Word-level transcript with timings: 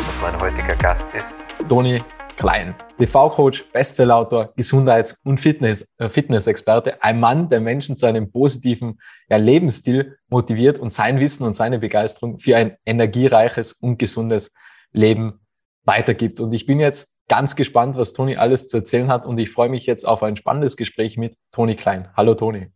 und 0.00 0.22
mein 0.22 0.40
heutiger 0.40 0.76
Gast 0.76 1.06
ist 1.16 1.36
Toni 1.68 2.02
Klein, 2.36 2.74
TV-Coach, 2.98 3.64
Bestsellerautor, 3.72 4.52
Gesundheits- 4.56 5.18
und 5.24 5.40
Fitness, 5.40 5.88
äh, 5.98 6.08
Fitness-Experte, 6.08 7.02
ein 7.02 7.20
Mann, 7.20 7.48
der 7.48 7.60
Menschen 7.60 7.94
zu 7.94 8.06
einem 8.06 8.30
positiven 8.32 9.00
ja, 9.28 9.36
Lebensstil 9.36 10.16
motiviert 10.28 10.78
und 10.78 10.92
sein 10.92 11.20
Wissen 11.20 11.46
und 11.46 11.54
seine 11.54 11.78
Begeisterung 11.78 12.38
für 12.38 12.56
ein 12.56 12.76
energiereiches 12.84 13.72
und 13.72 13.98
gesundes 13.98 14.54
Leben 14.92 15.40
weitergibt. 15.84 16.40
Und 16.40 16.52
ich 16.52 16.66
bin 16.66 16.80
jetzt 16.80 17.14
ganz 17.28 17.54
gespannt, 17.56 17.96
was 17.96 18.12
Toni 18.12 18.36
alles 18.36 18.68
zu 18.68 18.78
erzählen 18.78 19.08
hat 19.08 19.24
und 19.24 19.38
ich 19.38 19.50
freue 19.50 19.68
mich 19.68 19.86
jetzt 19.86 20.06
auf 20.06 20.22
ein 20.22 20.36
spannendes 20.36 20.76
Gespräch 20.76 21.16
mit 21.16 21.36
Toni 21.52 21.76
Klein. 21.76 22.08
Hallo 22.16 22.34
Toni. 22.34 22.68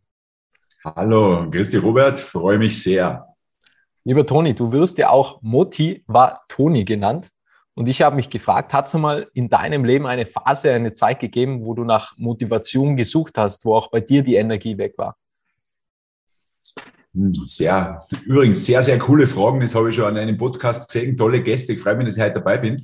Hallo, 0.84 1.50
grüß 1.50 1.70
dich 1.70 1.82
Robert, 1.82 2.18
freue 2.18 2.59
mich 2.59 2.80
sehr. 2.82 3.27
Lieber 4.08 4.24
Toni, 4.24 4.54
du 4.54 4.72
wirst 4.72 4.96
ja 4.96 5.10
auch 5.10 5.42
Motivatoni 5.42 6.86
genannt. 6.86 7.28
Und 7.74 7.90
ich 7.90 8.00
habe 8.00 8.16
mich 8.16 8.30
gefragt, 8.30 8.72
hat 8.72 8.86
es 8.86 8.94
mal 8.94 9.28
in 9.34 9.50
deinem 9.50 9.84
Leben 9.84 10.06
eine 10.06 10.24
Phase, 10.24 10.73
eine 10.73 10.95
Zeit 10.95 11.20
gegeben, 11.20 11.66
wo 11.66 11.74
du 11.74 11.84
nach 11.84 12.16
Motivation 12.16 12.96
gesucht 12.96 13.37
hast, 13.37 13.66
wo 13.66 13.74
auch 13.74 13.90
bei 13.90 14.00
dir 14.00 14.23
die 14.23 14.37
Energie 14.37 14.78
weg 14.78 14.95
war? 14.96 15.18
Sehr, 17.14 18.06
übrigens 18.26 18.66
sehr, 18.66 18.82
sehr 18.82 18.98
coole 18.98 19.26
Fragen. 19.26 19.60
Das 19.60 19.74
habe 19.74 19.90
ich 19.90 19.96
schon 19.96 20.04
an 20.04 20.18
einem 20.18 20.37
Podcast 20.37 20.88
gesehen. 20.88 21.16
Tolle 21.16 21.42
Gäste. 21.42 21.73
Ich 21.73 21.80
freue 21.80 21.96
mich, 21.96 22.06
dass 22.06 22.16
ich 22.16 22.23
heute 22.23 22.34
dabei 22.34 22.59
bin. 22.59 22.76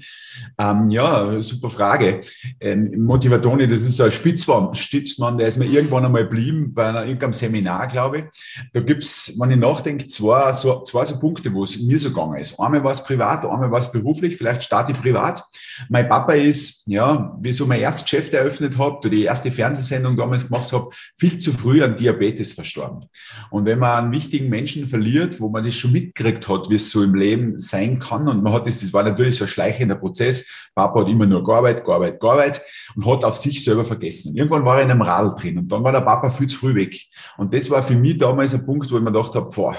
Ähm, 0.58 0.88
ja, 0.88 1.40
super 1.42 1.68
Frage. 1.68 2.22
Ähm, 2.58 3.04
Motivatoni, 3.04 3.68
das 3.68 3.82
ist 3.82 3.96
so 3.96 4.04
ein 4.04 4.10
Spitzmann, 4.10 4.74
Stützmann, 4.74 5.38
der 5.38 5.48
ist 5.48 5.58
mir 5.58 5.66
irgendwann 5.66 6.06
einmal 6.06 6.24
geblieben 6.24 6.72
bei 6.74 6.88
einer, 6.88 7.04
irgendeinem 7.04 7.34
Seminar, 7.34 7.86
glaube 7.86 8.18
ich. 8.18 8.24
Da 8.72 8.80
gibt's, 8.80 9.36
wenn 9.38 9.50
ich 9.50 9.58
nachdenke, 9.58 10.06
zwei 10.06 10.52
so, 10.54 10.82
zwei 10.82 11.04
so 11.04 11.18
Punkte, 11.20 11.52
wo 11.52 11.62
es 11.62 11.80
mir 11.80 11.98
so 11.98 12.08
gegangen 12.08 12.38
ist. 12.38 12.58
Einmal 12.58 12.82
war 12.82 12.92
es 12.92 13.04
privat, 13.04 13.44
einmal 13.44 13.70
war 13.70 13.78
es 13.78 13.92
beruflich. 13.92 14.36
Vielleicht 14.36 14.64
starte 14.64 14.92
ich 14.92 15.00
privat. 15.00 15.44
Mein 15.88 16.08
Papa 16.08 16.32
ist, 16.32 16.86
ja, 16.86 17.36
wie 17.40 17.52
so 17.52 17.66
mein 17.66 17.80
erstes 17.80 18.04
Geschäft 18.04 18.32
eröffnet 18.32 18.78
habe, 18.78 18.98
oder 18.98 19.10
die 19.10 19.24
erste 19.24 19.52
Fernsehsendung 19.52 20.16
damals 20.16 20.48
gemacht 20.48 20.72
habe, 20.72 20.90
viel 21.16 21.38
zu 21.38 21.52
früh 21.52 21.82
an 21.82 21.94
Diabetes 21.94 22.54
verstorben. 22.54 23.04
Und 23.50 23.66
wenn 23.66 23.78
man 23.78 24.13
wichtigen 24.14 24.48
Menschen 24.48 24.86
verliert, 24.86 25.40
wo 25.40 25.50
man 25.50 25.62
sich 25.62 25.78
schon 25.78 25.92
mitgekriegt 25.92 26.48
hat, 26.48 26.70
wie 26.70 26.76
es 26.76 26.90
so 26.90 27.02
im 27.02 27.14
Leben 27.14 27.58
sein 27.58 27.98
kann, 27.98 28.26
und 28.26 28.42
man 28.42 28.54
hat 28.54 28.66
das, 28.66 28.80
das 28.80 28.92
war 28.92 29.02
natürlich 29.02 29.36
so 29.36 29.44
ein 29.44 29.48
schleichender 29.48 29.96
Prozess, 29.96 30.14
Prozess. 30.14 30.50
Papa 30.74 31.00
hat 31.00 31.08
immer 31.08 31.26
nur 31.26 31.44
gearbeitet, 31.44 31.84
gearbeitet, 31.84 32.20
gearbeitet 32.20 32.62
und 32.96 33.06
hat 33.06 33.24
auf 33.24 33.36
sich 33.36 33.62
selber 33.62 33.84
vergessen. 33.84 34.30
Und 34.30 34.36
irgendwann 34.36 34.64
war 34.64 34.78
er 34.78 34.84
in 34.84 34.90
einem 34.90 35.02
Radl 35.02 35.34
drin 35.40 35.58
und 35.58 35.70
dann 35.70 35.84
war 35.84 35.92
der 35.92 36.00
Papa 36.00 36.30
viel 36.30 36.46
zu 36.46 36.58
früh 36.58 36.74
weg. 36.74 36.96
Und 37.36 37.54
das 37.54 37.70
war 37.70 37.82
für 37.82 37.96
mich 37.96 38.18
damals 38.18 38.54
ein 38.54 38.64
Punkt, 38.64 38.90
wo 38.90 38.96
ich 38.96 39.02
mir 39.02 39.12
gedacht 39.12 39.34
habe, 39.34 39.48
boah, 39.54 39.76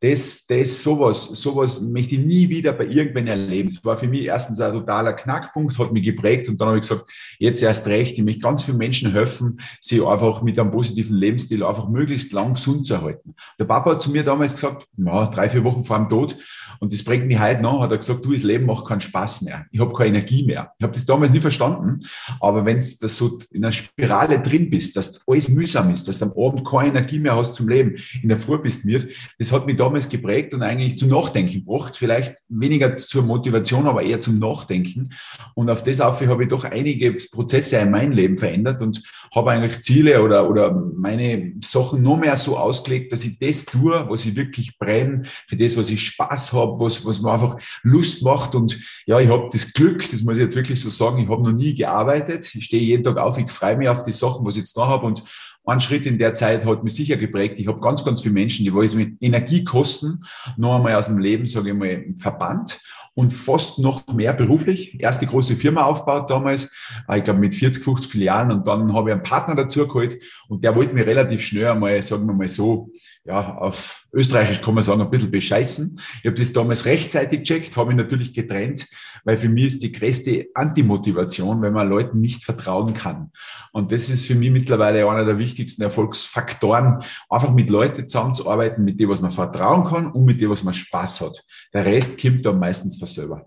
das, 0.00 0.46
das, 0.46 0.82
sowas, 0.82 1.24
sowas 1.24 1.80
möchte 1.80 2.14
ich 2.14 2.20
nie 2.20 2.48
wieder 2.48 2.72
bei 2.72 2.86
irgendwen 2.86 3.26
erleben. 3.26 3.68
Es 3.68 3.84
war 3.84 3.96
für 3.96 4.06
mich 4.06 4.26
erstens 4.26 4.60
ein 4.60 4.72
totaler 4.72 5.12
Knackpunkt, 5.12 5.76
hat 5.78 5.92
mich 5.92 6.04
geprägt 6.04 6.48
und 6.48 6.60
dann 6.60 6.68
habe 6.68 6.78
ich 6.78 6.82
gesagt, 6.82 7.04
jetzt 7.38 7.62
erst 7.62 7.86
recht, 7.88 8.16
ich 8.16 8.24
möchte 8.24 8.40
ganz 8.40 8.62
vielen 8.62 8.78
Menschen 8.78 9.12
helfen, 9.12 9.60
sie 9.80 10.00
einfach 10.00 10.42
mit 10.42 10.58
einem 10.58 10.70
positiven 10.70 11.16
Lebensstil 11.16 11.64
einfach 11.64 11.88
möglichst 11.88 12.32
lang 12.32 12.54
gesund 12.54 12.86
zu 12.86 12.94
erhalten. 12.94 13.34
Der 13.58 13.64
Papa 13.64 13.92
hat 13.92 14.02
zu 14.02 14.10
mir 14.10 14.22
damals 14.22 14.52
gesagt, 14.52 14.86
ja, 14.96 15.26
drei, 15.26 15.48
vier 15.48 15.64
Wochen 15.64 15.82
vor 15.82 15.96
dem 15.98 16.08
Tod, 16.08 16.36
und 16.80 16.92
das 16.92 17.02
bringt 17.02 17.26
mich 17.26 17.40
heute 17.40 17.62
noch, 17.62 17.80
hat 17.82 17.90
er 17.90 17.98
gesagt, 17.98 18.24
du, 18.24 18.32
das 18.32 18.42
Leben 18.42 18.66
macht 18.66 18.86
keinen 18.86 19.00
Spaß 19.00 19.42
mehr. 19.42 19.66
Ich 19.72 19.80
habe 19.80 19.92
keine 19.92 20.10
Energie 20.10 20.44
mehr. 20.44 20.72
Ich 20.78 20.84
habe 20.84 20.92
das 20.92 21.06
damals 21.06 21.32
nie 21.32 21.40
verstanden, 21.40 22.06
aber 22.40 22.64
wenn 22.64 22.78
du 22.78 23.08
so 23.08 23.38
in 23.50 23.64
einer 23.64 23.72
Spirale 23.72 24.40
drin 24.40 24.70
bist, 24.70 24.96
dass 24.96 25.26
alles 25.26 25.48
mühsam 25.48 25.92
ist, 25.92 26.06
dass 26.06 26.20
du 26.20 26.26
am 26.26 26.32
Abend 26.38 26.66
keine 26.66 26.90
Energie 26.90 27.18
mehr 27.18 27.36
hast 27.36 27.54
zum 27.54 27.68
Leben, 27.68 27.96
in 28.22 28.28
der 28.28 28.38
Früh 28.38 28.58
bist 28.58 28.84
mir, 28.84 29.08
das 29.38 29.52
hat 29.52 29.66
mich 29.66 29.76
damals 29.88 30.08
geprägt 30.08 30.52
und 30.54 30.62
eigentlich 30.62 30.98
zum 30.98 31.08
Nachdenken 31.08 31.64
gebracht. 31.64 31.96
Vielleicht 31.96 32.36
weniger 32.48 32.96
zur 32.96 33.22
Motivation, 33.22 33.86
aber 33.86 34.02
eher 34.02 34.20
zum 34.20 34.38
Nachdenken. 34.38 35.14
Und 35.54 35.70
auf 35.70 35.82
das 35.82 36.00
auf 36.00 36.20
habe 36.20 36.42
ich 36.42 36.48
doch 36.48 36.64
einige 36.64 37.16
Prozesse 37.32 37.78
in 37.78 37.90
meinem 37.90 38.12
Leben 38.12 38.36
verändert 38.36 38.82
und 38.82 39.02
habe 39.34 39.50
eigentlich 39.50 39.80
Ziele 39.80 40.22
oder, 40.22 40.48
oder 40.48 40.72
meine 40.72 41.54
Sachen 41.62 42.02
nur 42.02 42.18
mehr 42.18 42.36
so 42.36 42.58
ausgelegt, 42.58 43.12
dass 43.12 43.24
ich 43.24 43.38
das 43.38 43.64
tue, 43.64 44.06
was 44.08 44.26
ich 44.26 44.36
wirklich 44.36 44.78
brenne, 44.78 45.22
für 45.46 45.56
das, 45.56 45.76
was 45.76 45.90
ich 45.90 46.02
Spaß 46.02 46.52
habe, 46.52 46.78
was, 46.80 47.04
was 47.06 47.22
mir 47.22 47.32
einfach 47.32 47.56
Lust 47.82 48.22
macht. 48.22 48.54
Und 48.54 48.78
ja, 49.06 49.18
ich 49.20 49.28
habe 49.28 49.48
das 49.50 49.72
Glück, 49.72 50.08
das 50.10 50.22
muss 50.22 50.36
ich 50.36 50.42
jetzt 50.42 50.56
wirklich 50.56 50.80
so 50.80 50.90
sagen, 50.90 51.22
ich 51.22 51.28
habe 51.28 51.42
noch 51.42 51.52
nie 51.52 51.74
gearbeitet. 51.74 52.54
Ich 52.54 52.64
stehe 52.64 52.82
jeden 52.82 53.02
Tag 53.04 53.16
auf, 53.16 53.38
ich 53.38 53.50
freue 53.50 53.76
mich 53.76 53.88
auf 53.88 54.02
die 54.02 54.12
Sachen, 54.12 54.44
was 54.46 54.56
ich 54.56 54.62
jetzt 54.62 54.76
da 54.76 54.86
habe. 54.86 55.06
Und 55.06 55.22
ein 55.68 55.80
Schritt 55.80 56.06
in 56.06 56.18
der 56.18 56.34
Zeit 56.34 56.64
hat 56.64 56.82
mich 56.82 56.94
sicher 56.94 57.16
geprägt. 57.16 57.58
Ich 57.58 57.68
habe 57.68 57.80
ganz, 57.80 58.04
ganz 58.04 58.22
viele 58.22 58.34
Menschen, 58.34 58.64
die 58.64 58.72
wollen 58.72 58.96
mit 58.96 59.16
Energiekosten 59.20 60.24
noch 60.56 60.76
einmal 60.76 60.94
aus 60.94 61.06
dem 61.06 61.18
Leben, 61.18 61.46
sage 61.46 61.70
ich 61.70 61.76
mal, 61.76 62.06
verbannt 62.16 62.80
und 63.14 63.32
fast 63.32 63.80
noch 63.80 64.06
mehr 64.14 64.32
beruflich. 64.32 64.98
Erste 65.00 65.26
große 65.26 65.56
Firma 65.56 65.82
aufgebaut 65.82 66.30
damals, 66.30 66.72
äh, 67.08 67.18
ich 67.18 67.24
glaube 67.24 67.40
mit 67.40 67.54
40, 67.54 67.82
50 67.82 68.10
Filialen 68.10 68.52
und 68.52 68.68
dann 68.68 68.94
habe 68.94 69.10
ich 69.10 69.14
einen 69.14 69.22
Partner 69.22 69.56
dazu 69.56 69.86
geholt 69.86 70.16
und 70.48 70.64
der 70.64 70.74
wollte 70.74 70.94
mir 70.94 71.06
relativ 71.06 71.42
schnell 71.42 71.66
einmal, 71.66 72.02
sagen 72.02 72.26
wir 72.26 72.32
mal 72.32 72.48
so, 72.48 72.90
ja, 73.28 73.58
auf 73.58 74.06
Österreichisch 74.10 74.62
kann 74.62 74.72
man 74.72 74.82
sagen, 74.82 75.02
ein 75.02 75.10
bisschen 75.10 75.30
bescheißen. 75.30 76.00
Ich 76.22 76.26
habe 76.26 76.34
das 76.34 76.54
damals 76.54 76.86
rechtzeitig 76.86 77.40
gecheckt, 77.40 77.76
habe 77.76 77.88
mich 77.88 77.98
natürlich 77.98 78.32
getrennt, 78.32 78.86
weil 79.24 79.36
für 79.36 79.50
mich 79.50 79.66
ist 79.66 79.82
die 79.82 79.92
größte 79.92 80.46
Antimotivation, 80.54 81.60
wenn 81.60 81.74
man 81.74 81.90
Leuten 81.90 82.20
nicht 82.20 82.42
vertrauen 82.42 82.94
kann. 82.94 83.30
Und 83.72 83.92
das 83.92 84.08
ist 84.08 84.24
für 84.24 84.34
mich 84.34 84.50
mittlerweile 84.50 85.06
einer 85.06 85.26
der 85.26 85.36
wichtigsten 85.36 85.82
Erfolgsfaktoren, 85.82 87.04
einfach 87.28 87.52
mit 87.52 87.68
Leuten 87.68 88.08
zusammenzuarbeiten, 88.08 88.82
mit 88.82 88.98
denen 88.98 89.10
was 89.10 89.20
man 89.20 89.30
vertrauen 89.30 89.84
kann 89.84 90.10
und 90.10 90.24
mit 90.24 90.40
denen 90.40 90.50
was 90.50 90.64
man 90.64 90.72
Spaß 90.72 91.20
hat. 91.20 91.44
Der 91.74 91.84
Rest 91.84 92.20
kommt 92.20 92.46
dann 92.46 92.58
meistens 92.58 92.98
von 92.98 93.06
selber. 93.06 93.46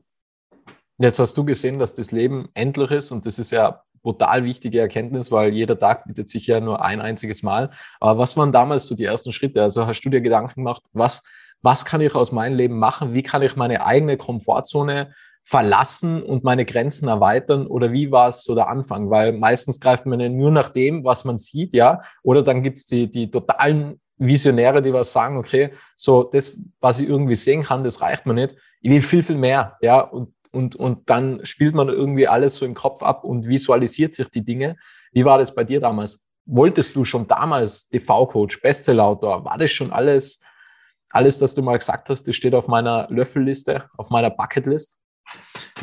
Jetzt 0.99 1.17
hast 1.17 1.35
du 1.35 1.43
gesehen, 1.43 1.79
dass 1.79 1.95
das 1.95 2.11
Leben 2.11 2.49
endlich 2.53 2.91
ist 2.91 3.09
und 3.11 3.25
das 3.25 3.39
ist 3.39 3.49
ja 3.49 3.81
brutal 4.01 4.43
wichtige 4.43 4.79
Erkenntnis, 4.79 5.31
weil 5.31 5.53
jeder 5.53 5.77
Tag 5.77 6.05
bietet 6.05 6.29
sich 6.29 6.47
ja 6.47 6.59
nur 6.59 6.83
ein 6.83 7.01
einziges 7.01 7.43
Mal. 7.43 7.71
Aber 7.99 8.19
was 8.19 8.37
waren 8.37 8.51
damals 8.51 8.87
so 8.87 8.95
die 8.95 9.05
ersten 9.05 9.31
Schritte? 9.31 9.61
Also 9.61 9.85
hast 9.85 10.01
du 10.01 10.09
dir 10.09 10.21
Gedanken 10.21 10.61
gemacht, 10.61 10.83
was, 10.93 11.23
was 11.61 11.85
kann 11.85 12.01
ich 12.01 12.15
aus 12.15 12.31
meinem 12.31 12.55
Leben 12.55 12.79
machen? 12.79 13.13
Wie 13.13 13.23
kann 13.23 13.41
ich 13.41 13.55
meine 13.55 13.85
eigene 13.85 14.17
Komfortzone 14.17 15.13
verlassen 15.43 16.21
und 16.21 16.43
meine 16.43 16.65
Grenzen 16.65 17.07
erweitern? 17.07 17.67
Oder 17.67 17.91
wie 17.91 18.11
war 18.11 18.27
es 18.27 18.43
so 18.43 18.55
der 18.55 18.67
Anfang? 18.67 19.09
Weil 19.09 19.33
meistens 19.33 19.79
greift 19.79 20.05
man 20.05 20.19
ja 20.19 20.29
nur 20.29 20.51
nach 20.51 20.69
dem, 20.69 21.03
was 21.03 21.25
man 21.25 21.37
sieht, 21.37 21.73
ja. 21.73 22.01
Oder 22.23 22.43
dann 22.43 22.63
gibt's 22.63 22.85
die, 22.85 23.09
die 23.09 23.29
totalen 23.29 23.99
Visionäre, 24.17 24.81
die 24.81 24.93
was 24.93 25.11
sagen, 25.11 25.37
okay, 25.37 25.71
so 25.95 26.23
das, 26.23 26.57
was 26.79 26.99
ich 26.99 27.09
irgendwie 27.09 27.35
sehen 27.35 27.63
kann, 27.63 27.83
das 27.83 28.01
reicht 28.01 28.25
mir 28.25 28.35
nicht. 28.35 28.55
Ich 28.81 28.91
will 28.91 29.01
viel, 29.01 29.23
viel 29.23 29.37
mehr, 29.37 29.77
ja. 29.81 30.01
Und 30.01 30.33
und, 30.51 30.75
und 30.75 31.09
dann 31.09 31.43
spielt 31.45 31.73
man 31.73 31.89
irgendwie 31.89 32.27
alles 32.27 32.55
so 32.55 32.65
im 32.65 32.73
Kopf 32.73 33.01
ab 33.01 33.23
und 33.23 33.47
visualisiert 33.47 34.13
sich 34.13 34.29
die 34.29 34.43
Dinge. 34.43 34.75
Wie 35.11 35.25
war 35.25 35.37
das 35.37 35.55
bei 35.55 35.63
dir 35.63 35.79
damals? 35.79 36.27
Wolltest 36.45 36.95
du 36.95 37.05
schon 37.05 37.27
damals 37.27 37.87
TV-Coach, 37.89 38.61
Bestsellerautor? 38.61 39.45
War 39.45 39.57
das 39.57 39.71
schon 39.71 39.91
alles, 39.91 40.41
alles, 41.11 41.39
das 41.39 41.55
du 41.55 41.61
mal 41.61 41.77
gesagt 41.77 42.09
hast, 42.09 42.27
das 42.27 42.35
steht 42.35 42.53
auf 42.53 42.67
meiner 42.67 43.07
Löffelliste, 43.09 43.89
auf 43.97 44.09
meiner 44.09 44.29
Bucketlist? 44.29 45.00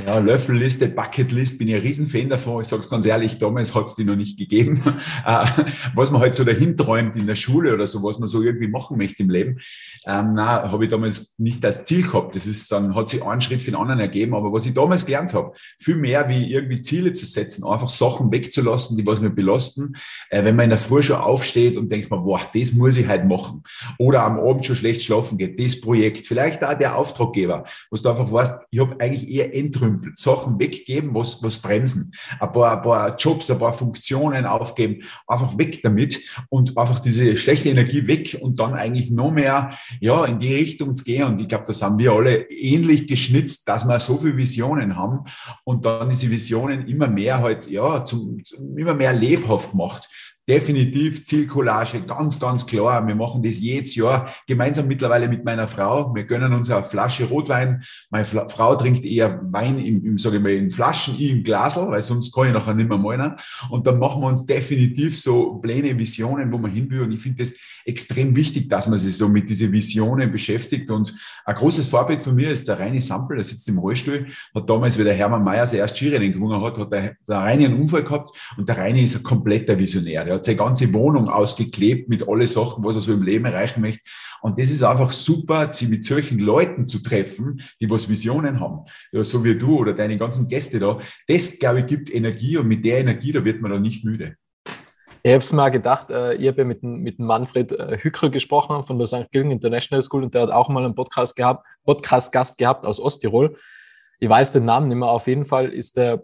Ja, 0.06 0.18
Löffelliste, 0.18 0.88
Bucketlist, 0.88 1.58
bin 1.58 1.68
ich 1.68 1.74
ein 1.74 1.80
Riesenfan 1.80 2.28
davon. 2.28 2.62
Ich 2.62 2.68
sage 2.68 2.82
es 2.82 2.90
ganz 2.90 3.04
ehrlich, 3.04 3.38
damals 3.38 3.74
hat 3.74 3.86
es 3.86 3.94
die 3.94 4.04
noch 4.04 4.16
nicht 4.16 4.38
gegeben. 4.38 4.82
Äh, 5.26 5.46
was 5.94 6.10
man 6.10 6.20
halt 6.20 6.34
so 6.34 6.44
dahin 6.44 6.76
träumt 6.76 7.16
in 7.16 7.26
der 7.26 7.34
Schule 7.34 7.74
oder 7.74 7.86
so, 7.86 8.02
was 8.02 8.18
man 8.18 8.28
so 8.28 8.42
irgendwie 8.42 8.68
machen 8.68 8.96
möchte 8.96 9.22
im 9.22 9.30
Leben, 9.30 9.58
ähm, 10.06 10.32
na, 10.34 10.70
habe 10.70 10.84
ich 10.84 10.90
damals 10.90 11.34
nicht 11.38 11.64
als 11.64 11.84
Ziel 11.84 12.02
gehabt. 12.02 12.34
Das 12.34 12.46
ist 12.46 12.70
dann, 12.70 12.94
hat 12.94 13.08
sich 13.08 13.22
einen 13.22 13.40
Schritt 13.40 13.62
für 13.62 13.70
den 13.70 13.80
anderen 13.80 14.00
ergeben. 14.00 14.34
Aber 14.34 14.52
was 14.52 14.64
ich 14.64 14.74
damals 14.74 15.04
gelernt 15.06 15.34
habe, 15.34 15.52
viel 15.78 15.96
mehr 15.96 16.28
wie 16.28 16.52
irgendwie 16.52 16.80
Ziele 16.80 17.12
zu 17.12 17.26
setzen, 17.26 17.66
einfach 17.66 17.88
Sachen 17.88 18.30
wegzulassen, 18.30 18.96
die 18.96 19.06
was 19.06 19.20
mir 19.20 19.30
belasten. 19.30 19.96
Äh, 20.30 20.44
wenn 20.44 20.56
man 20.56 20.64
in 20.64 20.70
der 20.70 20.78
Früh 20.78 21.02
schon 21.02 21.16
aufsteht 21.16 21.76
und 21.76 21.90
denkt 21.90 22.10
man, 22.10 22.24
boah, 22.24 22.40
das 22.54 22.72
muss 22.72 22.96
ich 22.96 23.06
halt 23.06 23.26
machen. 23.26 23.62
Oder 23.98 24.22
am 24.22 24.38
Abend 24.38 24.64
schon 24.64 24.76
schlecht 24.76 25.02
schlafen 25.02 25.36
geht, 25.36 25.60
das 25.60 25.80
Projekt, 25.80 26.26
vielleicht 26.26 26.64
auch 26.64 26.74
der 26.78 26.96
Auftraggeber, 26.96 27.64
was 27.90 28.02
du 28.02 28.08
einfach 28.10 28.30
weißt, 28.30 28.60
ich 28.70 28.80
habe 28.80 28.98
eigentlich 29.00 29.28
eher 29.38 29.54
entrümpelt, 29.54 30.18
Sachen 30.18 30.58
weggeben, 30.58 31.14
was, 31.14 31.42
was 31.42 31.58
bremsen, 31.58 32.12
ein 32.40 32.52
paar, 32.52 32.76
ein 32.76 32.82
paar 32.82 33.16
Jobs, 33.16 33.50
ein 33.50 33.58
paar 33.58 33.72
Funktionen 33.72 34.44
aufgeben, 34.46 35.02
einfach 35.26 35.56
weg 35.58 35.80
damit 35.82 36.20
und 36.48 36.76
einfach 36.76 36.98
diese 36.98 37.36
schlechte 37.36 37.70
Energie 37.70 38.06
weg 38.06 38.38
und 38.40 38.60
dann 38.60 38.74
eigentlich 38.74 39.10
noch 39.10 39.30
mehr, 39.30 39.72
ja, 40.00 40.24
in 40.24 40.38
die 40.38 40.54
Richtung 40.54 40.94
zu 40.94 41.04
gehen. 41.04 41.24
Und 41.24 41.40
ich 41.40 41.48
glaube, 41.48 41.64
das 41.66 41.82
haben 41.82 41.98
wir 41.98 42.12
alle 42.12 42.50
ähnlich 42.50 43.06
geschnitzt, 43.06 43.68
dass 43.68 43.84
wir 43.84 44.00
so 44.00 44.18
viele 44.18 44.36
Visionen 44.36 44.96
haben. 44.96 45.20
Und 45.64 45.84
dann 45.84 46.10
diese 46.10 46.30
Visionen 46.30 46.86
immer 46.86 47.08
mehr 47.08 47.40
halt, 47.40 47.68
ja, 47.70 48.04
zum, 48.04 48.42
zum 48.44 48.76
immer 48.76 48.94
mehr 48.94 49.12
lebhaft 49.12 49.70
gemacht 49.70 50.08
definitiv 50.48 51.26
Zielcollage, 51.26 52.00
ganz, 52.02 52.40
ganz 52.40 52.66
klar. 52.66 53.06
Wir 53.06 53.14
machen 53.14 53.42
das 53.42 53.58
jedes 53.58 53.94
Jahr 53.94 54.32
gemeinsam 54.46 54.88
mittlerweile 54.88 55.28
mit 55.28 55.44
meiner 55.44 55.68
Frau. 55.68 56.14
Wir 56.14 56.24
gönnen 56.24 56.54
uns 56.54 56.70
eine 56.70 56.82
Flasche 56.82 57.26
Rotwein. 57.26 57.82
Meine 58.10 58.24
Frau 58.24 58.74
trinkt 58.76 59.04
eher 59.04 59.40
Wein 59.52 59.78
im, 59.78 60.04
im 60.04 60.18
sage 60.18 60.38
ich 60.38 60.42
mal, 60.42 60.52
in 60.52 60.70
Flaschen, 60.70 61.16
ich 61.18 61.30
im 61.30 61.44
Glasl, 61.44 61.88
weil 61.90 62.02
sonst 62.02 62.34
kann 62.34 62.46
ich 62.46 62.54
nachher 62.54 62.74
nicht 62.74 62.88
mehr 62.88 62.96
malen. 62.96 63.34
Und 63.68 63.86
dann 63.86 63.98
machen 63.98 64.22
wir 64.22 64.28
uns 64.28 64.46
definitiv 64.46 65.20
so 65.20 65.56
Pläne, 65.56 65.98
Visionen, 65.98 66.50
wo 66.50 66.58
wir 66.58 66.68
hin 66.68 66.90
will. 66.90 67.02
Und 67.02 67.12
ich 67.12 67.20
finde 67.20 67.42
das 67.42 67.54
extrem 67.84 68.34
wichtig, 68.34 68.70
dass 68.70 68.88
man 68.88 68.98
sich 68.98 69.16
so 69.16 69.28
mit 69.28 69.50
diesen 69.50 69.70
Visionen 69.70 70.32
beschäftigt. 70.32 70.90
Und 70.90 71.14
ein 71.44 71.54
großes 71.54 71.88
Vorbild 71.88 72.22
von 72.22 72.34
mir 72.34 72.50
ist 72.50 72.68
der 72.68 72.78
Reini 72.78 73.02
Sampel, 73.02 73.36
der 73.36 73.44
sitzt 73.44 73.68
im 73.68 73.78
Rollstuhl, 73.78 74.26
hat 74.54 74.70
damals, 74.70 74.98
wie 74.98 75.04
der 75.04 75.14
Hermann 75.14 75.44
Mayer 75.44 75.66
sein 75.66 75.80
erst 75.80 75.98
Skirennen 75.98 76.32
gewonnen 76.32 76.62
hat, 76.62 76.78
hat 76.78 76.92
der, 76.92 77.16
der 77.28 77.36
Reini 77.36 77.66
einen 77.66 77.80
Unfall 77.80 78.02
gehabt 78.02 78.30
und 78.56 78.66
der 78.66 78.78
Reini 78.78 79.02
ist 79.02 79.16
ein 79.16 79.22
kompletter 79.22 79.78
Visionär. 79.78 80.24
Der 80.24 80.37
hat 80.38 80.44
seine 80.44 80.56
ganze 80.56 80.92
Wohnung 80.92 81.28
ausgeklebt 81.28 82.08
mit 82.08 82.28
alle 82.28 82.46
Sachen, 82.46 82.84
was 82.84 82.96
er 82.96 83.00
so 83.02 83.12
im 83.12 83.22
Leben 83.22 83.44
erreichen 83.44 83.80
möchte. 83.80 84.02
Und 84.40 84.58
das 84.58 84.70
ist 84.70 84.82
einfach 84.82 85.12
super, 85.12 85.70
sie 85.72 85.86
mit 85.86 86.04
solchen 86.04 86.38
Leuten 86.38 86.86
zu 86.86 87.02
treffen, 87.02 87.60
die 87.80 87.90
was 87.90 88.08
Visionen 88.08 88.60
haben. 88.60 88.86
Ja, 89.12 89.24
so 89.24 89.44
wie 89.44 89.56
du 89.56 89.76
oder 89.78 89.92
deine 89.92 90.16
ganzen 90.16 90.48
Gäste 90.48 90.78
da. 90.78 90.98
Das, 91.26 91.58
glaube 91.58 91.80
ich, 91.80 91.86
gibt 91.86 92.14
Energie 92.14 92.56
und 92.56 92.68
mit 92.68 92.84
der 92.84 92.98
Energie, 92.98 93.32
da 93.32 93.44
wird 93.44 93.60
man 93.60 93.70
dann 93.70 93.82
nicht 93.82 94.04
müde. 94.04 94.36
Ich 95.24 95.32
habe 95.32 95.42
es 95.42 95.52
mal 95.52 95.68
gedacht, 95.70 96.10
äh, 96.10 96.34
ich 96.34 96.46
habe 96.46 96.58
ja 96.58 96.64
mit, 96.64 96.82
mit 96.82 97.18
Manfred 97.18 97.72
äh, 97.72 97.98
Hückel 98.00 98.30
gesprochen 98.30 98.84
von 98.86 98.98
der 98.98 99.08
St. 99.08 99.30
Gilgen 99.32 99.50
International 99.50 100.02
School 100.02 100.22
und 100.22 100.34
der 100.34 100.42
hat 100.42 100.50
auch 100.50 100.68
mal 100.68 100.84
einen 100.84 100.94
Podcast 100.94 101.34
gehabt, 101.34 101.66
Podcast-Gast 101.84 102.56
gehabt 102.56 102.86
aus 102.86 103.00
Osttirol. 103.00 103.56
Ich 104.20 104.28
weiß 104.28 104.52
den 104.52 104.64
Namen 104.64 104.88
nicht 104.88 104.96
mehr. 104.96 105.08
Auf 105.08 105.26
jeden 105.26 105.44
Fall 105.44 105.70
ist 105.70 105.96
der 105.96 106.22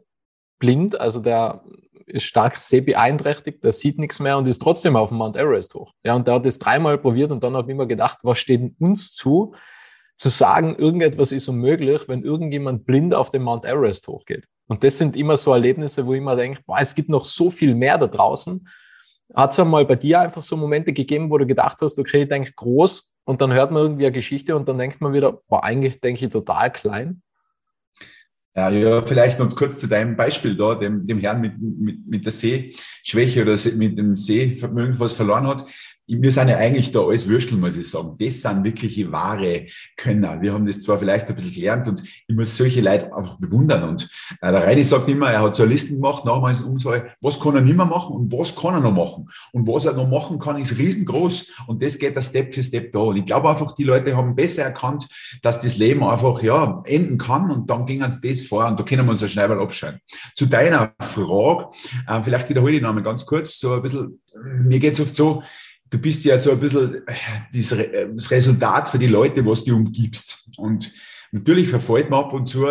blind, 0.61 0.99
also 0.99 1.21
der 1.21 1.63
ist 2.07 2.25
stark 2.25 2.57
sehbeeinträchtigt, 2.57 3.63
der 3.65 3.73
sieht 3.73 3.99
nichts 3.99 4.21
mehr 4.21 4.39
und 4.39 4.47
ist 4.47 4.61
trotzdem 4.61 4.97
auf 4.97 5.11
dem 5.11 5.19
Mount 5.19 5.37
Everest 5.37 5.75
hoch. 5.75 5.93
Ja, 6.05 6.15
und 6.15 6.27
der 6.27 6.35
hat 6.35 6.47
das 6.47 6.59
dreimal 6.59 6.99
probiert 6.99 7.33
und 7.33 7.43
dann 7.45 7.55
habe 7.55 7.71
ich 7.71 7.75
immer 7.75 7.87
gedacht, 7.87 8.19
was 8.23 8.39
steht 8.39 8.75
uns 8.79 9.13
zu, 9.13 9.55
zu 10.17 10.29
sagen, 10.29 10.77
irgendetwas 10.77 11.33
ist 11.33 11.49
unmöglich, 11.49 12.09
wenn 12.09 12.23
irgendjemand 12.23 12.87
blind 12.87 13.15
auf 13.15 13.31
den 13.31 13.43
Mount 13.43 13.65
Everest 13.65 14.07
hochgeht. 14.09 14.47
Und 14.67 14.85
das 14.85 14.99
sind 14.99 15.17
immer 15.17 15.37
so 15.37 15.53
Erlebnisse, 15.53 16.07
wo 16.07 16.15
ich 16.15 16.19
immer 16.19 16.37
denke, 16.37 16.61
boah, 16.67 16.79
es 16.81 16.95
gibt 16.95 17.09
noch 17.09 17.25
so 17.25 17.51
viel 17.51 17.75
mehr 17.75 17.99
da 17.99 18.07
draußen. 18.07 18.67
Hat 19.35 19.53
es 19.53 19.61
einmal 19.61 19.85
bei 19.85 19.97
dir 19.97 20.21
einfach 20.21 20.43
so 20.43 20.57
Momente 20.57 20.93
gegeben, 20.93 21.31
wo 21.31 21.39
du 21.39 21.47
gedacht 21.47 21.79
hast, 21.83 21.99
okay, 21.99 22.23
ich 22.23 22.29
denke 22.29 22.53
groß 22.55 23.11
und 23.25 23.41
dann 23.41 23.53
hört 23.53 23.71
man 23.71 23.83
irgendwie 23.83 24.07
eine 24.07 24.13
Geschichte 24.13 24.55
und 24.55 24.69
dann 24.69 24.79
denkt 24.79 25.01
man 25.01 25.13
wieder, 25.13 25.41
boah, 25.49 25.65
eigentlich 25.65 26.01
denke 26.01 26.25
ich 26.25 26.33
total 26.33 26.73
klein? 26.73 27.23
Ja, 28.57 28.71
ja, 28.71 29.03
vielleicht 29.03 29.41
noch 29.41 29.55
kurz 29.57 29.81
zu 29.81 29.89
deinem 29.89 30.17
Beispiel 30.17 30.57
da, 30.57 30.77
dem, 30.77 31.07
dem 31.07 31.19
Herrn 31.19 31.41
mit, 31.41 31.61
mit, 31.61 32.07
mit 32.07 32.25
der 32.25 32.33
Sehschwäche 32.33 33.43
oder 33.43 33.59
mit 33.77 33.99
dem 33.99 34.17
Sehvermögen, 34.17 35.01
was 35.01 35.15
verloren 35.15 35.49
hat 35.49 35.67
wir 36.07 36.31
sind 36.31 36.49
ja 36.49 36.59
eigentlich 36.59 36.91
da 36.91 37.01
alles 37.01 37.27
Würstel, 37.29 37.57
muss 37.57 37.77
ich 37.77 37.89
sagen. 37.89 38.17
Das 38.19 38.43
sind 38.43 38.65
wirkliche 38.65 39.11
wahre 39.11 39.67
Könner. 39.97 40.41
Wir 40.43 40.53
haben 40.53 40.67
das 40.67 40.83
zwar 40.83 40.99
vielleicht 40.99 41.29
ein 41.29 41.35
bisschen 41.35 41.55
gelernt 41.55 41.89
und 41.89 42.03
ich 42.03 42.35
muss 42.35 42.57
solche 42.57 42.83
Leute 42.83 43.15
einfach 43.17 43.39
bewundern. 43.39 43.85
Und 43.85 44.09
äh, 44.43 44.53
der 44.53 44.65
Reini 44.65 44.85
sagt 44.85 45.09
immer, 45.09 45.31
er 45.31 45.43
hat 45.43 45.57
so 45.57 45.63
eine 45.63 45.73
Listen 45.73 45.97
gemacht, 45.97 46.25
nachher 46.25 46.67
Umsage, 46.67 47.13
was 47.23 47.41
kann 47.41 47.55
er 47.55 47.63
nicht 47.63 47.77
mehr 47.77 47.87
machen 47.87 48.15
und 48.15 48.33
was 48.33 48.55
kann 48.55 48.75
er 48.75 48.81
noch 48.81 48.93
machen. 48.93 49.29
Und 49.53 49.67
was 49.67 49.87
er 49.87 49.95
noch 49.95 50.09
machen 50.09 50.39
kann, 50.39 50.59
ist 50.59 50.77
riesengroß. 50.77 51.51
Und 51.69 51.83
das 51.83 51.99
geht 51.99 52.17
da 52.17 52.23
Step 52.23 52.55
für 52.55 52.63
Step 52.63 52.93
da. 52.93 52.99
Und 52.99 53.17
ich 53.17 53.25
glaube 53.25 53.49
einfach, 53.49 53.73
die 53.73 53.85
Leute 53.85 54.15
haben 54.15 54.35
besser 54.35 54.63
erkannt, 54.63 55.09
dass 55.43 55.61
das 55.61 55.79
Leben 55.79 56.05
einfach, 56.05 56.43
ja, 56.43 56.83
enden 56.85 57.17
kann. 57.17 57.51
Und 57.51 57.71
dann 57.71 57.87
gingen 57.87 58.11
sie 58.11 58.29
das 58.29 58.43
vor 58.43 58.67
und 58.67 58.79
da 58.79 58.85
können 58.85 59.07
wir 59.07 59.11
uns 59.11 59.23
ein 59.23 59.29
Schneiberl 59.31 59.61
abschneiden. 59.61 60.01
Zu 60.35 60.47
deiner 60.47 60.93
Frage, 61.01 61.69
äh, 62.07 62.23
vielleicht 62.23 62.51
wiederhole 62.51 62.75
ich 62.75 62.83
noch 62.83 62.91
einmal 62.91 63.05
ganz 63.05 63.25
kurz, 63.25 63.59
so 63.59 63.73
ein 63.73 63.83
bisschen, 63.83 64.21
mir 64.65 64.79
geht 64.79 64.95
es 64.95 65.01
oft 65.01 65.17
so, 65.17 65.43
du 65.91 65.99
bist 65.99 66.25
ja 66.25 66.39
so 66.39 66.51
ein 66.51 66.61
bisschen 66.61 67.03
das 67.53 68.31
Resultat 68.31 68.89
für 68.89 68.99
die 68.99 69.07
Leute, 69.07 69.45
was 69.47 69.65
du 69.65 69.77
umgibst. 69.77 70.51
Und 70.57 70.93
natürlich 71.33 71.69
verfolgt 71.69 72.11
man 72.11 72.25
ab 72.25 72.33
und 72.33 72.47
zu, 72.47 72.67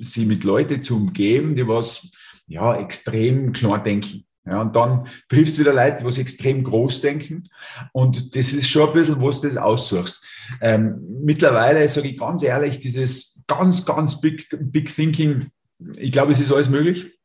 sie 0.00 0.24
mit 0.24 0.44
Leuten 0.44 0.82
zu 0.82 0.96
umgeben, 0.96 1.54
die 1.54 1.66
was 1.66 2.08
ja 2.46 2.74
extrem 2.76 3.52
klar 3.52 3.82
denken. 3.82 4.24
Ja, 4.46 4.62
und 4.62 4.74
dann 4.74 5.06
triffst 5.28 5.56
du 5.56 5.60
wieder 5.60 5.74
Leute, 5.74 6.04
die 6.04 6.20
extrem 6.20 6.64
groß 6.64 7.02
denken. 7.02 7.44
Und 7.92 8.34
das 8.34 8.54
ist 8.54 8.68
schon 8.68 8.88
ein 8.88 8.94
bisschen, 8.94 9.20
was 9.20 9.42
du 9.42 9.48
das 9.48 9.58
aussuchst. 9.58 10.24
Ähm, 10.62 10.96
mittlerweile 11.22 11.86
sage 11.88 12.08
ich 12.08 12.18
ganz 12.18 12.42
ehrlich, 12.42 12.80
dieses 12.80 13.42
ganz, 13.46 13.84
ganz 13.84 14.20
big, 14.20 14.48
big 14.58 14.94
thinking, 14.94 15.48
ich 15.96 16.12
glaube, 16.12 16.32
es 16.32 16.40
ist 16.40 16.50
alles 16.50 16.70
möglich. 16.70 17.17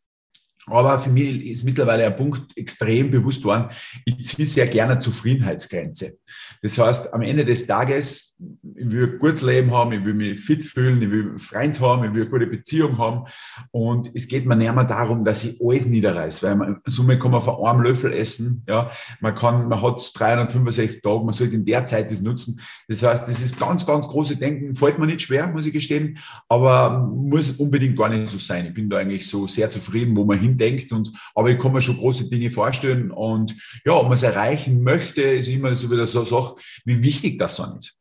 Aber 0.68 1.00
für 1.00 1.10
mich 1.10 1.46
ist 1.46 1.64
mittlerweile 1.64 2.06
ein 2.06 2.16
Punkt 2.16 2.58
extrem 2.58 3.12
bewusst 3.12 3.44
worden. 3.44 3.70
Ich 4.06 4.24
ziehe 4.24 4.46
sehr 4.46 4.68
gerne 4.68 4.98
Zufriedenheitsgrenze. 4.98 6.18
Das 6.62 6.78
heißt, 6.78 7.14
am 7.14 7.22
Ende 7.22 7.46
des 7.46 7.68
Tages, 7.68 8.38
ich 8.76 8.92
will 8.92 9.14
ein 9.14 9.20
gutes 9.20 9.42
Leben 9.42 9.72
haben, 9.72 9.92
ich 9.92 10.06
will 10.06 10.14
mich 10.14 10.40
fit 10.40 10.64
fühlen, 10.64 11.02
ich 11.02 11.12
will 11.12 11.30
einen 11.30 11.38
Freund 11.38 11.80
haben, 11.82 12.06
ich 12.06 12.14
will 12.14 12.22
eine 12.22 12.30
gute 12.30 12.48
Beziehung 12.48 12.98
haben. 12.98 13.26
Und 13.72 14.10
es 14.14 14.28
geht 14.28 14.46
mir 14.46 14.56
nicht 14.56 14.74
mehr 14.74 14.84
darum, 14.84 15.26
dass 15.26 15.44
ich 15.44 15.60
alles 15.62 15.86
niederreiße, 15.86 16.48
weil 16.48 16.56
man, 16.56 16.82
Summe 16.86 17.20
kann 17.20 17.32
man 17.32 17.42
von 17.42 17.66
einem 17.66 17.82
Löffel 17.82 18.14
essen. 18.14 18.64
Ja, 18.68 18.92
man 19.20 19.36
kann, 19.36 19.68
man 19.68 19.82
hat 19.82 20.12
365 20.14 21.02
Tage, 21.02 21.24
man 21.24 21.34
sollte 21.34 21.56
in 21.56 21.66
der 21.66 21.86
Zeit 21.86 22.10
das 22.12 22.22
nutzen. 22.22 22.60
Das 22.88 23.04
heißt, 23.04 23.28
das 23.28 23.42
ist 23.42 23.60
ganz, 23.60 23.86
ganz 23.86 24.08
große 24.08 24.38
Denken, 24.38 24.76
fällt 24.76 25.00
mir 25.00 25.06
nicht 25.06 25.22
schwer, 25.22 25.48
muss 25.48 25.66
ich 25.66 25.74
gestehen, 25.74 26.18
aber 26.50 27.00
muss 27.14 27.52
unbedingt 27.52 27.98
gar 27.98 28.10
nicht 28.10 28.30
so 28.30 28.38
sein. 28.38 28.68
Ich 28.68 28.74
bin 28.74 28.90
da 28.90 28.98
eigentlich 28.98 29.28
so 29.28 29.48
sehr 29.48 29.70
zufrieden, 29.70 30.16
wo 30.16 30.26
man 30.26 30.40
hindenkt 30.40 30.92
und, 30.92 31.12
aber 31.36 31.50
ich 31.50 31.60
kann 31.60 31.74
mir 31.74 31.82
schon 31.82 31.98
große 31.98 32.30
Dinge 32.30 32.50
vorstellen 32.52 33.12
und 33.12 33.56
ja, 33.86 33.94
ob 33.94 34.04
man 34.04 34.14
es 34.14 34.24
erreichen 34.24 34.84
möchte, 34.84 35.22
ist 35.22 35.48
immer 35.48 35.76
so 35.76 35.92
wieder 35.92 36.08
so 36.08 36.23
eine 36.24 36.42
Sache, 36.42 36.56
wie 36.86 37.04
wichtig 37.04 37.40
das 37.40 37.56
so 37.56 37.64
ist. 37.78 38.00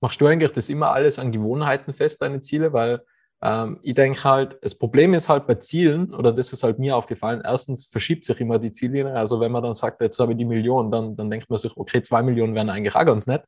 Machst 0.00 0.20
du 0.20 0.26
eigentlich 0.26 0.52
das 0.52 0.68
immer 0.68 0.90
alles 0.90 1.18
an 1.18 1.32
Gewohnheiten 1.32 1.92
fest, 1.92 2.22
deine 2.22 2.40
Ziele? 2.40 2.72
Weil 2.72 3.00
ähm, 3.42 3.78
ich 3.82 3.94
denke 3.94 4.24
halt, 4.24 4.58
das 4.62 4.74
Problem 4.74 5.14
ist 5.14 5.28
halt 5.28 5.46
bei 5.46 5.54
Zielen, 5.56 6.14
oder 6.14 6.32
das 6.32 6.52
ist 6.52 6.62
halt 6.62 6.78
mir 6.78 6.96
aufgefallen, 6.96 7.42
erstens 7.44 7.86
verschiebt 7.86 8.24
sich 8.24 8.40
immer 8.40 8.58
die 8.58 8.70
Ziellinie. 8.70 9.14
Also 9.14 9.40
wenn 9.40 9.52
man 9.52 9.62
dann 9.62 9.74
sagt, 9.74 10.00
jetzt 10.00 10.18
habe 10.18 10.32
ich 10.32 10.38
die 10.38 10.44
Million, 10.44 10.90
dann, 10.90 11.16
dann 11.16 11.30
denkt 11.30 11.48
man 11.50 11.58
sich, 11.58 11.76
okay, 11.76 12.02
zwei 12.02 12.22
Millionen 12.22 12.54
wären 12.54 12.70
eigentlich 12.70 12.94
auch 12.94 13.04
ganz 13.04 13.26
nett. 13.26 13.42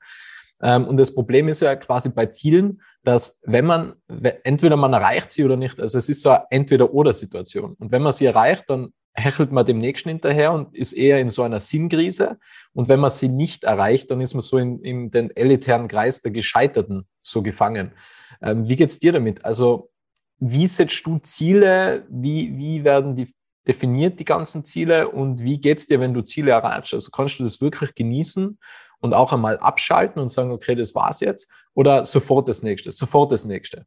Ähm, 0.63 0.87
und 0.87 0.97
das 0.97 1.15
Problem 1.15 1.49
ist 1.49 1.61
ja 1.61 1.77
quasi 1.77 2.09
bei 2.11 2.27
Zielen, 2.27 2.83
dass 3.05 3.41
wenn 3.45 3.65
man, 3.65 3.95
entweder 4.43 4.77
man 4.77 4.93
erreicht 4.93 5.31
sie 5.31 5.45
oder 5.45 5.57
nicht, 5.57 5.79
also 5.81 5.99
es 5.99 6.09
ist 6.09 6.23
so 6.23 6.31
eine 6.31 6.45
Entweder-Oder-Situation. 6.51 7.75
Und 7.79 7.93
wenn 7.93 8.03
man 8.03 8.13
sie 8.13 8.27
erreicht, 8.27 8.65
dann 8.69 8.93
hechelt 9.15 9.53
man 9.53 9.67
dem 9.67 9.79
Nächsten 9.79 10.09
hinterher 10.11 10.53
und 10.53 10.75
ist 10.75 10.93
eher 10.93 11.19
in 11.21 11.29
so 11.29 11.43
einer 11.43 11.61
Sinnkrise. 11.61 12.39
Und 12.73 12.89
wenn 12.89 13.01
man 13.01 13.11
sie 13.11 13.29
nicht 13.29 13.65
erreicht, 13.65 14.11
dann 14.11 14.21
ist 14.21 14.35
man 14.35 14.41
so 14.41 14.59
in, 14.59 14.81
in 14.81 15.11
den 15.11 15.31
elitären 15.37 15.89
Kreis 15.89 16.23
der 16.23 16.33
Gescheiterten 16.33 17.07
so 17.23 17.43
gefangen. 17.43 17.93
Ähm, 18.41 18.69
wie 18.69 18.77
geht's 18.77 18.99
dir 18.99 19.13
damit? 19.13 19.45
Also, 19.45 19.91
wie 20.39 20.67
setzt 20.67 21.05
du 21.05 21.19
Ziele? 21.19 22.07
Wie, 22.09 22.57
wie 22.57 22.85
werden 22.85 23.17
die 23.17 23.33
definiert, 23.67 24.21
die 24.21 24.25
ganzen 24.25 24.65
Ziele? 24.65 25.09
Und 25.09 25.43
wie 25.43 25.61
geht's 25.61 25.87
dir, 25.89 25.99
wenn 26.01 26.15
du 26.15 26.23
Ziele 26.23 26.53
erreichst? 26.53 26.95
Also, 26.95 27.11
kannst 27.11 27.39
du 27.39 27.43
das 27.43 27.61
wirklich 27.61 27.95
genießen 27.95 28.59
und 29.01 29.15
auch 29.15 29.33
einmal 29.33 29.59
abschalten 29.59 30.23
und 30.23 30.31
sagen, 30.31 30.53
okay, 30.53 30.75
das 30.75 30.95
war's 30.95 31.21
jetzt? 31.21 31.51
Oder 31.75 32.05
sofort 32.05 32.49
das 32.49 32.63
nächste, 32.63 32.93
sofort 32.93 33.33
das 33.33 33.45
nächste? 33.45 33.85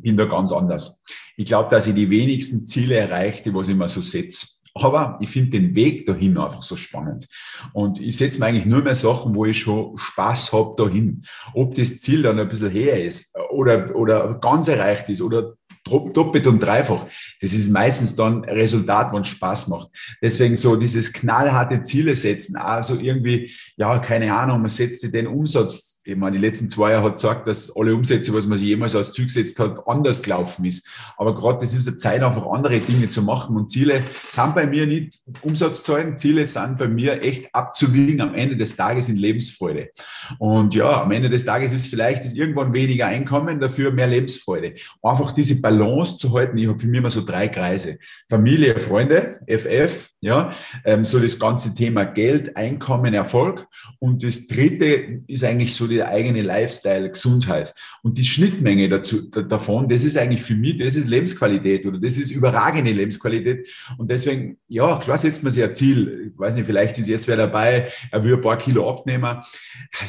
Bin 0.00 0.16
da 0.16 0.24
ganz 0.24 0.52
anders. 0.52 1.02
Ich 1.36 1.46
glaube, 1.46 1.70
dass 1.70 1.86
ich 1.86 1.94
die 1.94 2.10
wenigsten 2.10 2.66
Ziele 2.66 2.96
erreiche, 2.96 3.44
die 3.44 3.54
was 3.54 3.68
ich 3.68 3.76
mir 3.76 3.88
so 3.88 4.00
setze. 4.00 4.46
Aber 4.74 5.18
ich 5.20 5.30
finde 5.30 5.50
den 5.50 5.74
Weg 5.74 6.06
dahin 6.06 6.38
einfach 6.38 6.62
so 6.62 6.76
spannend. 6.76 7.26
Und 7.72 8.00
ich 8.00 8.16
setze 8.16 8.38
mir 8.38 8.46
eigentlich 8.46 8.66
nur 8.66 8.82
mehr 8.82 8.94
Sachen, 8.94 9.34
wo 9.34 9.44
ich 9.44 9.58
schon 9.58 9.96
Spaß 9.96 10.52
habe 10.52 10.74
dahin. 10.76 11.22
Ob 11.54 11.74
das 11.74 12.00
Ziel 12.00 12.22
dann 12.22 12.38
ein 12.38 12.48
bisschen 12.48 12.70
her 12.70 13.02
ist 13.02 13.34
oder, 13.50 13.94
oder 13.96 14.34
ganz 14.40 14.68
erreicht 14.68 15.08
ist 15.08 15.22
oder 15.22 15.54
doppelt 15.88 16.46
und 16.46 16.62
dreifach. 16.62 17.06
Das 17.40 17.52
ist 17.52 17.70
meistens 17.70 18.14
dann 18.14 18.44
Resultat, 18.44 19.12
wenn 19.12 19.22
es 19.22 19.28
Spaß 19.28 19.68
macht. 19.68 19.88
Deswegen 20.22 20.56
so 20.56 20.76
dieses 20.76 21.12
knallharte 21.12 21.82
Ziele 21.82 22.14
setzen, 22.16 22.56
also 22.56 22.98
irgendwie, 22.98 23.52
ja, 23.76 23.98
keine 23.98 24.34
Ahnung, 24.34 24.60
man 24.60 24.70
setzt 24.70 25.02
den 25.02 25.26
Umsatz 25.26 25.97
jetzt, 25.98 26.06
ich 26.06 26.16
meine, 26.16 26.38
die 26.38 26.44
letzten 26.44 26.68
zwei 26.68 26.92
Jahre 26.92 27.06
hat 27.06 27.14
gesagt, 27.14 27.46
dass 27.46 27.74
alle 27.74 27.94
Umsätze, 27.94 28.32
was 28.34 28.46
man 28.46 28.58
sich 28.58 28.68
jemals 28.68 28.94
als 28.94 29.12
Ziel 29.12 29.26
gesetzt 29.26 29.58
hat, 29.58 29.86
anders 29.86 30.22
gelaufen 30.22 30.64
ist. 30.64 30.88
Aber 31.16 31.34
gerade 31.34 31.58
das 31.60 31.74
ist 31.74 31.88
eine 31.88 31.96
Zeit, 31.96 32.22
einfach 32.22 32.46
andere 32.46 32.80
Dinge 32.80 33.08
zu 33.08 33.22
machen. 33.22 33.56
Und 33.56 33.70
Ziele 33.70 34.04
sind 34.28 34.54
bei 34.54 34.66
mir 34.66 34.86
nicht 34.86 35.18
Umsatzzahlen, 35.42 36.18
Ziele 36.18 36.46
sind 36.46 36.78
bei 36.78 36.88
mir 36.88 37.22
echt 37.22 37.54
abzuwiegen 37.54 38.20
am 38.20 38.34
Ende 38.34 38.56
des 38.56 38.76
Tages 38.76 39.08
in 39.08 39.16
Lebensfreude. 39.16 39.90
Und 40.38 40.74
ja, 40.74 41.02
am 41.02 41.10
Ende 41.10 41.30
des 41.30 41.44
Tages 41.44 41.72
ist 41.72 41.88
vielleicht 41.88 42.24
ist 42.24 42.36
irgendwann 42.36 42.72
weniger 42.72 43.06
Einkommen, 43.06 43.60
dafür 43.60 43.90
mehr 43.90 44.06
Lebensfreude. 44.06 44.74
Einfach 45.02 45.32
diese 45.32 45.60
Balance 45.60 46.16
zu 46.16 46.32
halten. 46.32 46.58
Ich 46.58 46.68
habe 46.68 46.78
für 46.78 46.86
mich 46.86 46.98
immer 46.98 47.10
so 47.10 47.24
drei 47.24 47.48
Kreise. 47.48 47.98
Familie, 48.28 48.78
Freunde, 48.78 49.40
FF, 49.46 50.10
ja, 50.20 50.52
ähm, 50.84 51.04
so 51.04 51.20
das 51.20 51.38
ganze 51.38 51.74
Thema 51.74 52.04
Geld, 52.04 52.56
Einkommen, 52.56 53.14
Erfolg. 53.14 53.68
Und 54.00 54.24
das 54.24 54.48
dritte 54.48 55.22
ist 55.28 55.44
eigentlich 55.44 55.76
so 55.76 55.86
der 55.86 56.08
eigene 56.08 56.42
Lifestyle, 56.42 57.10
Gesundheit. 57.10 57.72
Und 58.02 58.18
die 58.18 58.24
Schnittmenge 58.24 58.88
dazu, 58.88 59.30
davon, 59.30 59.88
das 59.88 60.02
ist 60.02 60.18
eigentlich 60.18 60.42
für 60.42 60.56
mich, 60.56 60.78
das 60.78 60.96
ist 60.96 61.08
Lebensqualität 61.08 61.86
oder 61.86 61.98
das 61.98 62.18
ist 62.18 62.32
überragende 62.32 62.90
Lebensqualität. 62.90 63.68
Und 63.96 64.10
deswegen, 64.10 64.58
ja, 64.66 64.96
klar 64.96 65.18
setzt 65.18 65.44
man 65.44 65.52
sich 65.52 65.62
ein 65.62 65.74
Ziel. 65.76 66.32
Ich 66.32 66.38
weiß 66.38 66.56
nicht, 66.56 66.66
vielleicht 66.66 66.98
ist 66.98 67.08
jetzt 67.08 67.28
wer 67.28 67.36
dabei, 67.36 67.88
er 68.10 68.24
will 68.24 68.34
ein 68.34 68.42
paar 68.42 68.58
Kilo 68.58 68.90
abnehmen. 68.90 69.38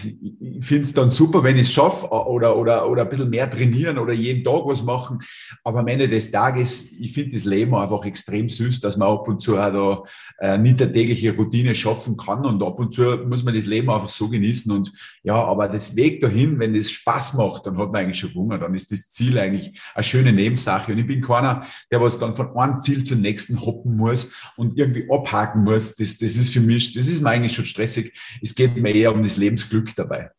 Ich 0.04 0.66
finde 0.66 0.84
es 0.84 0.94
dann 0.94 1.12
super, 1.12 1.44
wenn 1.44 1.56
ich 1.56 1.68
es 1.68 1.74
schaffe 1.74 2.08
oder, 2.10 2.58
oder, 2.58 2.90
oder 2.90 3.04
ein 3.04 3.10
bisschen 3.10 3.30
mehr 3.30 3.50
trainieren 3.50 4.00
oder 4.00 4.14
jeden 4.14 4.44
Tag 4.44 4.64
was 4.66 4.82
machen. 4.82 5.20
Aber 5.64 5.80
am 5.80 5.88
Ende 5.88 6.10
des 6.10 6.32
Tages, 6.32 6.94
ich 6.94 7.14
finde 7.14 7.34
das 7.34 7.46
Leben 7.46 7.76
einfach 7.76 8.06
extrem 8.06 8.50
süß, 8.50 8.80
dass 8.80 8.98
man 8.98 9.10
ab 9.10 9.28
und 9.28 9.40
zu 9.40 9.60
auch 9.60 9.72
da 9.72 9.99
äh, 10.40 10.58
nicht 10.58 10.82
eine 10.82 10.92
tägliche 10.92 11.36
Routine 11.36 11.76
schaffen 11.76 12.18
kann. 12.18 12.46
Und 12.46 12.62
ab 12.64 12.80
und 12.80 12.92
zu 12.92 13.04
muss 13.28 13.44
man 13.44 13.56
das 13.56 13.66
Leben 13.66 13.90
einfach 13.90 14.10
so 14.10 14.30
genießen. 14.30 14.72
Und 14.72 14.92
ja, 15.24 15.36
aber 15.36 15.68
das 15.68 15.96
Weg 15.96 16.22
dahin, 16.22 16.60
wenn 16.60 16.74
das 16.74 16.92
Spaß 16.92 17.36
macht, 17.36 17.66
dann 17.66 17.78
hat 17.78 17.92
man 17.92 18.04
eigentlich 18.04 18.20
schon 18.20 18.34
Hunger, 18.34 18.58
dann 18.58 18.76
ist 18.76 18.92
das 18.92 19.10
Ziel 19.10 19.38
eigentlich 19.38 19.80
eine 19.94 20.04
schöne 20.04 20.34
Nebensache. 20.34 20.92
Und 20.92 21.00
ich 21.00 21.08
bin 21.08 21.22
keiner, 21.22 21.66
der 21.92 22.02
was 22.02 22.20
dann 22.20 22.34
von 22.34 22.56
einem 22.56 22.80
Ziel 22.80 23.04
zum 23.04 23.22
nächsten 23.22 23.60
hoppen 23.62 23.96
muss 23.98 24.34
und 24.58 24.78
irgendwie 24.78 25.08
abhaken 25.12 25.64
muss, 25.64 25.96
das, 25.96 26.18
das 26.18 26.38
ist 26.38 26.54
für 26.54 26.62
mich, 26.62 26.94
das 26.94 27.08
ist 27.08 27.22
mir 27.22 27.30
eigentlich 27.30 27.54
schon 27.54 27.66
stressig, 27.66 28.14
es 28.42 28.56
geht 28.56 28.76
mir 28.76 28.94
eher 28.94 29.14
um 29.14 29.24
das 29.24 29.38
Lebensglück 29.38 29.96
dabei. 29.96 30.32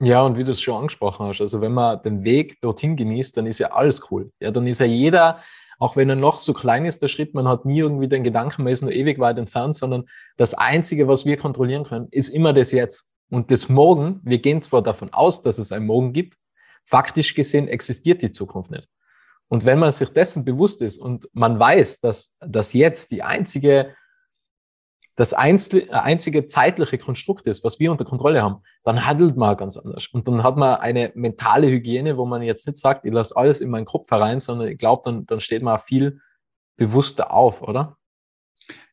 Ja, 0.00 0.22
und 0.22 0.36
wie 0.36 0.44
du 0.44 0.52
es 0.52 0.60
schon 0.60 0.76
angesprochen 0.76 1.26
hast, 1.26 1.40
also 1.40 1.60
wenn 1.60 1.72
man 1.72 2.02
den 2.02 2.24
Weg 2.24 2.60
dorthin 2.60 2.96
genießt, 2.96 3.36
dann 3.36 3.46
ist 3.46 3.60
ja 3.60 3.68
alles 3.68 4.10
cool. 4.10 4.30
Ja, 4.40 4.50
dann 4.50 4.66
ist 4.66 4.80
ja 4.80 4.86
jeder, 4.86 5.38
auch 5.84 5.96
wenn 5.96 6.08
er 6.08 6.16
noch 6.16 6.38
so 6.38 6.54
klein 6.54 6.86
ist, 6.86 7.02
der 7.02 7.08
Schritt, 7.08 7.34
man 7.34 7.46
hat 7.46 7.66
nie 7.66 7.80
irgendwie 7.80 8.08
den 8.08 8.24
Gedanken, 8.24 8.64
man 8.64 8.72
ist 8.72 8.80
nur 8.80 8.90
ewig 8.90 9.18
weit 9.18 9.36
entfernt, 9.36 9.74
sondern 9.74 10.06
das 10.38 10.54
Einzige, 10.54 11.08
was 11.08 11.26
wir 11.26 11.36
kontrollieren 11.36 11.84
können, 11.84 12.08
ist 12.10 12.30
immer 12.30 12.54
das 12.54 12.72
Jetzt. 12.72 13.10
Und 13.28 13.50
das 13.50 13.68
Morgen, 13.68 14.18
wir 14.24 14.38
gehen 14.38 14.62
zwar 14.62 14.80
davon 14.80 15.12
aus, 15.12 15.42
dass 15.42 15.58
es 15.58 15.72
ein 15.72 15.84
Morgen 15.84 16.14
gibt, 16.14 16.38
faktisch 16.86 17.34
gesehen 17.34 17.68
existiert 17.68 18.22
die 18.22 18.32
Zukunft 18.32 18.70
nicht. 18.70 18.88
Und 19.48 19.66
wenn 19.66 19.78
man 19.78 19.92
sich 19.92 20.08
dessen 20.08 20.46
bewusst 20.46 20.80
ist 20.80 20.96
und 20.96 21.28
man 21.34 21.58
weiß, 21.58 22.00
dass 22.00 22.38
das 22.40 22.72
jetzt 22.72 23.10
die 23.10 23.22
einzige 23.22 23.94
das 25.16 25.32
einzige 25.32 26.46
zeitliche 26.46 26.98
Konstrukt 26.98 27.46
ist, 27.46 27.62
was 27.62 27.78
wir 27.78 27.92
unter 27.92 28.04
Kontrolle 28.04 28.42
haben, 28.42 28.62
dann 28.82 29.06
handelt 29.06 29.36
man 29.36 29.56
ganz 29.56 29.76
anders. 29.76 30.08
Und 30.08 30.26
dann 30.26 30.42
hat 30.42 30.56
man 30.56 30.80
eine 30.80 31.12
mentale 31.14 31.68
Hygiene, 31.68 32.16
wo 32.16 32.26
man 32.26 32.42
jetzt 32.42 32.66
nicht 32.66 32.78
sagt, 32.78 33.04
ich 33.04 33.12
lasse 33.12 33.36
alles 33.36 33.60
in 33.60 33.70
meinen 33.70 33.84
Kopf 33.84 34.10
herein, 34.10 34.40
sondern 34.40 34.68
ich 34.68 34.78
glaube, 34.78 35.02
dann, 35.04 35.24
dann 35.26 35.40
steht 35.40 35.62
man 35.62 35.78
viel 35.78 36.20
bewusster 36.76 37.32
auf, 37.32 37.62
oder? 37.62 37.96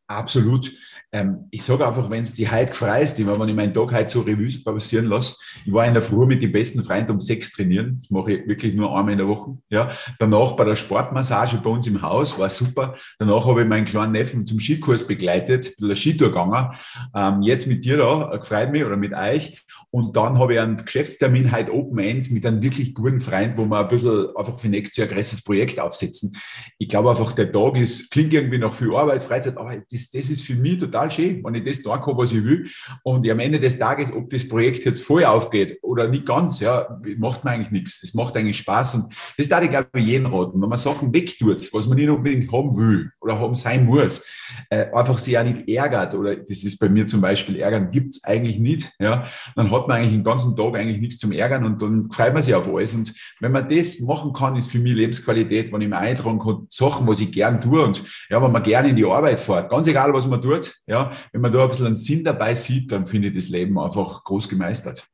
Absolut. 0.06 0.72
Ähm, 1.14 1.48
ich 1.52 1.64
sage 1.64 1.86
einfach, 1.86 2.10
wenn 2.10 2.24
es 2.24 2.34
die 2.36 2.50
heute 2.50 2.74
frei 2.74 3.02
ist, 3.02 3.20
wenn 3.20 3.50
ich 3.50 3.56
meinen 3.56 3.74
Tag 3.74 3.92
heute 3.92 4.10
so 4.10 4.22
Revue 4.22 4.50
passieren 4.64 5.08
lasse, 5.08 5.36
ich 5.66 5.74
war 5.74 5.86
in 5.86 5.94
der 5.94 6.02
Früh 6.02 6.26
mit 6.26 6.42
den 6.42 6.54
besten 6.54 6.84
Freunden 6.84 7.12
um 7.12 7.20
sechs 7.20 7.52
trainieren, 7.52 8.00
das 8.02 8.10
mache 8.10 8.34
ich 8.34 8.48
wirklich 8.48 8.74
nur 8.74 8.96
einmal 8.96 9.12
in 9.12 9.18
der 9.18 9.28
Woche. 9.28 9.58
Ja. 9.70 9.90
Danach 10.20 10.54
bei 10.54 10.64
der 10.64 10.78
Sportmassage 10.78 11.58
bei 11.58 11.70
uns 11.70 11.86
im 11.88 12.02
Haus, 12.02 12.40
war 12.40 12.50
super. 12.50 12.96
Danach 13.20 13.46
habe 13.46 13.64
ich 13.64 13.68
meinen 13.68 13.86
kleinen 13.86 14.14
Neffen 14.14 14.46
zum 14.46 14.60
Skikurs 14.60 15.06
begleitet, 15.06 15.74
der 15.82 15.96
Skitour 15.96 16.30
gegangen. 16.30 16.70
Ähm, 17.14 17.42
jetzt 17.42 17.68
mit 17.68 17.84
dir 17.84 17.98
da, 17.98 18.32
äh, 18.32 18.40
gefreut 18.40 18.72
mich, 18.72 18.86
oder 18.86 18.96
mit 18.96 19.14
euch. 19.14 19.62
Und 19.90 20.16
dann 20.16 20.40
habe 20.40 20.54
ich 20.54 20.60
einen 20.62 20.78
Geschäftstermin 20.78 21.52
heute 21.52 21.74
Open 21.74 22.00
End 22.00 22.32
mit 22.32 22.46
einem 22.46 22.64
wirklich 22.64 22.94
guten 22.94 23.20
Freund, 23.20 23.58
wo 23.58 23.66
wir 23.66 23.80
ein 23.80 23.88
bisschen 23.90 24.28
einfach 24.38 24.58
für 24.58 24.70
nächstes 24.70 24.98
Jahr 24.98 25.10
ein 25.10 25.14
größeres 25.14 25.44
Projekt 25.44 25.78
aufsetzen. 25.78 26.38
Ich 26.78 26.88
glaube 26.88 27.10
einfach, 27.10 27.34
der 27.34 27.52
Tag 27.52 27.76
ist, 27.76 28.10
klingt 28.12 28.34
irgendwie 28.34 28.58
noch 28.58 28.74
viel 28.74 28.96
Arbeit, 28.96 29.22
Freizeit, 29.22 29.58
aber 29.58 29.76
das, 29.92 30.10
das 30.10 30.30
ist 30.30 30.46
für 30.46 30.56
mich 30.56 30.78
total 30.78 31.01
schön, 31.10 31.44
wenn 31.44 31.56
ich 31.56 31.64
das 31.64 31.82
da 31.82 31.98
kann, 31.98 32.18
was 32.18 32.32
ich 32.32 32.44
will. 32.44 32.70
Und 33.04 33.30
am 33.30 33.40
Ende 33.40 33.60
des 33.60 33.78
Tages, 33.78 34.12
ob 34.14 34.30
das 34.30 34.48
Projekt 34.48 34.86
jetzt 34.86 35.04
voll 35.04 35.26
aufgeht 35.26 35.80
oder 35.82 36.08
nicht 36.08 36.26
ganz, 36.26 36.60
ja, 36.60 37.00
macht 37.18 37.44
mir 37.44 37.52
eigentlich 37.52 37.72
nichts. 37.72 38.04
Es 38.04 38.14
macht 38.14 38.36
eigentlich 38.36 38.58
Spaß. 38.58 38.96
Und 38.96 39.14
das 39.38 39.50
darf 39.50 39.64
ich, 39.64 39.70
glaube 39.70 39.90
ich, 39.96 40.06
jeden 40.06 40.28
raten. 40.28 40.62
Wenn 40.62 40.70
man 40.70 40.78
Sachen 40.78 41.14
wegtut, 41.14 41.74
was 41.74 41.88
man 41.88 41.98
nicht 41.98 42.10
unbedingt 42.10 42.52
haben 42.52 42.76
will 42.76 43.12
oder 43.20 43.40
haben 43.40 43.56
sein 43.56 43.86
muss, 43.86 44.26
äh, 44.70 44.88
einfach 44.94 45.18
sich 45.18 45.38
auch 45.38 45.44
nicht 45.44 45.68
ärgert 45.68 46.14
oder 46.16 46.36
das 46.36 46.64
ist 46.64 46.80
bei 46.80 46.88
mir 46.88 47.06
zum 47.06 47.22
Beispiel 47.22 47.58
ärgern, 47.58 47.92
gibt's 47.92 48.24
eigentlich 48.24 48.60
nicht, 48.60 48.92
ja, 49.00 49.26
dann 49.56 49.72
hat 49.72 49.82
hat 49.82 49.88
man 49.88 49.98
eigentlich 49.98 50.14
den 50.14 50.24
ganzen 50.24 50.56
Tag 50.56 50.76
eigentlich 50.76 51.00
nichts 51.00 51.18
zum 51.18 51.32
Ärgern 51.32 51.66
und 51.66 51.82
dann 51.82 52.10
freut 52.12 52.34
man 52.34 52.44
sich 52.44 52.54
auf 52.54 52.70
alles. 52.70 52.94
Und 52.94 53.14
wenn 53.40 53.52
man 53.52 53.68
das 53.70 54.00
machen 54.02 54.34
kann, 54.34 54.56
ist 54.56 54.72
für 54.72 54.80
mich 54.80 54.94
Lebensqualität, 54.94 55.72
wenn 55.72 55.82
ich 55.82 55.90
mir 55.90 55.98
eintragen 55.98 56.40
kann, 56.40 56.68
Sachen, 56.70 57.08
was 57.08 57.20
ich 57.20 57.32
gern 57.32 57.62
tue 57.62 57.84
und 57.84 58.04
ja, 58.30 58.42
wenn 58.42 58.52
man 58.52 58.64
gerne 58.64 58.90
in 58.90 58.96
die 58.96 59.06
Arbeit 59.06 59.40
fährt, 59.40 59.70
ganz 59.70 59.88
egal, 59.88 60.14
was 60.14 60.28
man 60.28 60.42
tut, 60.42 60.76
ja, 60.92 61.14
wenn 61.32 61.42
man 61.42 61.52
da 61.52 61.64
ein 61.64 61.70
bisschen 61.70 61.88
einen 61.88 61.96
Sinn 61.96 62.24
dabei 62.24 62.54
sieht, 62.54 62.92
dann 62.92 63.06
finde 63.06 63.30
ich 63.30 63.36
das 63.36 63.50
Leben 63.50 63.80
einfach 63.80 64.24
groß 64.26 64.50
gemeistert. 64.50 65.08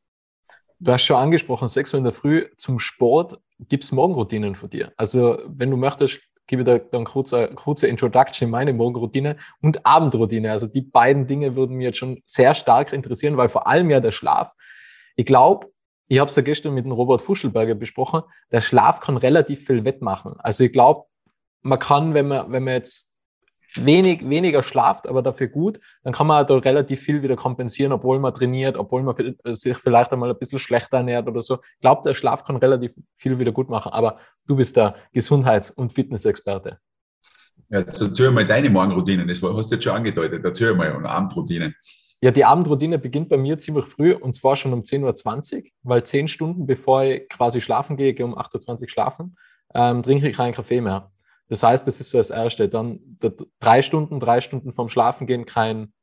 Du 0.79 0.91
hast 0.91 1.03
schon 1.03 1.17
angesprochen, 1.17 1.67
6 1.67 1.93
Uhr 1.93 1.97
in 1.99 2.03
der 2.03 2.13
Früh 2.13 2.47
zum 2.57 2.79
Sport. 2.79 3.39
Gibt 3.59 3.83
es 3.83 3.91
Morgenroutinen 3.91 4.55
von 4.55 4.69
dir? 4.69 4.91
Also, 4.97 5.39
wenn 5.47 5.71
du 5.71 5.77
möchtest, 5.77 6.21
gebe 6.47 6.63
da 6.63 6.79
dann 6.79 7.05
kurze, 7.05 7.49
kurze 7.49 7.87
Introduction 7.87 8.47
in 8.47 8.51
meine 8.51 8.73
Morgenroutine 8.73 9.37
und 9.61 9.85
Abendroutine. 9.85 10.51
Also 10.51 10.67
die 10.67 10.81
beiden 10.81 11.27
Dinge 11.27 11.55
würden 11.55 11.75
mir 11.75 11.85
jetzt 11.85 11.97
schon 11.97 12.21
sehr 12.25 12.53
stark 12.53 12.93
interessieren, 12.93 13.37
weil 13.37 13.49
vor 13.49 13.67
allem 13.67 13.89
ja 13.89 13.99
der 13.99 14.11
Schlaf. 14.11 14.53
Ich 15.15 15.25
glaube, 15.25 15.67
ich 16.07 16.19
habe 16.19 16.29
es 16.29 16.35
ja 16.37 16.41
gestern 16.41 16.73
mit 16.73 16.85
dem 16.85 16.93
Robert 16.93 17.21
Fuschelberger 17.21 17.75
besprochen, 17.75 18.21
der 18.51 18.61
Schlaf 18.61 19.01
kann 19.01 19.17
relativ 19.17 19.65
viel 19.65 19.83
wettmachen. 19.83 20.35
Also 20.39 20.63
ich 20.63 20.71
glaube, 20.71 21.03
man 21.61 21.79
kann, 21.79 22.13
wenn 22.13 22.29
man, 22.29 22.49
wenn 22.51 22.63
man 22.63 22.75
jetzt 22.75 23.11
wenig, 23.85 24.27
weniger 24.29 24.63
schlaft, 24.63 25.07
aber 25.07 25.21
dafür 25.21 25.47
gut, 25.47 25.79
dann 26.03 26.13
kann 26.13 26.27
man 26.27 26.45
da 26.45 26.55
relativ 26.55 27.01
viel 27.01 27.21
wieder 27.21 27.35
kompensieren, 27.35 27.91
obwohl 27.91 28.19
man 28.19 28.33
trainiert, 28.33 28.77
obwohl 28.77 29.03
man 29.03 29.15
sich 29.45 29.77
vielleicht 29.77 30.11
einmal 30.11 30.31
ein 30.31 30.37
bisschen 30.37 30.59
schlechter 30.59 30.97
ernährt 30.97 31.27
oder 31.27 31.41
so. 31.41 31.55
Ich 31.55 31.81
glaube, 31.81 32.01
der 32.05 32.13
Schlaf 32.13 32.43
kann 32.43 32.57
relativ 32.57 32.95
viel 33.15 33.39
wieder 33.39 33.51
gut 33.51 33.69
machen, 33.69 33.91
aber 33.91 34.17
du 34.45 34.55
bist 34.55 34.77
der 34.77 34.95
Gesundheits- 35.13 35.71
und 35.71 35.93
Fitnessexperte. 35.93 36.79
Ja, 37.69 37.79
jetzt 37.79 38.01
erzähl 38.01 38.31
mal 38.31 38.45
deine 38.45 38.69
Morgenroutine, 38.69 39.25
das 39.25 39.41
hast 39.41 39.69
du 39.69 39.75
jetzt 39.75 39.83
schon 39.83 39.95
angedeutet, 39.95 40.43
erzähl 40.43 40.73
mal, 40.73 40.91
eine 40.91 41.09
Abendroutine. 41.09 41.73
Ja, 42.21 42.31
die 42.31 42.45
Abendroutine 42.45 42.97
beginnt 42.97 43.29
bei 43.29 43.37
mir 43.37 43.59
ziemlich 43.59 43.85
früh 43.85 44.13
und 44.13 44.35
zwar 44.35 44.55
schon 44.55 44.73
um 44.73 44.81
10.20 44.81 45.57
Uhr, 45.57 45.63
weil 45.83 46.03
zehn 46.03 46.27
Stunden 46.27 46.65
bevor 46.65 47.03
ich 47.03 47.29
quasi 47.29 47.61
schlafen 47.61 47.95
gehe, 47.95 48.13
gehe 48.13 48.25
um 48.25 48.35
8.20 48.35 48.81
Uhr 48.81 48.89
schlafen, 48.89 49.37
ähm, 49.75 50.01
trinke 50.01 50.27
ich 50.27 50.35
keinen 50.35 50.53
Kaffee 50.53 50.81
mehr. 50.81 51.11
Das 51.49 51.63
heißt, 51.63 51.87
das 51.87 51.99
ist 51.99 52.09
so 52.09 52.17
das 52.17 52.29
Erste. 52.29 52.69
Dann 52.69 52.99
drei 53.59 53.81
Stunden, 53.81 54.19
drei 54.19 54.41
Stunden 54.41 54.73
vorm 54.73 54.89
Schlafengehen 54.89 55.45
kein, 55.45 55.93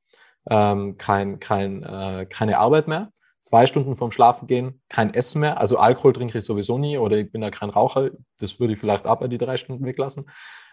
ähm, 0.50 0.96
kein, 0.98 1.38
kein, 1.40 1.82
äh, 1.82 2.26
keine 2.28 2.58
Arbeit 2.58 2.88
mehr. 2.88 3.10
Zwei 3.42 3.66
Stunden 3.66 3.94
vorm 3.96 4.10
Schlafengehen 4.10 4.80
kein 4.88 5.12
Essen 5.12 5.40
mehr. 5.40 5.58
Also 5.58 5.78
Alkohol 5.78 6.14
trinke 6.14 6.38
ich 6.38 6.44
sowieso 6.44 6.78
nie 6.78 6.96
oder 6.96 7.18
ich 7.18 7.30
bin 7.30 7.42
ja 7.42 7.50
kein 7.50 7.68
Raucher. 7.68 8.10
Das 8.38 8.58
würde 8.58 8.72
ich 8.72 8.78
vielleicht 8.78 9.06
ab 9.06 9.20
bei 9.20 9.28
die 9.28 9.38
drei 9.38 9.58
Stunden 9.58 9.84
weglassen. 9.84 10.30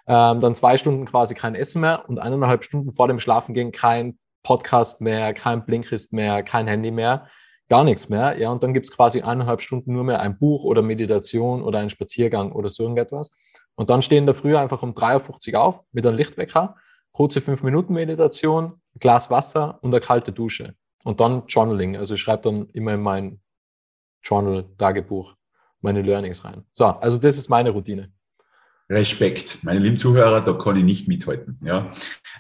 Ähm, 0.08 0.40
dann 0.40 0.56
zwei 0.56 0.78
Stunden 0.78 1.06
quasi 1.06 1.36
kein 1.36 1.56
Essen 1.56 1.82
mehr 1.82 2.08
und 2.08 2.20
eineinhalb 2.20 2.63
Stunden 2.63 2.92
vor 2.92 3.08
dem 3.08 3.20
Schlafengehen 3.20 3.72
kein 3.72 4.18
Podcast 4.42 5.01
mehr, 5.01 5.34
kein 5.34 5.66
Blinkist 5.66 6.13
mehr, 6.13 6.44
kein 6.44 6.68
Handy 6.68 6.92
mehr 6.92 7.28
gar 7.72 7.86
nichts 7.86 8.10
mehr. 8.10 8.38
Ja, 8.38 8.51
und 8.51 8.62
dann 8.63 8.74
gibt's 8.74 8.92
quasi 8.92 9.22
eineinhalb 9.22 9.62
Stunden 9.62 9.94
nur 9.94 10.04
mehr 10.04 10.20
ein 10.20 10.38
Buch 10.38 10.66
oder 10.66 10.82
Meditation 10.82 11.63
oder 11.63 11.80
einen 11.80 11.90
Spaziergang 11.90 12.51
oder 12.51 12.68
so 12.68 12.84
irgendetwas. 12.84 13.32
Und 13.75 13.90
dann 13.90 14.01
stehen 14.01 14.25
da 14.25 14.34
früher 14.34 14.60
einfach 14.60 14.84
um 14.84 14.92
3.50 14.92 15.54
Uhr 15.54 15.62
auf 15.62 15.84
mit 15.92 16.06
einem 16.06 16.18
Lichtwecker, 16.18 16.75
kurze 17.12 17.40
5-Minuten-Meditation, 17.40 18.82
Glas 19.00 19.30
Wasser 19.30 19.80
und 19.82 19.94
eine 19.94 20.01
kalte 20.01 20.32
Dusche. 20.32 20.75
Und 21.04 21.20
dann 21.20 21.44
Journaling. 21.48 21.98
Also 21.98 22.13
ich 22.13 22.22
schreibe 22.22 22.44
dann 22.44 22.70
immer 22.70 22.94
in 22.94 23.01
mein 23.01 23.40
Journal-Tagebuch 24.24 25.36
meine 25.82 26.01
Learnings 26.01 26.44
rein. 26.46 26.63
So, 26.74 26.86
also 26.86 27.18
das 27.18 27.38
ist 27.38 27.50
meine 27.50 27.72
Routine. 27.72 28.12
Respekt. 28.92 29.60
Meine 29.63 29.80
lieben 29.80 29.98
Zuhörer, 29.98 30.42
da 30.42 30.54
kann 30.54 30.75
ich 30.75 30.84
nicht 30.84 31.08
mithalten. 31.08 31.58
Ja. 31.63 31.92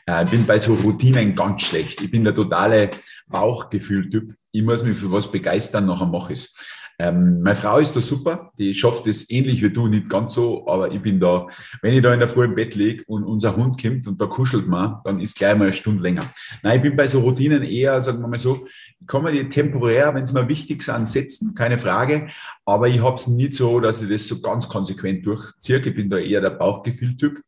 Äh, 0.05 0.25
ich 0.25 0.31
bin 0.31 0.45
bei 0.45 0.59
so 0.59 0.75
Routinen 0.75 1.33
ganz 1.33 1.61
schlecht. 1.61 2.01
Ich 2.01 2.11
bin 2.11 2.25
der 2.25 2.35
totale 2.35 2.91
Bauchgefühl-Typ. 3.27 4.33
Ich 4.51 4.61
muss 4.61 4.83
mich 4.83 4.97
für 4.97 5.11
was 5.11 5.31
begeistern, 5.31 5.85
nachher 5.85 6.07
mache 6.07 6.33
ich 6.33 6.39
es. 6.39 6.55
Ähm, 7.01 7.41
meine 7.41 7.55
Frau 7.55 7.79
ist 7.79 7.95
da 7.95 7.99
super, 7.99 8.51
die 8.59 8.75
schafft 8.75 9.07
es 9.07 9.27
ähnlich 9.31 9.63
wie 9.63 9.71
du, 9.71 9.87
nicht 9.87 10.07
ganz 10.07 10.35
so, 10.35 10.67
aber 10.67 10.91
ich 10.91 11.01
bin 11.01 11.19
da, 11.19 11.47
wenn 11.81 11.95
ich 11.95 12.03
da 12.03 12.13
in 12.13 12.19
der 12.19 12.27
Früh 12.27 12.45
im 12.45 12.53
Bett 12.53 12.75
liege 12.75 13.03
und 13.07 13.23
unser 13.23 13.55
Hund 13.55 13.81
kommt 13.81 14.05
und 14.05 14.21
da 14.21 14.27
kuschelt 14.27 14.67
man, 14.67 14.97
dann 15.03 15.19
ist 15.19 15.35
gleich 15.35 15.57
mal 15.57 15.63
eine 15.63 15.73
Stunde 15.73 16.03
länger. 16.03 16.31
Nein, 16.61 16.75
ich 16.75 16.83
bin 16.83 16.95
bei 16.95 17.07
so 17.07 17.21
Routinen 17.21 17.63
eher, 17.63 17.99
sagen 18.01 18.21
wir 18.21 18.27
mal 18.27 18.37
so, 18.37 18.67
ich 18.99 19.07
kann 19.07 19.23
mir 19.23 19.31
die 19.31 19.49
temporär, 19.49 20.13
wenn 20.13 20.25
es 20.25 20.31
mir 20.31 20.47
wichtig 20.47 20.83
sind, 20.83 21.09
setzen, 21.09 21.55
keine 21.55 21.79
Frage, 21.79 22.29
aber 22.65 22.87
ich 22.87 23.01
habe 23.01 23.15
es 23.15 23.25
nicht 23.25 23.55
so, 23.55 23.79
dass 23.79 24.03
ich 24.03 24.09
das 24.09 24.27
so 24.27 24.39
ganz 24.39 24.69
konsequent 24.69 25.25
durchziehe. 25.25 25.79
Ich 25.79 25.95
bin 25.95 26.07
da 26.07 26.19
eher 26.19 26.41
der 26.41 26.51
Bauchgefühl-Typ. 26.51 27.41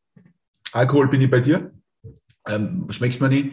Alkohol 0.72 1.10
bin 1.10 1.22
ich 1.22 1.30
bei 1.30 1.42
dir. 1.42 1.72
Ähm, 2.50 2.88
schmeckt 2.90 3.22
mir 3.22 3.30
nicht 3.30 3.52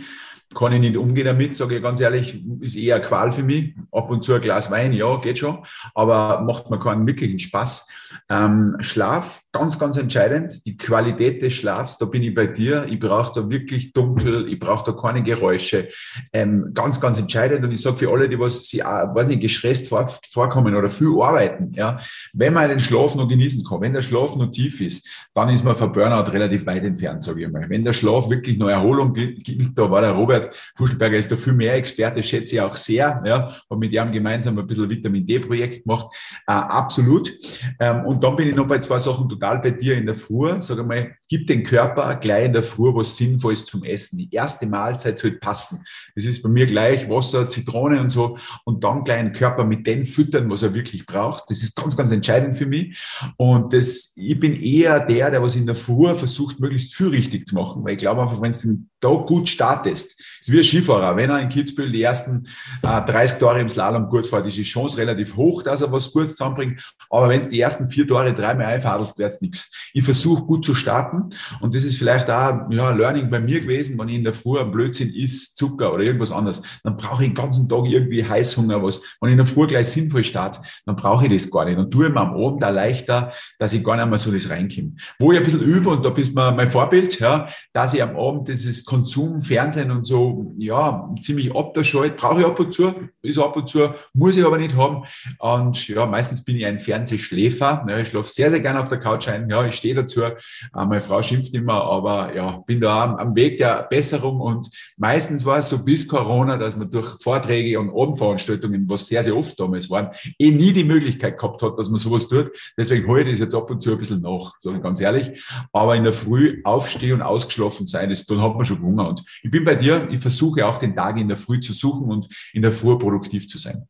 kann 0.55 0.73
ich 0.73 0.81
nicht 0.81 0.97
umgehen 0.97 1.27
damit, 1.27 1.55
sage 1.55 1.77
ich 1.77 1.83
ganz 1.83 2.01
ehrlich, 2.01 2.43
ist 2.61 2.77
eher 2.77 3.01
Qual 3.01 3.33
für 3.33 3.43
mich. 3.43 3.75
Ab 3.93 4.11
und 4.11 4.25
zu 4.25 4.35
ein 4.35 4.41
Glas 4.41 4.71
Wein, 4.71 4.93
ja, 4.93 5.17
geht 5.17 5.39
schon, 5.39 5.65
aber 5.95 6.41
macht 6.43 6.71
mir 6.71 6.79
keinen 6.79 7.07
wirklichen 7.07 7.39
Spaß. 7.39 7.89
Ähm, 8.29 8.77
Schlaf, 8.81 9.43
ganz, 9.53 9.79
ganz 9.79 9.97
entscheidend. 9.97 10.65
Die 10.67 10.77
Qualität 10.77 11.43
des 11.43 11.55
Schlafs, 11.55 11.99
da 11.99 12.07
bin 12.07 12.23
ich 12.23 12.35
bei 12.35 12.47
dir. 12.47 12.87
Ich 12.89 12.99
brauche 12.99 13.33
da 13.35 13.49
wirklich 13.49 13.93
dunkel, 13.93 14.49
ich 14.49 14.59
brauche 14.59 14.91
da 14.91 15.01
keine 15.01 15.23
Geräusche. 15.23 15.89
Ähm, 16.33 16.71
ganz, 16.75 17.01
ganz 17.01 17.19
entscheidend. 17.19 17.65
Und 17.65 17.73
ich 17.73 17.81
sage 17.81 17.97
für 17.97 18.11
alle, 18.11 18.29
die 18.29 18.39
was 18.39 18.65
sie, 18.65 18.79
weiß 18.81 19.29
nicht, 19.29 19.41
gestresst 19.41 19.89
vor, 19.89 20.09
vorkommen 20.31 20.75
oder 20.75 20.89
viel 20.89 21.15
arbeiten, 21.21 21.73
ja, 21.75 22.01
wenn 22.33 22.55
man 22.55 22.69
den 22.69 22.81
Schlaf 22.81 23.15
noch 23.15 23.29
genießen 23.29 23.65
kann, 23.65 23.81
wenn 23.83 23.93
der 23.93 24.03
Schlaf 24.03 24.37
noch 24.37 24.51
tief 24.51 24.81
ist, 24.81 25.07
dann 25.35 25.49
ist 25.51 25.65
man 25.65 25.75
von 25.75 25.93
Burnout 25.93 26.31
relativ 26.31 26.67
weit 26.67 26.85
entfernt, 26.85 27.23
sage 27.23 27.45
ich 27.45 27.51
mal. 27.51 27.69
Wenn 27.69 27.85
der 27.85 27.93
Schlaf 27.93 28.29
wirklich 28.29 28.59
noch 28.59 28.69
Erholung 28.69 29.13
gilt, 29.13 29.79
da 29.79 29.91
war 29.91 30.01
der 30.01 30.13
Robert 30.13 30.31
Robert 30.31 30.55
Fuschelberger 30.77 31.17
ist 31.17 31.31
da 31.31 31.37
viel 31.37 31.53
mehr 31.53 31.75
Experte, 31.75 32.23
schätze 32.23 32.57
ich 32.57 32.61
auch 32.61 32.77
sehr. 32.77 33.23
Ja, 33.25 33.57
habe 33.69 33.81
mit 33.81 33.93
ihm 33.93 34.13
gemeinsam 34.13 34.59
ein 34.59 34.67
bisschen 34.67 34.89
Vitamin 34.89 35.27
D-Projekt 35.27 35.85
gemacht. 35.85 36.15
Äh, 36.47 36.53
absolut. 36.53 37.31
Ähm, 37.79 38.05
und 38.07 38.23
dann 38.23 38.37
bin 38.37 38.49
ich 38.49 38.57
noch 38.57 38.67
bei 38.67 38.79
zwei 38.79 38.99
Sachen 38.99 39.29
total 39.41 39.59
bei 39.61 39.71
dir 39.71 39.97
in 39.97 40.07
der 40.07 40.15
Früh. 40.15 40.51
Sag 40.61 40.79
einmal, 40.79 41.15
gib 41.29 41.47
den 41.47 41.63
Körper 41.63 42.15
gleich 42.17 42.47
in 42.47 42.53
der 42.53 42.63
Früh 42.63 42.95
was 42.95 43.17
Sinnvolles 43.17 43.65
zum 43.65 43.85
Essen. 43.85 44.19
Die 44.19 44.29
erste 44.31 44.67
Mahlzeit 44.67 45.19
sollte 45.19 45.39
passen. 45.39 45.83
Das 46.15 46.25
ist 46.25 46.43
bei 46.43 46.49
mir 46.49 46.67
gleich 46.67 47.09
Wasser, 47.09 47.47
Zitrone 47.47 48.01
und 48.01 48.11
so. 48.11 48.37
Und 48.65 48.85
dann 48.85 49.05
gleich 49.05 49.23
den 49.23 49.33
Körper 49.33 49.65
mit 49.65 49.87
dem 49.87 50.05
füttern, 50.05 50.51
was 50.51 50.63
er 50.63 50.75
wirklich 50.75 51.07
braucht. 51.07 51.45
Das 51.49 51.63
ist 51.63 51.75
ganz, 51.75 51.97
ganz 51.97 52.11
entscheidend 52.11 52.57
für 52.57 52.67
mich. 52.67 52.99
Und 53.37 53.73
das, 53.73 54.13
ich 54.17 54.39
bin 54.39 54.61
eher 54.61 55.01
der, 55.01 55.31
der 55.31 55.43
was 55.43 55.57
in 55.57 55.67
der 55.67 55.77
Früh 55.77 56.15
versucht, 56.15 56.61
möglichst 56.61 56.95
viel 56.95 57.09
richtig 57.09 57.49
zu 57.49 57.55
machen. 57.55 57.83
Weil 57.85 57.93
ich 57.93 57.99
glaube 57.99 58.23
einfach, 58.23 58.41
wenn 58.41 58.53
du 58.53 58.59
den 58.59 58.90
Tag 59.01 59.27
gut 59.27 59.49
startest, 59.49 60.21
ist 60.41 60.53
wie 60.53 60.59
ein 60.59 60.65
Skifahrer. 60.65 61.17
Wenn 61.17 61.31
er 61.31 61.41
in 61.41 61.49
Kitzbühel 61.49 61.91
die 61.91 62.03
ersten 62.03 62.47
äh, 62.83 63.03
30 63.03 63.39
Tore 63.39 63.61
im 63.61 63.69
Slalom 63.69 64.09
gut 64.09 64.27
fährt, 64.27 64.47
ist 64.47 64.57
die 64.57 64.63
Chance 64.63 64.99
relativ 64.99 65.37
hoch, 65.37 65.63
dass 65.63 65.81
er 65.81 65.91
was 65.91 66.13
Gutes 66.13 66.37
zusammenbringt. 66.37 66.83
Aber 67.09 67.29
wenn 67.29 67.41
es 67.41 67.51
die 67.51 67.61
ersten 67.61 67.89
vier 67.89 68.07
Tore 68.07 68.35
dreimal 68.35 68.67
einfadelst, 68.67 69.19
wird 69.19 69.33
es 69.33 69.41
nichts. 69.41 69.73
Ich 69.93 70.05
versuche 70.05 70.43
gut 70.43 70.65
zu 70.65 70.75
starten 70.75 71.31
und 71.61 71.75
das 71.75 71.85
ist 71.85 71.97
vielleicht 71.97 72.31
auch 72.31 72.71
ja, 72.71 72.91
Learning 72.91 73.31
bei 73.31 73.41
mir 73.41 73.61
gewesen, 73.61 73.99
wenn 73.99 74.09
ich 74.09 74.17
in 74.17 74.25
der 74.25 74.33
Früh 74.33 74.59
ein 74.59 74.71
Blödsinn 74.71 75.13
isst, 75.15 75.57
Zucker 75.57 75.93
oder 75.93 76.05
irgendwas 76.05 76.33
anderes, 76.33 76.63
dann 76.85 76.97
brauche 76.97 77.25
ich 77.25 77.31
den 77.31 77.35
ganzen 77.35 77.69
Tag 77.69 77.85
irgendwie 77.87 78.25
Heißhunger, 78.25 78.83
was. 78.83 79.01
Wenn 79.21 79.31
ich 79.31 79.33
in 79.33 79.39
der 79.39 79.47
Früh 79.47 79.67
gleich 79.67 79.89
sinnvoll 79.89 80.25
starte, 80.25 80.61
dann 80.87 80.97
brauche 80.97 81.27
ich 81.27 81.33
das 81.33 81.51
gar 81.51 81.65
nicht. 81.65 81.79
Dann 81.79 81.91
tue 81.91 82.07
ich 82.07 82.13
mir 82.13 82.21
am 82.21 82.35
Abend 82.35 82.65
auch 82.65 82.71
leichter, 82.71 83.33
dass 83.59 83.73
ich 83.73 83.83
gar 83.83 83.97
nicht 83.97 84.09
mehr 84.09 84.19
so 84.19 84.31
das 84.31 84.49
reinkomme. 84.49 84.93
Wo 85.19 85.33
ich 85.33 85.39
ein 85.39 85.45
bisschen 85.45 85.63
übe, 85.63 85.91
und 85.91 86.05
da 86.05 86.11
bist 86.11 86.31
du 86.31 86.35
mein 86.35 86.71
Vorbild, 86.71 87.19
ja, 87.21 87.49
dass 87.73 87.95
ich 87.95 88.03
am 88.03 88.17
Abend 88.17 88.49
dieses 88.49 88.85
Konsum, 88.91 89.41
Fernsehen 89.41 89.93
und 89.93 90.05
so 90.05 90.53
ja, 90.59 91.09
ziemlich 91.21 91.55
abgeschaltet, 91.55 92.17
brauche 92.17 92.41
ich 92.41 92.47
ab 92.47 92.59
und 92.59 92.75
zu, 92.75 92.93
ist 93.23 93.39
ab 93.39 93.57
und 93.57 93.69
zu, 93.69 93.89
muss 94.15 94.37
ich 94.37 94.45
aber 94.45 94.59
nicht 94.59 94.75
haben. 94.75 95.05
Und 95.39 95.87
ja, 95.87 96.07
meistens 96.07 96.43
bin 96.43 96.57
ich 96.57 96.67
ein 96.67 96.81
Fernsehschläfer. 96.81 97.87
Ja, 97.89 97.99
ich 97.99 98.09
schlafe 98.09 98.29
sehr, 98.29 98.51
sehr 98.51 98.59
gerne 98.59 98.81
auf 98.81 98.89
der 98.89 98.99
Couch 98.99 99.29
ein. 99.29 99.49
Ja, 99.49 99.65
ich 99.65 99.77
stehe 99.77 99.95
dazu. 99.95 100.23
Äh, 100.23 100.35
meine 100.73 100.99
Frau 100.99 101.23
schimpft 101.23 101.55
immer, 101.55 101.85
aber 101.85 102.35
ja, 102.35 102.59
bin 102.67 102.81
da 102.81 103.15
am 103.15 103.37
Weg 103.37 103.59
der 103.59 103.87
Besserung. 103.89 104.41
Und 104.41 104.69
meistens 104.97 105.47
war 105.47 105.59
es 105.59 105.69
so 105.69 105.85
bis 105.85 106.09
Corona, 106.09 106.57
dass 106.57 106.77
man 106.77 106.91
durch 106.91 107.11
Vorträge 107.23 107.79
und 107.79 107.91
Abendveranstaltungen, 107.91 108.91
was 108.91 109.07
sehr, 109.07 109.23
sehr 109.23 109.37
oft 109.37 109.61
damals 109.61 109.89
waren, 109.89 110.09
eh 110.37 110.51
nie 110.51 110.73
die 110.73 110.83
Möglichkeit 110.83 111.39
gehabt 111.39 111.63
hat, 111.63 111.79
dass 111.79 111.89
man 111.91 112.01
sowas 112.01 112.27
tut. 112.27 112.51
Deswegen 112.77 113.07
hole 113.07 113.23
ich 113.23 113.31
das 113.31 113.39
jetzt 113.39 113.55
ab 113.55 113.71
und 113.71 113.81
zu 113.81 113.93
ein 113.93 113.99
bisschen 113.99 114.23
nach, 114.23 114.55
sage 114.59 114.79
ich 114.79 114.83
ganz 114.83 115.01
ehrlich. 115.01 115.41
Aber 115.73 115.95
in 115.95 116.03
der 116.03 116.13
Früh 116.13 116.61
aufstehen 116.65 117.13
und 117.13 117.23
ausgeschlafen 117.23 117.87
sein, 117.87 118.11
das, 118.11 118.27
dann 118.27 118.43
hat 118.43 118.57
man 118.57 118.65
schon 118.65 118.80
Hunger. 118.83 119.09
Und 119.09 119.25
ich 119.43 119.51
bin 119.51 119.65
bei 119.65 119.75
dir, 119.75 120.09
ich 120.11 120.21
versuche 120.21 120.67
auch 120.67 120.79
den 120.79 120.95
Tag 120.95 121.17
in 121.17 121.29
der 121.29 121.37
Früh 121.37 121.61
zu 121.61 121.73
suchen 121.73 122.11
und 122.11 122.29
in 122.53 122.63
der 122.63 122.73
Früh 122.73 122.99
produktiv 122.99 123.47
zu 123.47 123.59
sein. 123.59 123.89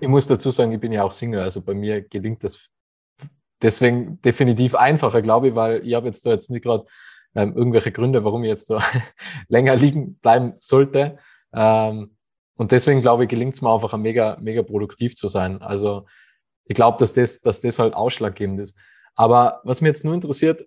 Ich 0.00 0.08
muss 0.08 0.26
dazu 0.26 0.50
sagen, 0.50 0.72
ich 0.72 0.80
bin 0.80 0.92
ja 0.92 1.02
auch 1.02 1.12
Single, 1.12 1.40
also 1.40 1.62
bei 1.62 1.74
mir 1.74 2.02
gelingt 2.02 2.44
das 2.44 2.68
deswegen 3.62 4.20
definitiv 4.22 4.74
einfacher, 4.74 5.22
glaube 5.22 5.48
ich, 5.48 5.54
weil 5.54 5.86
ich 5.86 5.94
habe 5.94 6.06
jetzt 6.06 6.24
da 6.26 6.30
jetzt 6.30 6.50
nicht 6.50 6.62
gerade 6.62 6.84
ähm, 7.34 7.54
irgendwelche 7.56 7.92
Gründe, 7.92 8.24
warum 8.24 8.44
ich 8.44 8.48
jetzt 8.48 8.70
da 8.70 8.82
länger 9.48 9.76
liegen 9.76 10.16
bleiben 10.16 10.54
sollte. 10.58 11.18
Ähm, 11.52 12.16
und 12.56 12.72
deswegen 12.72 13.00
glaube 13.00 13.24
ich, 13.24 13.28
gelingt 13.28 13.54
es 13.54 13.62
mir 13.62 13.72
einfach 13.72 13.96
mega, 13.96 14.36
mega 14.40 14.62
produktiv 14.62 15.14
zu 15.14 15.28
sein. 15.28 15.62
Also 15.62 16.06
ich 16.64 16.74
glaube, 16.74 16.98
dass 16.98 17.12
das, 17.14 17.40
dass 17.40 17.60
das 17.60 17.78
halt 17.78 17.94
ausschlaggebend 17.94 18.60
ist. 18.60 18.76
Aber 19.14 19.60
was 19.64 19.80
mir 19.80 19.88
jetzt 19.88 20.04
nur 20.04 20.14
interessiert, 20.14 20.66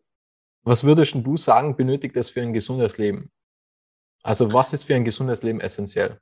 was 0.64 0.84
würdest 0.84 1.16
du 1.16 1.38
sagen, 1.38 1.76
benötigt 1.76 2.16
es 2.16 2.30
für 2.30 2.42
ein 2.42 2.54
gesundes 2.54 2.98
Leben? 2.98 3.32
Also 4.24 4.54
was 4.54 4.74
ist 4.74 4.84
für 4.84 4.96
ein 4.96 5.06
gesundes 5.06 5.44
Leben 5.44 5.60
essentiell? 5.60 6.20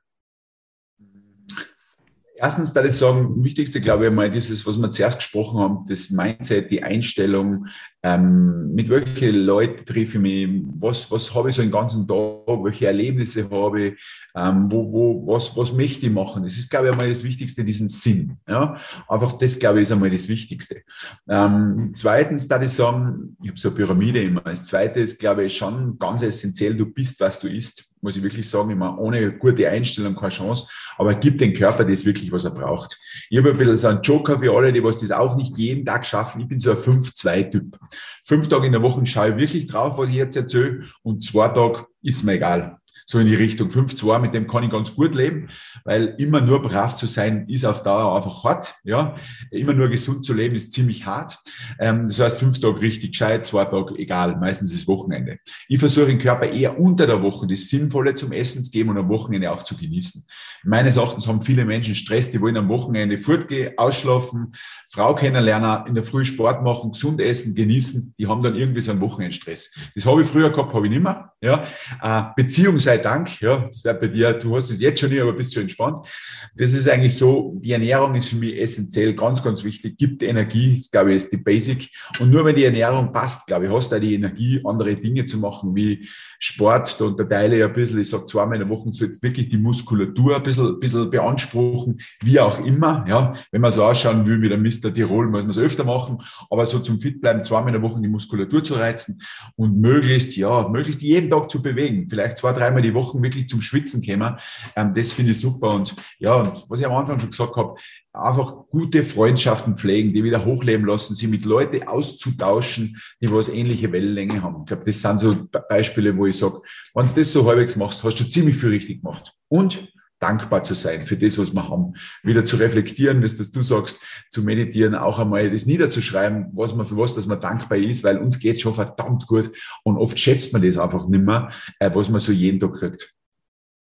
Erstens, 2.42 2.72
da 2.72 2.82
ich 2.82 2.92
sagen, 2.92 3.44
wichtigste, 3.44 3.82
glaube 3.82 4.06
ich, 4.06 4.12
mal 4.12 4.30
dieses, 4.30 4.66
was 4.66 4.78
wir 4.80 4.90
zuerst 4.90 5.18
gesprochen 5.18 5.60
haben, 5.60 5.84
das 5.86 6.08
Mindset, 6.08 6.70
die 6.70 6.82
Einstellung, 6.82 7.66
ähm, 8.02 8.72
mit 8.74 8.88
welchen 8.88 9.44
Leuten 9.44 9.84
treffe 9.84 10.16
ich 10.16 10.22
mich, 10.22 10.48
was, 10.78 11.10
was 11.10 11.34
habe 11.34 11.50
ich 11.50 11.56
so 11.56 11.60
den 11.60 11.70
ganzen 11.70 12.08
Tag, 12.08 12.46
welche 12.46 12.86
Erlebnisse 12.86 13.50
habe 13.50 13.88
ich, 13.88 14.00
ähm, 14.34 14.72
wo, 14.72 14.90
wo, 14.90 15.26
was, 15.26 15.54
was 15.54 15.74
möchte 15.74 16.06
ich 16.06 16.12
machen. 16.12 16.42
Das 16.42 16.56
ist, 16.56 16.70
glaube 16.70 16.86
ich, 16.86 16.92
einmal 16.92 17.10
das 17.10 17.24
Wichtigste, 17.24 17.62
diesen 17.62 17.88
Sinn. 17.88 18.38
Ja? 18.48 18.78
Einfach 19.06 19.32
das, 19.32 19.58
glaube 19.58 19.80
ich, 19.80 19.82
ist 19.82 19.92
einmal 19.92 20.08
das 20.08 20.26
Wichtigste. 20.30 20.80
Ähm, 21.28 21.90
zweitens, 21.92 22.48
da 22.48 22.62
ich 22.62 22.70
sagen, 22.70 23.36
ich 23.42 23.50
habe 23.50 23.60
so 23.60 23.68
eine 23.68 23.76
Pyramide 23.76 24.22
immer. 24.22 24.46
Als 24.46 24.64
zweites, 24.64 25.18
glaube 25.18 25.44
ich, 25.44 25.54
schon 25.54 25.98
ganz 25.98 26.22
essentiell, 26.22 26.74
du 26.74 26.86
bist, 26.86 27.20
was 27.20 27.38
du 27.38 27.48
isst 27.48 27.89
muss 28.00 28.16
ich 28.16 28.22
wirklich 28.22 28.48
sagen, 28.48 28.70
immer 28.70 28.98
ohne 28.98 29.32
gute 29.32 29.68
Einstellung 29.68 30.16
keine 30.16 30.30
Chance, 30.30 30.68
aber 30.96 31.14
gib 31.14 31.38
dem 31.38 31.52
Körper 31.52 31.84
das 31.84 32.04
wirklich, 32.04 32.32
was 32.32 32.44
er 32.44 32.52
braucht. 32.52 32.98
Ich 33.28 33.38
habe 33.38 33.50
ein 33.50 33.58
bisschen 33.58 33.76
so 33.76 33.88
einen 33.88 34.02
Joker 34.02 34.38
für 34.38 34.56
alle, 34.56 34.72
die 34.72 34.82
was 34.82 34.98
das 34.98 35.10
auch 35.10 35.36
nicht 35.36 35.56
jeden 35.58 35.84
Tag 35.84 36.04
schaffen. 36.06 36.40
Ich 36.40 36.48
bin 36.48 36.58
so 36.58 36.70
ein 36.70 36.76
5-2-Typ. 36.76 37.78
Fünf 38.24 38.48
Tage 38.48 38.66
in 38.66 38.72
der 38.72 38.82
Woche 38.82 39.04
schaue 39.06 39.30
ich 39.30 39.38
wirklich 39.38 39.66
drauf, 39.66 39.98
was 39.98 40.08
ich 40.08 40.16
jetzt 40.16 40.36
erzähle 40.36 40.84
und 41.02 41.22
zwei 41.22 41.48
Tage 41.48 41.86
ist 42.02 42.24
mir 42.24 42.32
egal 42.32 42.79
so 43.10 43.18
in 43.18 43.26
die 43.26 43.34
Richtung 43.34 43.68
5-2, 43.68 44.20
mit 44.20 44.34
dem 44.34 44.46
kann 44.46 44.62
ich 44.62 44.70
ganz 44.70 44.94
gut 44.94 45.16
leben, 45.16 45.48
weil 45.84 46.14
immer 46.18 46.40
nur 46.40 46.62
brav 46.62 46.94
zu 46.94 47.06
sein 47.06 47.48
ist 47.48 47.64
auf 47.64 47.82
Dauer 47.82 48.14
einfach 48.14 48.44
hart. 48.44 48.76
Ja, 48.84 49.16
immer 49.50 49.72
nur 49.72 49.88
gesund 49.88 50.24
zu 50.24 50.32
leben 50.32 50.54
ist 50.54 50.72
ziemlich 50.72 51.06
hart. 51.06 51.36
Ähm, 51.80 52.06
das 52.06 52.20
heißt, 52.20 52.38
fünf 52.38 52.60
Tage 52.60 52.80
richtig 52.80 53.10
gescheit, 53.10 53.44
zwei 53.44 53.64
Tage 53.64 53.96
egal, 53.98 54.36
meistens 54.36 54.72
ist 54.72 54.86
Wochenende. 54.86 55.38
Ich 55.66 55.80
versuche 55.80 56.06
den 56.06 56.20
Körper 56.20 56.46
eher 56.46 56.78
unter 56.78 57.08
der 57.08 57.20
Woche 57.20 57.48
das 57.48 57.68
Sinnvolle 57.68 58.14
zum 58.14 58.30
Essen 58.30 58.62
zu 58.62 58.70
geben 58.70 58.90
und 58.90 58.98
am 58.98 59.08
Wochenende 59.08 59.50
auch 59.50 59.64
zu 59.64 59.76
genießen. 59.76 60.24
Meines 60.64 60.96
Erachtens 60.96 61.26
haben 61.26 61.42
viele 61.42 61.64
Menschen 61.64 61.94
Stress, 61.94 62.30
die 62.30 62.40
wollen 62.40 62.56
am 62.56 62.68
Wochenende 62.68 63.18
fortgehen, 63.18 63.72
ausschlafen, 63.76 64.54
Frau 64.90 65.14
kennenlernen, 65.14 65.86
in 65.86 65.94
der 65.94 66.04
Früh 66.04 66.24
Sport 66.24 66.62
machen, 66.62 66.92
gesund 66.92 67.20
essen, 67.20 67.54
genießen. 67.54 68.14
Die 68.18 68.26
haben 68.26 68.42
dann 68.42 68.54
irgendwie 68.54 68.80
so 68.80 68.90
einen 68.90 69.00
Wochenendstress. 69.00 69.72
Das 69.94 70.04
habe 70.06 70.22
ich 70.22 70.26
früher 70.26 70.50
gehabt, 70.50 70.74
habe 70.74 70.86
ich 70.86 70.92
nicht 70.92 71.02
mehr. 71.02 71.32
Ja, 71.42 71.64
äh, 72.02 72.22
Beziehung 72.36 72.78
sei 72.78 72.98
Dank. 72.98 73.40
Ja, 73.40 73.66
das 73.66 73.82
wäre 73.84 73.94
bei 73.94 74.08
dir, 74.08 74.34
du 74.34 74.54
hast 74.54 74.70
es 74.70 74.80
jetzt 74.80 75.00
schon 75.00 75.08
nicht, 75.08 75.22
aber 75.22 75.32
bist 75.32 75.54
schon 75.54 75.62
entspannt. 75.62 76.06
Das 76.54 76.74
ist 76.74 76.88
eigentlich 76.88 77.16
so, 77.16 77.56
die 77.60 77.72
Ernährung 77.72 78.14
ist 78.14 78.28
für 78.28 78.36
mich 78.36 78.60
essentiell, 78.60 79.14
ganz, 79.14 79.42
ganz 79.42 79.64
wichtig, 79.64 79.96
gibt 79.96 80.22
Energie, 80.22 80.76
das 80.76 80.90
glaube 80.90 81.10
ich 81.10 81.16
ist 81.16 81.32
die 81.32 81.38
Basic. 81.38 81.88
Und 82.18 82.30
nur 82.30 82.44
wenn 82.44 82.56
die 82.56 82.64
Ernährung 82.64 83.12
passt, 83.12 83.46
glaube 83.46 83.66
ich, 83.66 83.72
hast 83.72 83.90
du 83.90 83.96
auch 83.96 84.00
die 84.00 84.14
Energie, 84.14 84.60
andere 84.64 84.94
Dinge 84.96 85.24
zu 85.24 85.38
machen, 85.38 85.74
wie 85.74 86.06
Sport. 86.38 87.00
Da 87.00 87.04
unterteile 87.04 87.56
ich 87.56 87.64
ein 87.64 87.72
bisschen, 87.72 88.00
ich 88.00 88.08
sage 88.08 88.26
zweimal 88.26 88.60
in 88.60 88.68
der 88.68 88.68
Woche, 88.68 88.90
so 88.92 89.04
jetzt 89.04 89.22
wirklich 89.22 89.48
die 89.48 89.58
Muskulatur 89.58 90.36
ein 90.36 90.42
bisschen, 90.42 90.49
ein 90.58 90.80
bisschen 90.80 91.10
beanspruchen, 91.10 92.00
wie 92.22 92.40
auch 92.40 92.64
immer. 92.64 93.04
Ja, 93.08 93.34
wenn 93.50 93.60
man 93.60 93.70
so 93.70 93.84
ausschauen 93.84 94.26
will 94.26 94.40
wie 94.42 94.48
der 94.48 94.58
Mr. 94.58 94.92
Tirol, 94.92 95.28
muss 95.28 95.42
man 95.42 95.50
es 95.50 95.58
öfter 95.58 95.84
machen, 95.84 96.18
aber 96.50 96.66
so 96.66 96.78
zum 96.78 96.98
Fit 97.00 97.20
bleiben, 97.20 97.42
zweimal 97.44 97.74
in 97.74 97.80
der 97.80 97.82
Woche 97.82 98.00
die 98.00 98.08
Muskulatur 98.08 98.62
zu 98.62 98.74
reizen 98.74 99.22
und 99.56 99.80
möglichst, 99.80 100.36
ja, 100.36 100.68
möglichst 100.68 101.02
jeden 101.02 101.30
Tag 101.30 101.50
zu 101.50 101.62
bewegen. 101.62 102.08
Vielleicht 102.08 102.38
zwei, 102.38 102.52
dreimal 102.52 102.82
die 102.82 102.94
Woche 102.94 103.20
wirklich 103.22 103.48
zum 103.48 103.62
Schwitzen 103.62 104.04
kommen. 104.04 104.38
Ähm, 104.76 104.92
das 104.94 105.12
finde 105.12 105.32
ich 105.32 105.40
super. 105.40 105.70
Und 105.70 105.94
ja, 106.18 106.52
was 106.68 106.80
ich 106.80 106.86
am 106.86 106.94
Anfang 106.94 107.20
schon 107.20 107.30
gesagt 107.30 107.56
habe, 107.56 107.74
einfach 108.12 108.68
gute 108.70 109.04
Freundschaften 109.04 109.76
pflegen, 109.76 110.12
die 110.12 110.24
wieder 110.24 110.44
hochleben 110.44 110.86
lassen, 110.86 111.14
sie 111.14 111.28
mit 111.28 111.44
Leuten 111.44 111.86
auszutauschen, 111.86 113.00
die 113.20 113.30
was 113.30 113.48
ähnliche 113.48 113.92
Wellenlänge 113.92 114.42
haben. 114.42 114.60
Ich 114.60 114.66
glaube, 114.66 114.84
das 114.84 115.00
sind 115.00 115.20
so 115.20 115.36
Beispiele, 115.68 116.16
wo 116.16 116.26
ich 116.26 116.36
sage, 116.36 116.60
wenn 116.94 117.06
du 117.06 117.12
das 117.14 117.32
so 117.32 117.46
halbwegs 117.46 117.76
machst, 117.76 118.02
hast 118.02 118.18
du 118.18 118.28
ziemlich 118.28 118.56
viel 118.56 118.70
richtig 118.70 119.02
gemacht. 119.02 119.34
Und 119.48 119.92
dankbar 120.20 120.62
zu 120.62 120.74
sein 120.74 121.02
für 121.02 121.16
das, 121.16 121.38
was 121.38 121.52
wir 121.52 121.68
haben. 121.68 121.94
Wieder 122.22 122.44
zu 122.44 122.56
reflektieren, 122.56 123.20
das 123.22 123.36
du 123.36 123.62
sagst, 123.62 124.02
zu 124.30 124.42
meditieren, 124.42 124.94
auch 124.94 125.18
einmal 125.18 125.50
das 125.50 125.66
niederzuschreiben, 125.66 126.50
was 126.52 126.74
man 126.74 126.86
für 126.86 126.96
was, 126.96 127.14
dass 127.14 127.26
man 127.26 127.40
dankbar 127.40 127.78
ist, 127.78 128.04
weil 128.04 128.18
uns 128.18 128.38
geht 128.38 128.60
schon 128.60 128.74
verdammt 128.74 129.26
gut 129.26 129.50
und 129.82 129.96
oft 129.96 130.18
schätzt 130.18 130.52
man 130.52 130.62
das 130.62 130.78
einfach 130.78 131.08
nicht 131.08 131.24
mehr, 131.24 131.50
äh, 131.78 131.90
was 131.92 132.08
man 132.08 132.20
so 132.20 132.32
jeden 132.32 132.60
Tag 132.60 132.74
kriegt. 132.74 133.14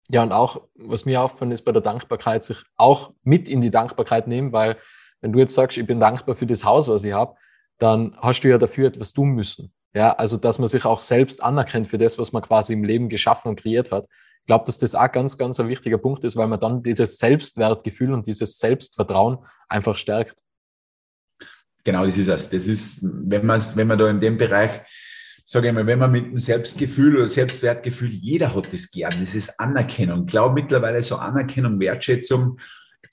Ja, 0.09 0.21
und 0.21 0.31
auch, 0.31 0.61
was 0.75 1.05
mir 1.05 1.21
auffällt, 1.21 1.51
ist 1.51 1.63
bei 1.63 1.71
der 1.71 1.81
Dankbarkeit, 1.81 2.43
sich 2.43 2.57
auch 2.75 3.13
mit 3.23 3.49
in 3.49 3.61
die 3.61 3.71
Dankbarkeit 3.71 4.27
nehmen, 4.27 4.51
weil 4.51 4.77
wenn 5.21 5.31
du 5.33 5.39
jetzt 5.39 5.55
sagst, 5.55 5.77
ich 5.77 5.87
bin 5.87 5.99
dankbar 5.99 6.35
für 6.35 6.45
das 6.45 6.63
Haus, 6.63 6.87
was 6.87 7.03
ich 7.03 7.13
habe, 7.13 7.35
dann 7.79 8.15
hast 8.19 8.41
du 8.41 8.49
ja 8.49 8.57
dafür 8.57 8.87
etwas 8.87 9.13
tun 9.13 9.31
müssen. 9.31 9.73
Ja, 9.93 10.11
also 10.11 10.37
dass 10.37 10.59
man 10.59 10.67
sich 10.67 10.85
auch 10.85 10.99
selbst 11.01 11.41
anerkennt 11.41 11.87
für 11.87 11.97
das, 11.97 12.19
was 12.19 12.33
man 12.33 12.43
quasi 12.43 12.73
im 12.73 12.83
Leben 12.83 13.09
geschaffen 13.09 13.49
und 13.49 13.59
kreiert 13.59 13.91
hat. 13.91 14.07
Ich 14.45 14.47
glaube, 14.47 14.65
dass 14.65 14.77
das 14.77 14.93
auch 14.93 15.11
ganz, 15.11 15.37
ganz 15.37 15.59
ein 15.59 15.67
wichtiger 15.67 15.97
Punkt 15.97 16.23
ist, 16.23 16.35
weil 16.35 16.47
man 16.47 16.59
dann 16.59 16.83
dieses 16.83 17.17
Selbstwertgefühl 17.17 18.13
und 18.13 18.27
dieses 18.27 18.59
Selbstvertrauen 18.59 19.39
einfach 19.67 19.97
stärkt. 19.97 20.37
Genau, 21.83 22.05
das 22.05 22.15
ist 22.17 22.27
es. 22.27 22.49
Das 22.49 22.67
ist, 22.67 22.99
wenn 23.01 23.43
man, 23.43 23.59
wenn 23.75 23.87
man 23.87 23.97
da 23.97 24.09
in 24.09 24.19
dem 24.19 24.37
Bereich 24.37 24.81
sage 25.47 25.67
ich 25.67 25.73
mal, 25.73 25.85
wenn 25.85 25.99
man 25.99 26.11
mit 26.11 26.25
dem 26.25 26.37
Selbstgefühl 26.37 27.17
oder 27.17 27.27
Selbstwertgefühl, 27.27 28.09
jeder 28.09 28.55
hat 28.55 28.73
das 28.73 28.89
gern, 28.89 29.13
das 29.19 29.35
ist 29.35 29.59
Anerkennung. 29.59 30.21
Ich 30.25 30.31
glaube 30.31 30.55
mittlerweile 30.55 31.01
so 31.01 31.17
Anerkennung, 31.17 31.79
Wertschätzung 31.79 32.59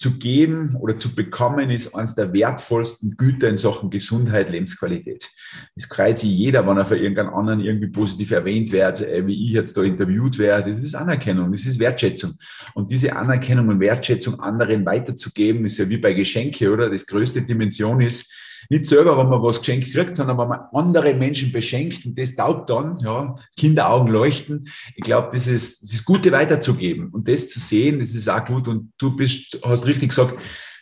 zu 0.02 0.18
geben 0.18 0.74
oder 0.80 0.98
zu 0.98 1.14
bekommen, 1.14 1.70
ist 1.70 1.94
eines 1.94 2.16
der 2.16 2.32
wertvollsten 2.32 3.16
Güter 3.16 3.48
in 3.48 3.56
Sachen 3.56 3.88
Gesundheit, 3.88 4.50
Lebensqualität. 4.50 5.30
Es 5.76 5.86
freut 5.86 6.18
sich 6.18 6.30
jeder, 6.30 6.66
wenn 6.66 6.76
er 6.76 6.84
für 6.84 6.96
irgendeinen 6.96 7.28
anderen 7.28 7.60
irgendwie 7.60 7.86
positiv 7.86 8.32
erwähnt 8.32 8.72
wird, 8.72 9.00
äh, 9.00 9.24
wie 9.24 9.44
ich 9.44 9.52
jetzt 9.52 9.76
da 9.76 9.82
interviewt 9.84 10.38
werde. 10.38 10.74
Das 10.74 10.82
ist 10.82 10.96
Anerkennung, 10.96 11.52
das 11.52 11.66
ist 11.66 11.78
Wertschätzung. 11.78 12.32
Und 12.74 12.90
diese 12.90 13.14
Anerkennung 13.14 13.68
und 13.68 13.78
Wertschätzung 13.78 14.40
anderen 14.40 14.84
weiterzugeben, 14.84 15.64
ist 15.66 15.78
ja 15.78 15.88
wie 15.88 15.98
bei 15.98 16.14
Geschenke, 16.14 16.72
oder? 16.72 16.90
Das 16.90 17.06
größte 17.06 17.42
Dimension 17.42 18.00
ist, 18.00 18.32
nicht 18.72 18.86
selber, 18.86 19.18
wenn 19.18 19.28
man 19.28 19.42
was 19.42 19.58
geschenkt 19.58 19.92
kriegt, 19.92 20.16
sondern 20.16 20.38
wenn 20.38 20.48
man 20.48 20.60
andere 20.72 21.14
Menschen 21.14 21.52
beschenkt 21.52 22.06
und 22.06 22.18
das 22.18 22.34
taugt 22.34 22.70
dann, 22.70 22.98
ja, 23.00 23.36
Kinderaugen 23.56 24.10
leuchten. 24.10 24.68
Ich 24.96 25.02
glaube, 25.02 25.28
das 25.30 25.46
ist, 25.46 25.82
das 25.82 25.92
ist 25.92 26.06
Gute 26.06 26.32
weiterzugeben 26.32 27.10
und 27.10 27.28
das 27.28 27.50
zu 27.50 27.60
sehen, 27.60 28.00
das 28.00 28.14
ist 28.14 28.30
auch 28.30 28.44
gut 28.44 28.68
und 28.68 28.92
du 28.96 29.14
bist, 29.14 29.58
hast 29.62 29.86
richtig 29.86 30.08
gesagt, 30.08 30.36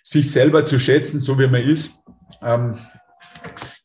sich 0.04 0.30
selber 0.30 0.64
zu 0.64 0.78
schätzen, 0.78 1.18
so 1.18 1.36
wie 1.38 1.48
man 1.48 1.62
ist. 1.62 2.04
Ähm, 2.42 2.78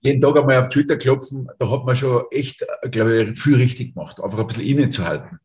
jeden 0.02 0.22
Tag 0.22 0.38
einmal 0.38 0.60
auf 0.60 0.72
Schulter 0.72 0.98
klopfen, 0.98 1.48
da 1.58 1.68
hat 1.72 1.84
man 1.84 1.96
schon 1.96 2.26
echt, 2.30 2.63
glaube 2.91 3.24
ich, 3.24 3.39
viel 3.39 3.56
richtig 3.56 3.96
gemacht, 3.96 4.22
einfach 4.24 4.38
ein 4.38 4.46
bisschen 4.46 4.65
innezuhalten. 4.65 5.39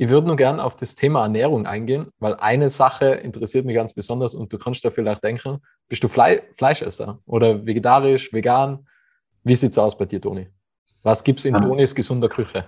Ich 0.00 0.08
würde 0.08 0.28
nur 0.28 0.36
gern 0.36 0.60
auf 0.60 0.76
das 0.76 0.94
Thema 0.94 1.22
Ernährung 1.22 1.66
eingehen, 1.66 2.12
weil 2.20 2.36
eine 2.36 2.68
Sache 2.68 3.06
interessiert 3.14 3.66
mich 3.66 3.74
ganz 3.74 3.92
besonders 3.92 4.32
und 4.32 4.52
du 4.52 4.56
kannst 4.56 4.84
da 4.84 4.92
vielleicht 4.92 5.24
denken, 5.24 5.58
bist 5.88 6.04
du 6.04 6.08
Fle 6.08 6.44
Fleischesser 6.52 7.18
oder 7.26 7.66
vegetarisch, 7.66 8.32
vegan? 8.32 8.86
Wie 9.42 9.56
sieht 9.56 9.72
es 9.72 9.78
aus 9.78 9.98
bei 9.98 10.04
dir, 10.04 10.20
Toni? 10.20 10.46
Was 11.02 11.24
gibt 11.24 11.40
es 11.40 11.46
in 11.46 11.60
Tonis 11.60 11.96
gesunder 11.96 12.28
Küche? 12.28 12.66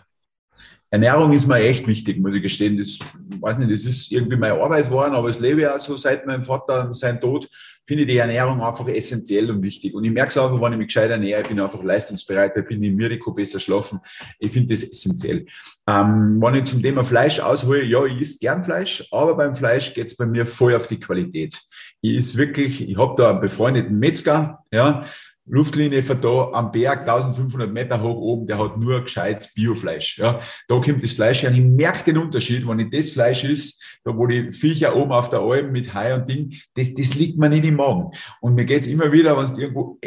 Ernährung 0.91 1.33
ist 1.33 1.47
mir 1.47 1.61
echt 1.61 1.87
wichtig, 1.87 2.19
muss 2.19 2.35
ich 2.35 2.43
gestehen. 2.43 2.77
Das, 2.77 2.99
weiß 3.41 3.59
nicht, 3.59 3.71
das 3.71 3.85
ist 3.85 4.11
irgendwie 4.11 4.37
meine 4.37 4.61
Arbeit 4.61 4.87
geworden, 4.87 5.15
aber 5.15 5.29
es 5.29 5.39
lebe 5.39 5.63
ja 5.63 5.79
so 5.79 5.97
seit 5.97 6.27
meinem 6.27 6.45
Vater 6.45 6.93
sein 6.93 7.21
Tod, 7.21 7.49
finde 7.87 8.03
ich 8.03 8.09
die 8.09 8.17
Ernährung 8.19 8.61
einfach 8.61 8.87
essentiell 8.89 9.51
und 9.51 9.63
wichtig. 9.63 9.95
Und 9.95 10.05
ich 10.05 10.11
merke 10.11 10.31
es 10.31 10.39
auch, 10.39 10.61
wenn 10.61 10.73
ich 10.73 10.79
mich 10.79 10.89
gescheit 10.89 11.11
ernähre, 11.11 11.43
ich 11.43 11.49
bin 11.49 11.61
einfach 11.61 11.83
leistungsbereiter, 11.83 12.63
bin 12.63 12.83
im 12.83 12.97
Miriko 12.97 13.33
besser 13.33 13.61
schlafen. 13.61 14.01
Ich 14.39 14.53
finde 14.53 14.75
das 14.75 14.83
essentiell. 14.83 15.47
Ähm, 15.89 16.41
wenn 16.41 16.55
ich 16.55 16.65
zum 16.65 16.83
Thema 16.83 17.05
Fleisch 17.05 17.41
aushole, 17.41 17.85
ja, 17.85 18.05
ich 18.05 18.21
esse 18.21 18.39
gern 18.39 18.65
Fleisch, 18.65 19.07
aber 19.11 19.37
beim 19.37 19.55
Fleisch 19.55 19.95
geht 19.95 20.09
es 20.09 20.17
bei 20.17 20.27
mir 20.27 20.47
voll 20.47 20.75
auf 20.75 20.89
die 20.89 21.01
Qualität. 21.01 21.59
Ich 22.01 22.17
ist 22.17 22.37
wirklich, 22.37 22.89
ich 22.89 22.97
habe 22.97 23.15
da 23.17 23.31
einen 23.31 23.41
befreundeten 23.41 23.99
Metzger, 23.99 24.65
ja, 24.73 25.07
Luftlinie 25.47 26.03
von 26.03 26.21
da 26.21 26.51
am 26.53 26.71
Berg, 26.71 27.01
1500 27.01 27.73
Meter 27.73 28.03
hoch 28.03 28.17
oben, 28.17 28.47
der 28.47 28.59
hat 28.59 28.79
nur 28.79 29.03
gescheites 29.03 29.53
Biofleisch. 29.53 30.19
Ja. 30.19 30.41
Da 30.69 30.81
kommt 30.81 31.03
das 31.03 31.13
Fleisch 31.13 31.43
her 31.43 31.51
und 31.51 31.57
ich 31.57 31.65
merke 31.65 32.05
den 32.05 32.19
Unterschied, 32.19 32.67
wenn 32.67 32.79
ich 32.79 32.91
das 32.91 33.11
Fleisch 33.11 33.45
ist, 33.45 33.83
da 34.05 34.17
wo 34.17 34.27
die 34.27 34.53
Viecher 34.53 34.95
oben 34.95 35.13
auf 35.13 35.31
der 35.31 35.41
Alm 35.41 35.73
mit 35.73 35.93
Hai 35.95 36.15
und 36.15 36.29
Ding, 36.29 36.55
das, 36.75 36.95
das 36.95 37.15
liegt 37.15 37.39
mir 37.39 37.49
nicht 37.49 37.65
im 37.65 37.77
Magen. 37.77 38.11
Und 38.41 38.55
mir 38.55 38.65
geht's 38.65 38.87
immer 38.87 39.13
wieder, 39.13 39.37
wenn 39.37 39.55
du 39.55 39.61
irgendwo 39.61 39.99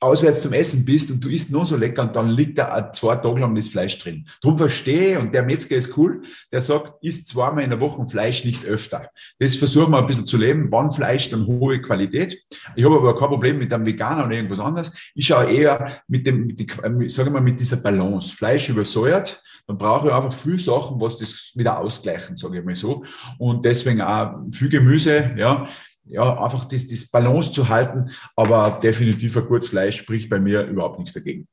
auswärts 0.00 0.42
zum 0.42 0.52
Essen 0.52 0.84
bist 0.84 1.10
und 1.10 1.22
du 1.22 1.28
isst 1.28 1.50
nur 1.50 1.66
so 1.66 1.76
lecker 1.76 2.02
und 2.02 2.16
dann 2.16 2.30
liegt 2.30 2.58
da 2.58 2.92
zwei 2.92 3.16
Tage 3.16 3.40
lang 3.40 3.54
das 3.54 3.68
Fleisch 3.68 3.98
drin. 3.98 4.26
Drum 4.42 4.56
verstehe 4.56 5.18
und 5.18 5.34
der 5.34 5.42
Metzger 5.42 5.76
ist 5.76 5.96
cool, 5.96 6.22
der 6.52 6.60
sagt, 6.60 7.02
isst 7.02 7.28
zweimal 7.28 7.64
in 7.64 7.70
der 7.70 7.80
Woche 7.80 8.04
Fleisch, 8.06 8.44
nicht 8.44 8.64
öfter. 8.64 9.10
Das 9.38 9.56
versuchen 9.56 9.92
wir 9.92 9.98
ein 9.98 10.06
bisschen 10.06 10.26
zu 10.26 10.36
leben. 10.36 10.68
Wann 10.70 10.92
Fleisch, 10.92 11.30
dann 11.30 11.46
hohe 11.46 11.80
Qualität. 11.80 12.40
Ich 12.76 12.84
habe 12.84 12.96
aber 12.96 13.16
kein 13.18 13.28
Problem 13.28 13.58
mit 13.58 13.72
einem 13.72 13.86
Veganer 13.86 14.26
oder 14.26 14.34
irgendwas 14.34 14.60
anderes. 14.60 14.92
Ich 15.14 15.26
schaue 15.26 15.50
eher 15.50 16.02
mit 16.08 16.26
dem, 16.26 16.46
mit 16.46 16.58
die, 16.60 17.08
sage 17.08 17.30
mal, 17.30 17.40
mit 17.40 17.60
dieser 17.60 17.78
Balance. 17.78 18.34
Fleisch 18.34 18.68
übersäuert, 18.68 19.42
dann 19.66 19.76
brauche 19.76 20.08
ich 20.08 20.14
einfach 20.14 20.32
viel 20.32 20.58
Sachen, 20.58 21.00
was 21.00 21.18
das 21.18 21.52
wieder 21.54 21.78
ausgleichen, 21.78 22.36
sage 22.36 22.58
ich 22.58 22.64
mal 22.64 22.74
so. 22.74 23.04
Und 23.38 23.64
deswegen 23.64 24.00
auch 24.00 24.34
viel 24.52 24.68
Gemüse, 24.68 25.32
ja 25.36 25.68
ja, 26.08 26.42
einfach 26.42 26.64
das, 26.64 26.86
das 26.86 27.10
Balance 27.10 27.52
zu 27.52 27.68
halten. 27.68 28.10
Aber 28.36 28.78
definitiv 28.82 29.36
ein 29.36 29.46
gutes 29.46 29.68
Fleisch 29.68 29.98
spricht 29.98 30.28
bei 30.28 30.38
mir 30.38 30.64
überhaupt 30.64 30.98
nichts 30.98 31.14
dagegen. 31.14 31.46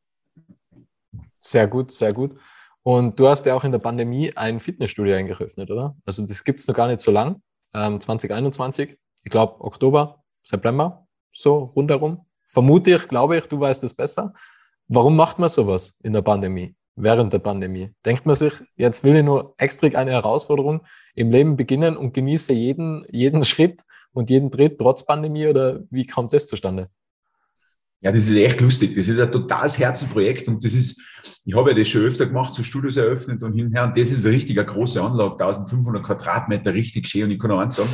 Sehr 1.40 1.68
gut, 1.68 1.92
sehr 1.92 2.12
gut. 2.12 2.38
Und 2.82 3.20
du 3.20 3.28
hast 3.28 3.46
ja 3.46 3.56
auch 3.56 3.64
in 3.64 3.72
der 3.72 3.80
Pandemie 3.80 4.32
ein 4.36 4.60
Fitnessstudio 4.60 5.16
eingeöffnet, 5.16 5.72
oder? 5.72 5.96
Also 6.06 6.26
das 6.26 6.44
gibt 6.44 6.60
es 6.60 6.68
noch 6.68 6.76
gar 6.76 6.88
nicht 6.88 7.02
so 7.02 7.12
lang, 7.12 7.42
ähm, 7.74 8.00
2021, 8.00 8.98
ich 9.24 9.32
glaube 9.32 9.60
Oktober, 9.64 10.24
September, 10.44 11.08
so 11.32 11.72
rundherum. 11.76 12.26
Vermute 12.48 12.96
ich, 12.96 13.08
glaube 13.08 13.38
ich, 13.38 13.48
du 13.48 13.60
weißt 13.60 13.84
es 13.84 13.94
besser. 13.94 14.34
Warum 14.88 15.16
macht 15.16 15.40
man 15.40 15.50
sowas 15.50 15.96
in 16.04 16.14
der 16.14 16.22
Pandemie, 16.22 16.76
während 16.96 17.34
der 17.34 17.40
Pandemie? 17.40 17.92
Denkt 18.06 18.26
man 18.26 18.36
sich, 18.36 18.54
jetzt 18.76 19.04
will 19.04 19.16
ich 19.16 19.24
nur 19.24 19.56
extra 19.58 19.88
eine 19.88 20.12
Herausforderung 20.12 20.82
im 21.16 21.32
Leben 21.32 21.58
beginnen 21.58 21.98
und 21.98 22.14
genieße 22.14 22.54
jeden, 22.54 23.06
jeden 23.10 23.44
Schritt 23.46 23.82
und 24.16 24.30
jeden 24.30 24.50
Tritt 24.50 24.80
trotz 24.80 25.06
Pandemie 25.06 25.48
oder 25.48 25.84
wie 25.92 26.06
kommt 26.06 26.34
das 26.34 26.48
zustande? 26.48 26.90
Ja, 28.02 28.12
das 28.12 28.28
ist 28.28 28.36
echt 28.36 28.62
lustig. 28.62 28.96
Das 28.96 29.08
ist 29.08 29.20
ein 29.20 29.32
totales 29.32 29.80
Herzenprojekt 29.80 30.48
und 30.48 30.64
das 30.64 30.74
ist, 30.74 31.02
ich 31.44 31.56
habe 31.56 31.72
ja 31.72 31.78
das 31.78 31.88
schon 31.88 32.04
öfter 32.04 32.26
gemacht, 32.26 32.54
so 32.54 32.64
Studios 32.64 32.98
eröffnet 32.98 33.44
und 33.44 33.54
hinher 33.54 33.84
und 33.84 33.98
das 33.98 34.12
ist 34.12 34.26
richtig 34.26 34.58
eine 34.58 34.68
große 34.68 35.02
Anlage, 35.02 35.32
1500 35.32 36.04
Quadratmeter, 36.04 36.74
richtig 36.74 37.08
schön 37.08 37.24
und 37.24 37.32
ich 37.32 37.40
kann 37.40 37.52
auch 37.52 37.60
eins 37.60 37.76
sagen, 37.76 37.90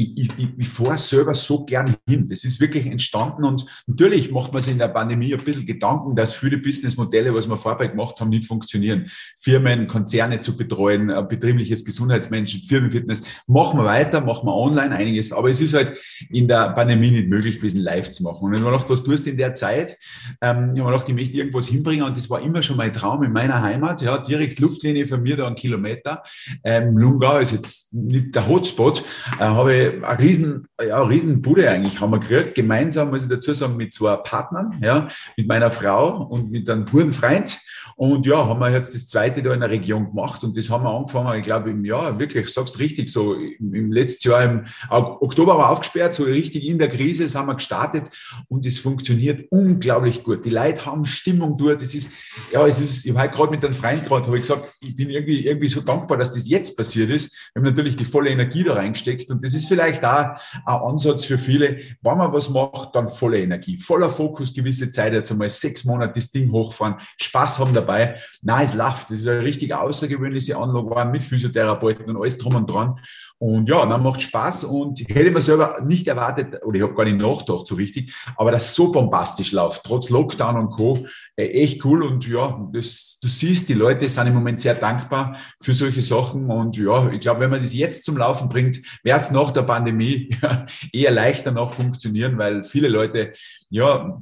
ich, 0.00 0.30
ich, 0.38 0.48
ich 0.58 0.68
fahre 0.68 0.98
selber 0.98 1.34
so 1.34 1.64
gern 1.64 1.96
hin. 2.08 2.26
Das 2.28 2.44
ist 2.44 2.60
wirklich 2.60 2.86
entstanden 2.86 3.44
und 3.44 3.66
natürlich 3.86 4.30
macht 4.30 4.52
man 4.52 4.62
sich 4.62 4.72
in 4.72 4.78
der 4.78 4.88
Pandemie 4.88 5.34
ein 5.34 5.44
bisschen 5.44 5.66
Gedanken, 5.66 6.16
dass 6.16 6.32
viele 6.32 6.58
Businessmodelle, 6.58 7.34
was 7.34 7.48
wir 7.48 7.56
vorher 7.56 7.88
gemacht 7.88 8.20
haben, 8.20 8.30
nicht 8.30 8.46
funktionieren. 8.46 9.10
Firmen, 9.38 9.86
Konzerne 9.86 10.38
zu 10.40 10.56
betreuen, 10.56 11.08
betriebliches 11.28 11.84
Gesundheitsmenschen, 11.84 12.62
Firmenfitness. 12.62 13.22
Machen 13.46 13.78
wir 13.78 13.84
weiter, 13.84 14.20
machen 14.20 14.46
wir 14.46 14.54
online 14.54 14.94
einiges, 14.94 15.32
aber 15.32 15.50
es 15.50 15.60
ist 15.60 15.74
halt 15.74 15.98
in 16.30 16.48
der 16.48 16.70
Pandemie 16.70 17.10
nicht 17.10 17.28
möglich 17.28 17.56
gewesen, 17.56 17.80
live 17.80 18.10
zu 18.10 18.22
machen. 18.22 18.44
Und 18.44 18.52
wenn 18.52 18.62
man 18.62 18.72
gedacht, 18.72 18.90
was 18.90 19.02
tust 19.02 19.26
du 19.26 19.30
in 19.30 19.36
der 19.36 19.54
Zeit? 19.54 19.98
Ähm, 20.40 20.72
ich 20.74 20.80
habe 20.80 20.92
gedacht, 20.92 21.08
ich 21.08 21.14
möchte 21.14 21.36
irgendwas 21.36 21.68
hinbringen 21.68 22.04
und 22.04 22.16
das 22.16 22.30
war 22.30 22.42
immer 22.42 22.62
schon 22.62 22.76
mein 22.76 22.92
Traum 22.92 23.22
in 23.22 23.32
meiner 23.32 23.62
Heimat, 23.62 24.02
ja, 24.02 24.18
direkt 24.18 24.58
Luftlinie 24.60 25.06
von 25.06 25.22
mir 25.22 25.36
da 25.36 25.46
einen 25.46 25.56
Kilometer. 25.56 26.22
Ähm, 26.64 26.96
Lungau 26.96 27.38
ist 27.38 27.52
jetzt 27.52 27.92
nicht 27.92 28.34
der 28.34 28.48
Hotspot, 28.48 29.04
äh, 29.38 29.44
habe 29.44 29.89
ich 29.96 30.04
eine 30.04 30.18
riesen, 30.18 30.68
ja, 30.80 31.02
riesen 31.02 31.42
Bude 31.42 31.68
eigentlich 31.68 32.00
haben 32.00 32.12
wir 32.12 32.18
gekriegt, 32.18 32.54
gemeinsam, 32.54 33.10
muss 33.10 33.22
ich 33.22 33.28
dazu 33.28 33.52
sagen, 33.52 33.76
mit 33.76 33.92
zwei 33.92 34.16
Partnern, 34.16 34.80
ja, 34.82 35.08
mit 35.36 35.46
meiner 35.46 35.70
Frau 35.70 36.24
und 36.24 36.50
mit 36.50 36.68
einem 36.68 36.86
guten 36.86 37.12
Freund. 37.12 37.58
Und 38.00 38.24
ja, 38.24 38.46
haben 38.46 38.60
wir 38.60 38.70
jetzt 38.70 38.94
das 38.94 39.08
zweite 39.08 39.42
da 39.42 39.52
in 39.52 39.60
der 39.60 39.68
Region 39.68 40.06
gemacht 40.06 40.42
und 40.42 40.56
das 40.56 40.70
haben 40.70 40.84
wir 40.84 40.90
angefangen, 40.90 41.38
ich 41.38 41.44
glaube, 41.44 41.68
im 41.68 41.84
Jahr, 41.84 42.18
wirklich, 42.18 42.48
sagst 42.48 42.78
richtig, 42.78 43.10
so 43.10 43.34
im, 43.34 43.74
im 43.74 43.92
letzten 43.92 44.30
Jahr, 44.30 44.42
im 44.42 44.64
Oktober 44.88 45.58
war 45.58 45.68
aufgesperrt, 45.68 46.14
so 46.14 46.22
richtig 46.22 46.66
in 46.66 46.78
der 46.78 46.88
Krise 46.88 47.28
sind 47.28 47.44
wir 47.44 47.56
gestartet 47.56 48.08
und 48.48 48.64
es 48.64 48.78
funktioniert 48.78 49.48
unglaublich 49.50 50.22
gut. 50.22 50.46
Die 50.46 50.50
Leute 50.50 50.86
haben 50.86 51.04
Stimmung 51.04 51.58
dort. 51.58 51.82
Das 51.82 51.94
ist, 51.94 52.10
ja, 52.50 52.66
es 52.66 52.80
ist, 52.80 53.04
ich 53.04 53.14
habe 53.14 53.28
gerade 53.28 53.50
mit 53.50 53.62
einem 53.62 53.74
Freund 53.74 54.02
gerade, 54.04 54.24
habe 54.28 54.36
ich 54.38 54.44
gesagt, 54.44 54.72
ich 54.80 54.96
bin 54.96 55.10
irgendwie, 55.10 55.44
irgendwie 55.44 55.68
so 55.68 55.82
dankbar, 55.82 56.16
dass 56.16 56.32
das 56.32 56.48
jetzt 56.48 56.78
passiert 56.78 57.10
ist. 57.10 57.36
Wir 57.52 57.60
haben 57.60 57.68
natürlich 57.68 57.96
die 57.96 58.06
volle 58.06 58.30
Energie 58.30 58.64
da 58.64 58.76
reingesteckt 58.76 59.30
und 59.30 59.44
das 59.44 59.52
ist 59.52 59.68
vielleicht 59.68 60.02
da 60.02 60.40
ein 60.64 60.74
Ansatz 60.74 61.26
für 61.26 61.36
viele. 61.36 61.80
Wenn 62.00 62.16
man 62.16 62.32
was 62.32 62.48
macht, 62.48 62.96
dann 62.96 63.10
volle 63.10 63.42
Energie, 63.42 63.76
voller 63.76 64.08
Fokus, 64.08 64.54
gewisse 64.54 64.90
Zeit, 64.90 65.12
jetzt 65.12 65.30
einmal 65.30 65.50
sechs 65.50 65.84
Monate 65.84 66.14
das 66.14 66.30
Ding 66.30 66.50
hochfahren, 66.50 66.94
Spaß 67.18 67.58
haben 67.58 67.74
dabei 67.74 67.89
dabei. 67.90 68.20
Nein, 68.42 68.66
es 68.66 68.74
läuft. 68.74 69.10
Das 69.10 69.18
ist 69.18 69.28
eine 69.28 69.42
richtig 69.42 69.74
außergewöhnliche 69.74 70.56
Anlage 70.56 71.10
mit 71.10 71.22
Physiotherapeuten 71.22 72.04
und 72.06 72.16
alles 72.16 72.38
drum 72.38 72.54
und 72.54 72.70
dran. 72.70 73.00
Und 73.42 73.70
ja, 73.70 73.86
dann 73.86 74.02
macht 74.02 74.20
Spaß 74.20 74.64
und 74.64 75.00
ich 75.00 75.08
hätte 75.08 75.30
mir 75.30 75.40
selber 75.40 75.80
nicht 75.82 76.06
erwartet, 76.06 76.62
oder 76.62 76.76
ich 76.76 76.82
habe 76.82 76.94
gar 76.94 77.04
nicht 77.04 77.16
nachgedacht 77.16 77.66
so 77.66 77.74
richtig, 77.74 78.14
aber 78.36 78.52
das 78.52 78.74
so 78.74 78.92
bombastisch 78.92 79.52
läuft, 79.52 79.82
trotz 79.82 80.10
Lockdown 80.10 80.58
und 80.58 80.70
Co. 80.70 81.06
Äh, 81.36 81.46
echt 81.46 81.82
cool 81.86 82.02
und 82.02 82.28
ja, 82.28 82.68
das, 82.70 83.18
du 83.22 83.28
siehst, 83.28 83.70
die 83.70 83.74
Leute 83.74 84.06
sind 84.10 84.26
im 84.26 84.34
Moment 84.34 84.60
sehr 84.60 84.74
dankbar 84.74 85.38
für 85.62 85.72
solche 85.72 86.02
Sachen 86.02 86.50
und 86.50 86.76
ja, 86.76 87.10
ich 87.10 87.20
glaube, 87.20 87.40
wenn 87.40 87.50
man 87.50 87.60
das 87.60 87.72
jetzt 87.72 88.04
zum 88.04 88.18
Laufen 88.18 88.50
bringt, 88.50 88.82
wird 89.02 89.20
es 89.22 89.30
nach 89.30 89.52
der 89.52 89.62
Pandemie 89.62 90.36
eher 90.92 91.10
leichter 91.10 91.50
noch 91.50 91.72
funktionieren, 91.72 92.36
weil 92.36 92.62
viele 92.62 92.88
Leute 92.88 93.32
ja 93.70 94.20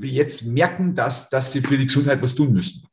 jetzt 0.00 0.46
merken, 0.46 0.94
dass, 0.94 1.30
dass 1.30 1.50
sie 1.50 1.62
für 1.62 1.76
die 1.76 1.86
Gesundheit 1.86 2.22
was 2.22 2.36
tun 2.36 2.52
müssen. 2.52 2.86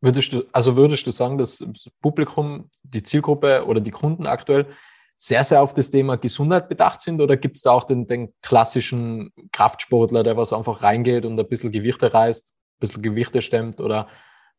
Würdest 0.00 0.32
du, 0.32 0.42
also 0.52 0.76
würdest 0.76 1.06
du 1.06 1.10
sagen, 1.10 1.36
dass 1.36 1.58
das 1.58 1.90
Publikum, 2.00 2.70
die 2.82 3.02
Zielgruppe 3.02 3.66
oder 3.66 3.80
die 3.80 3.90
Kunden 3.90 4.26
aktuell 4.26 4.66
sehr, 5.14 5.44
sehr 5.44 5.62
auf 5.62 5.74
das 5.74 5.90
Thema 5.90 6.16
Gesundheit 6.16 6.70
bedacht 6.70 7.02
sind 7.02 7.20
oder 7.20 7.36
gibt 7.36 7.56
es 7.56 7.62
da 7.62 7.72
auch 7.72 7.84
den, 7.84 8.06
den 8.06 8.32
klassischen 8.40 9.32
Kraftsportler, 9.52 10.22
der 10.22 10.38
was 10.38 10.54
einfach 10.54 10.82
reingeht 10.82 11.26
und 11.26 11.38
ein 11.38 11.46
bisschen 11.46 11.70
Gewichte 11.70 12.14
reißt, 12.14 12.48
ein 12.48 12.78
bisschen 12.80 13.02
Gewichte 13.02 13.42
stemmt 13.42 13.82
oder 13.82 14.08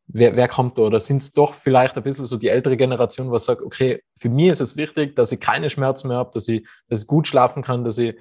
wer, 0.06 0.36
wer 0.36 0.47
kommt 0.47 0.77
da? 0.77 0.84
Oder 0.84 0.99
sind 0.99 1.23
es 1.23 1.32
doch 1.32 1.56
vielleicht 1.56 1.97
ein 1.97 2.04
bisschen 2.04 2.25
so 2.25 2.38
die 2.38 2.49
ältere 2.49 2.77
Generation, 2.77 3.32
was 3.32 3.45
sagt, 3.45 3.63
okay, 3.63 4.04
für 4.15 4.30
mich 4.30 4.49
ist 4.49 4.62
es 4.62 4.75
wichtig, 4.75 5.15
dass 5.15 5.32
ich 5.32 5.39
keine 5.39 5.71
Schmerzen 5.71 6.10
mehr 6.10 6.17
habe, 6.17 6.30
dass 6.32 6.47
ich, 6.47 6.67
dass 6.88 7.01
ich 7.01 7.08
gut 7.08 7.25
schlafen 7.25 7.63
kann, 7.63 7.84
dass 7.84 7.97
ich 7.97 8.15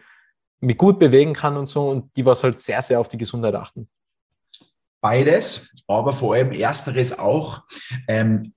mich 0.61 0.78
gut 0.78 0.98
bewegen 0.98 1.35
kann 1.35 1.59
und 1.59 1.66
so 1.66 1.90
und 1.90 2.16
die 2.16 2.24
was 2.24 2.42
halt 2.42 2.59
sehr, 2.59 2.80
sehr 2.80 3.00
auf 3.00 3.09
die 3.09 3.18
Gesundheit 3.18 3.54
achten? 3.54 3.88
Beides, 5.00 5.72
aber 5.88 6.12
vor 6.12 6.34
allem 6.34 6.52
ersteres 6.52 7.18
auch. 7.18 7.62
Ähm, 8.06 8.52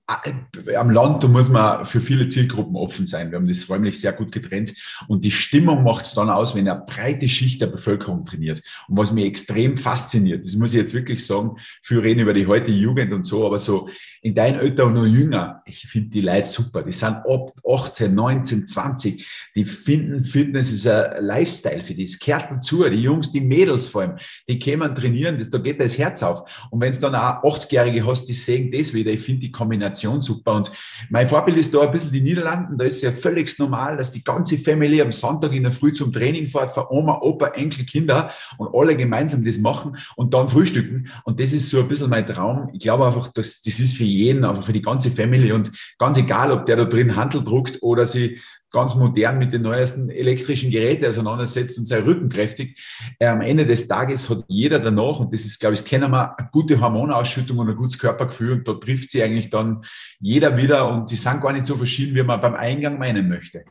äh, 0.66 0.76
am 0.76 0.90
Land, 0.90 1.24
da 1.24 1.28
muss 1.28 1.48
man 1.48 1.86
für 1.86 2.00
viele 2.00 2.28
Zielgruppen 2.28 2.76
offen 2.76 3.06
sein. 3.06 3.30
Wir 3.30 3.38
haben 3.38 3.48
das 3.48 3.68
räumlich 3.70 3.98
sehr 3.98 4.12
gut 4.12 4.30
getrennt. 4.30 4.74
Und 5.08 5.24
die 5.24 5.30
Stimmung 5.30 5.82
macht 5.84 6.04
es 6.04 6.14
dann 6.14 6.28
aus, 6.28 6.54
wenn 6.54 6.68
eine 6.68 6.80
breite 6.80 7.28
Schicht 7.28 7.60
der 7.60 7.68
Bevölkerung 7.68 8.24
trainiert. 8.24 8.62
Und 8.88 8.98
was 8.98 9.12
mich 9.12 9.24
extrem 9.24 9.78
fasziniert, 9.78 10.44
das 10.44 10.54
muss 10.56 10.74
ich 10.74 10.80
jetzt 10.80 10.94
wirklich 10.94 11.24
sagen, 11.24 11.56
für 11.82 12.02
reden 12.02 12.20
über 12.20 12.34
die 12.34 12.46
heutige 12.46 12.76
Jugend 12.76 13.12
und 13.12 13.24
so, 13.24 13.46
aber 13.46 13.58
so 13.58 13.88
in 14.24 14.34
deinem 14.34 14.60
Alter 14.60 14.86
und 14.86 14.94
noch 14.94 15.04
jünger, 15.04 15.62
ich 15.66 15.86
finde 15.86 16.08
die 16.08 16.22
Leute 16.22 16.48
super. 16.48 16.82
Die 16.82 16.92
sind 16.92 17.16
ab 17.28 17.52
18, 17.68 18.14
19, 18.14 18.66
20. 18.66 19.50
Die 19.54 19.66
finden 19.66 20.24
Fitness 20.24 20.72
ist 20.72 20.86
ein 20.86 21.22
Lifestyle 21.22 21.82
für 21.82 21.94
die. 21.94 22.04
Es 22.04 22.18
gehört 22.18 22.50
dazu. 22.50 22.88
Die 22.88 23.02
Jungs, 23.02 23.32
die 23.32 23.42
Mädels 23.42 23.86
vor 23.86 24.00
allem, 24.00 24.16
die 24.48 24.58
kämen 24.58 24.94
trainieren, 24.94 25.36
das, 25.36 25.50
da 25.50 25.58
geht 25.58 25.78
das 25.78 25.98
Herz 25.98 26.22
auf 26.22 26.33
auf. 26.34 26.68
Und 26.70 26.80
wenn 26.80 26.90
es 26.90 27.00
dann 27.00 27.14
auch 27.14 27.42
80-Jährige 27.42 28.06
hast, 28.06 28.26
die 28.26 28.32
sehen 28.32 28.72
das 28.72 28.92
wieder. 28.92 29.10
Ich 29.12 29.20
finde 29.20 29.42
die 29.42 29.52
Kombination 29.52 30.20
super. 30.20 30.54
Und 30.54 30.72
mein 31.10 31.28
Vorbild 31.28 31.56
ist 31.56 31.72
da 31.74 31.82
ein 31.82 31.92
bisschen 31.92 32.12
die 32.12 32.20
Niederlanden. 32.20 32.76
Da 32.76 32.84
ist 32.84 33.02
ja 33.02 33.12
völlig 33.12 33.58
normal, 33.58 33.96
dass 33.96 34.10
die 34.10 34.24
ganze 34.24 34.58
Family 34.58 35.00
am 35.00 35.12
Sonntag 35.12 35.52
in 35.52 35.62
der 35.62 35.72
Früh 35.72 35.92
zum 35.92 36.12
Training 36.12 36.48
fährt, 36.48 36.72
für 36.72 36.90
Oma, 36.92 37.20
Opa, 37.20 37.48
Enkel, 37.48 37.84
Kinder 37.84 38.30
und 38.58 38.74
alle 38.74 38.96
gemeinsam 38.96 39.44
das 39.44 39.58
machen 39.58 39.96
und 40.16 40.34
dann 40.34 40.48
frühstücken. 40.48 41.08
Und 41.24 41.40
das 41.40 41.52
ist 41.52 41.70
so 41.70 41.80
ein 41.80 41.88
bisschen 41.88 42.10
mein 42.10 42.26
Traum. 42.26 42.70
Ich 42.72 42.80
glaube 42.80 43.06
einfach, 43.06 43.28
dass 43.28 43.62
das 43.62 43.80
ist 43.80 43.96
für 43.96 44.04
jeden, 44.04 44.44
aber 44.44 44.62
für 44.62 44.72
die 44.72 44.82
ganze 44.82 45.10
Family 45.10 45.52
und 45.52 45.70
ganz 45.98 46.18
egal, 46.18 46.50
ob 46.52 46.66
der 46.66 46.76
da 46.76 46.84
drin 46.84 47.16
Handel 47.16 47.44
druckt 47.44 47.82
oder 47.82 48.06
sie 48.06 48.40
ganz 48.74 48.96
modern 48.96 49.38
mit 49.38 49.52
den 49.52 49.62
neuesten 49.62 50.10
elektrischen 50.10 50.68
Geräten 50.68 51.06
auseinandersetzt 51.06 51.78
und 51.78 51.86
sein 51.86 52.02
Rücken 52.02 52.28
kräftig. 52.28 52.76
Äh, 53.20 53.28
am 53.28 53.40
Ende 53.40 53.64
des 53.64 53.86
Tages 53.86 54.28
hat 54.28 54.44
jeder 54.48 54.80
danach, 54.80 55.20
und 55.20 55.32
das 55.32 55.44
ist, 55.44 55.60
glaube 55.60 55.74
ich, 55.74 55.80
das 55.80 55.88
kennen 55.88 56.10
wir, 56.10 56.36
eine 56.36 56.48
gute 56.50 56.80
Hormonausschüttung 56.80 57.56
und 57.56 57.70
ein 57.70 57.76
gutes 57.76 57.98
Körpergefühl 57.98 58.52
und 58.54 58.68
da 58.68 58.74
trifft 58.74 59.12
sie 59.12 59.22
eigentlich 59.22 59.48
dann 59.48 59.84
jeder 60.18 60.56
wieder 60.56 60.90
und 60.90 61.10
die 61.10 61.16
sind 61.16 61.40
gar 61.40 61.52
nicht 61.52 61.66
so 61.66 61.76
verschieden, 61.76 62.16
wie 62.16 62.22
man 62.24 62.40
beim 62.40 62.54
Eingang 62.54 62.98
meinen 62.98 63.28
möchte. 63.28 63.64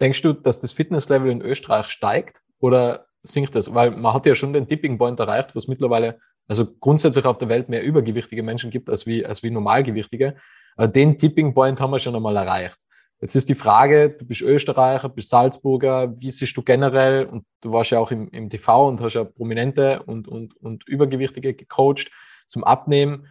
Denkst 0.00 0.22
du, 0.22 0.32
dass 0.32 0.60
das 0.60 0.72
Fitnesslevel 0.72 1.30
in 1.30 1.42
Österreich 1.42 1.88
steigt 1.88 2.40
oder 2.60 3.06
sinkt 3.24 3.56
das? 3.56 3.74
Weil 3.74 3.90
man 3.90 4.14
hat 4.14 4.26
ja 4.26 4.36
schon 4.36 4.52
den 4.52 4.68
Tipping 4.68 4.96
Point 4.96 5.18
erreicht, 5.18 5.56
wo 5.56 5.58
es 5.58 5.66
mittlerweile 5.66 6.20
also 6.46 6.66
grundsätzlich 6.66 7.24
auf 7.24 7.36
der 7.38 7.48
Welt 7.48 7.68
mehr 7.68 7.82
übergewichtige 7.82 8.44
Menschen 8.44 8.70
gibt 8.70 8.88
als 8.88 9.06
wie, 9.06 9.26
als 9.26 9.42
wie 9.42 9.50
normalgewichtige. 9.50 10.36
Aber 10.76 10.88
den 10.88 11.18
Tipping 11.18 11.52
Point 11.52 11.80
haben 11.80 11.90
wir 11.90 11.98
schon 11.98 12.14
einmal 12.14 12.36
erreicht. 12.36 12.78
Jetzt 13.20 13.34
ist 13.34 13.48
die 13.48 13.56
Frage, 13.56 14.10
du 14.10 14.24
bist 14.24 14.42
Österreicher, 14.42 15.08
bist 15.08 15.30
Salzburger, 15.30 16.16
wie 16.20 16.30
siehst 16.30 16.56
du 16.56 16.62
generell, 16.62 17.26
und 17.26 17.44
du 17.62 17.72
warst 17.72 17.90
ja 17.90 17.98
auch 17.98 18.12
im, 18.12 18.28
im 18.28 18.48
TV 18.48 18.86
und 18.86 19.00
hast 19.00 19.14
ja 19.14 19.24
Prominente 19.24 20.02
und, 20.04 20.28
und, 20.28 20.56
und 20.56 20.86
Übergewichtige 20.86 21.54
gecoacht 21.54 22.12
zum 22.46 22.62
Abnehmen. 22.62 23.26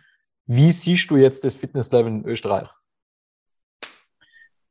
Wie 0.45 0.73
siehst 0.73 1.10
du 1.10 1.15
jetzt 1.15 1.45
das 1.45 1.56
Fitnesslevel 1.56 2.12
in 2.12 2.26
Österreich? 2.26 2.69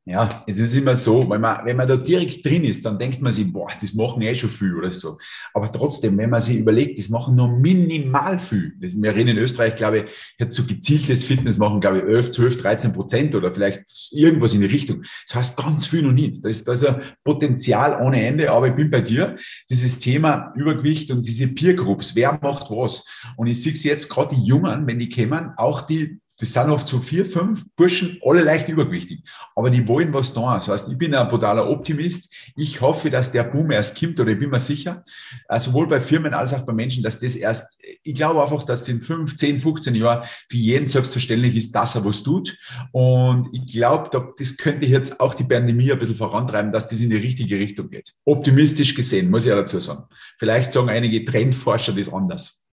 Ja, 0.09 0.41
es 0.47 0.57
ist 0.57 0.73
immer 0.73 0.95
so, 0.95 1.29
wenn 1.29 1.41
man, 1.41 1.65
wenn 1.65 1.75
man 1.75 1.85
da 1.85 1.97
direkt 1.97 2.45
drin 2.45 2.63
ist, 2.63 2.85
dann 2.85 2.97
denkt 2.97 3.21
man 3.21 3.33
sich, 3.33 3.51
boah, 3.51 3.67
das 3.81 3.93
machen 3.93 4.21
eh 4.21 4.33
schon 4.33 4.49
viel 4.49 4.73
oder 4.73 4.93
so. 4.93 5.17
Aber 5.53 5.69
trotzdem, 5.69 6.17
wenn 6.17 6.29
man 6.29 6.39
sich 6.39 6.55
überlegt, 6.55 6.97
das 6.97 7.09
machen 7.09 7.35
nur 7.35 7.49
minimal 7.49 8.39
viel. 8.39 8.71
Wir 8.79 9.13
reden 9.13 9.31
in 9.31 9.37
Österreich, 9.37 9.75
glaube 9.75 9.97
ich, 9.97 10.03
jetzt 10.39 10.55
so 10.55 10.63
gezieltes 10.63 11.25
Fitness 11.25 11.57
machen, 11.57 11.81
glaube 11.81 11.97
ich, 11.97 12.03
11, 12.05 12.31
12, 12.31 12.61
13 12.61 12.93
Prozent 12.93 13.35
oder 13.35 13.53
vielleicht 13.53 13.83
irgendwas 14.13 14.53
in 14.53 14.61
die 14.61 14.67
Richtung. 14.67 15.03
Das 15.25 15.35
heißt 15.35 15.57
ganz 15.57 15.87
viel 15.87 16.03
noch 16.03 16.13
nicht. 16.13 16.37
Das 16.41 16.51
ist, 16.51 16.69
das 16.69 16.83
ist 16.83 16.87
ein 16.87 17.01
Potenzial 17.25 18.01
ohne 18.01 18.25
Ende. 18.25 18.49
Aber 18.49 18.69
ich 18.69 18.75
bin 18.75 18.89
bei 18.89 19.01
dir. 19.01 19.35
Dieses 19.69 19.99
Thema 19.99 20.53
Übergewicht 20.55 21.11
und 21.11 21.27
diese 21.27 21.49
Peer 21.49 21.73
Groups, 21.73 22.15
wer 22.15 22.39
macht 22.41 22.71
was? 22.71 23.03
Und 23.35 23.47
ich 23.47 23.61
sehe 23.61 23.73
es 23.73 23.83
jetzt 23.83 24.07
gerade 24.07 24.33
die 24.33 24.45
Jungen, 24.45 24.87
wenn 24.87 24.99
die 24.99 25.09
kommen, 25.09 25.51
auch 25.57 25.81
die 25.81 26.21
das 26.39 26.53
sind 26.53 26.69
oft 26.69 26.87
so 26.87 26.99
vier, 26.99 27.25
fünf 27.25 27.65
Burschen, 27.75 28.19
alle 28.23 28.43
leicht 28.43 28.69
übergewichtig. 28.69 29.23
Aber 29.55 29.71
die 29.71 29.87
wollen 29.87 30.13
was 30.13 30.33
da. 30.33 30.55
Das 30.55 30.67
heißt, 30.67 30.89
ich 30.89 30.97
bin 30.97 31.15
ein 31.15 31.27
brutaler 31.29 31.67
Optimist. 31.67 32.31
Ich 32.55 32.79
hoffe, 32.79 33.09
dass 33.09 33.31
der 33.31 33.43
Boom 33.43 33.71
erst 33.71 33.99
kommt 33.99 34.19
oder 34.19 34.31
ich 34.31 34.39
bin 34.39 34.51
mir 34.51 34.59
sicher, 34.59 35.03
äh, 35.49 35.59
sowohl 35.59 35.87
bei 35.87 35.99
Firmen 35.99 36.35
als 36.35 36.53
auch 36.53 36.63
bei 36.63 36.73
Menschen, 36.73 37.01
dass 37.01 37.19
das 37.19 37.35
erst, 37.35 37.81
ich 38.03 38.13
glaube 38.13 38.41
einfach, 38.41 38.61
dass 38.63 38.87
in 38.87 39.01
fünf, 39.01 39.35
zehn, 39.35 39.59
15 39.59 39.95
Jahren 39.95 40.27
für 40.47 40.57
jeden 40.57 40.85
selbstverständlich 40.85 41.55
ist, 41.55 41.71
dass 41.73 41.95
er 41.95 42.05
was 42.05 42.21
tut. 42.21 42.55
Und 42.91 43.49
ich 43.51 43.73
glaube, 43.73 44.33
das 44.37 44.57
könnte 44.57 44.85
jetzt 44.85 45.19
auch 45.19 45.33
die 45.33 45.43
Pandemie 45.43 45.91
ein 45.91 45.97
bisschen 45.97 46.15
vorantreiben, 46.15 46.71
dass 46.71 46.87
das 46.87 47.01
in 47.01 47.09
die 47.09 47.17
richtige 47.17 47.57
Richtung 47.57 47.89
geht. 47.89 48.13
Optimistisch 48.25 48.93
gesehen, 48.93 49.31
muss 49.31 49.45
ich 49.45 49.49
ja 49.49 49.55
dazu 49.55 49.79
sagen. 49.79 50.03
Vielleicht 50.37 50.71
sagen 50.71 50.89
einige 50.89 51.25
Trendforscher 51.25 51.93
das 51.93 52.13
anders. 52.13 52.67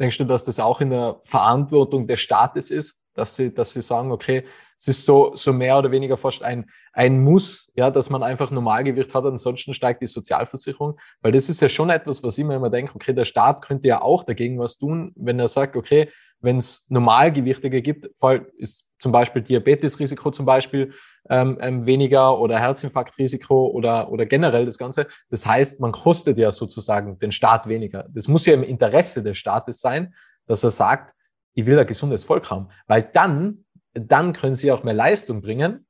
Denkst 0.00 0.18
du, 0.18 0.24
dass 0.24 0.44
das 0.44 0.58
auch 0.58 0.80
in 0.80 0.90
der 0.90 1.20
Verantwortung 1.22 2.08
des 2.08 2.18
Staates 2.18 2.72
ist? 2.72 3.03
Dass 3.14 3.36
sie, 3.36 3.52
dass 3.52 3.72
sie 3.72 3.82
sagen, 3.82 4.12
okay, 4.12 4.44
es 4.76 4.88
ist 4.88 5.04
so, 5.04 5.32
so 5.34 5.52
mehr 5.52 5.78
oder 5.78 5.90
weniger 5.90 6.16
fast 6.16 6.42
ein, 6.42 6.68
ein 6.92 7.22
Muss, 7.22 7.70
ja, 7.74 7.90
dass 7.90 8.10
man 8.10 8.22
einfach 8.22 8.50
Normalgewicht 8.50 9.14
hat, 9.14 9.24
ansonsten 9.24 9.72
steigt 9.72 10.02
die 10.02 10.06
Sozialversicherung. 10.06 10.98
Weil 11.22 11.32
das 11.32 11.48
ist 11.48 11.62
ja 11.62 11.68
schon 11.68 11.90
etwas, 11.90 12.22
was 12.22 12.36
ich 12.38 12.44
mir 12.44 12.56
immer 12.56 12.70
denke, 12.70 12.92
okay, 12.94 13.12
der 13.12 13.24
Staat 13.24 13.62
könnte 13.62 13.88
ja 13.88 14.02
auch 14.02 14.24
dagegen 14.24 14.58
was 14.58 14.76
tun, 14.76 15.12
wenn 15.16 15.38
er 15.38 15.48
sagt, 15.48 15.76
okay, 15.76 16.08
wenn 16.40 16.58
es 16.58 16.84
Normalgewichtige 16.88 17.80
gibt, 17.80 18.10
ist 18.58 18.86
zum 18.98 19.12
Beispiel 19.12 19.42
Diabetesrisiko 19.42 20.30
zum 20.30 20.44
Beispiel 20.44 20.92
ähm, 21.30 21.56
ähm, 21.60 21.86
weniger 21.86 22.38
oder 22.38 22.58
Herzinfarktrisiko 22.58 23.68
oder, 23.68 24.10
oder 24.10 24.26
generell 24.26 24.66
das 24.66 24.76
Ganze. 24.76 25.06
Das 25.30 25.46
heißt, 25.46 25.80
man 25.80 25.92
kostet 25.92 26.36
ja 26.36 26.52
sozusagen 26.52 27.18
den 27.18 27.32
Staat 27.32 27.68
weniger. 27.68 28.06
Das 28.10 28.28
muss 28.28 28.44
ja 28.44 28.54
im 28.54 28.62
Interesse 28.62 29.22
des 29.22 29.38
Staates 29.38 29.80
sein, 29.80 30.14
dass 30.46 30.62
er 30.64 30.70
sagt, 30.70 31.14
ich 31.54 31.66
will 31.66 31.78
ein 31.78 31.86
gesundes 31.86 32.24
Volk 32.24 32.50
haben, 32.50 32.68
weil 32.86 33.02
dann, 33.02 33.64
dann 33.92 34.32
können 34.32 34.54
sie 34.54 34.72
auch 34.72 34.82
mehr 34.82 34.94
Leistung 34.94 35.40
bringen. 35.40 35.86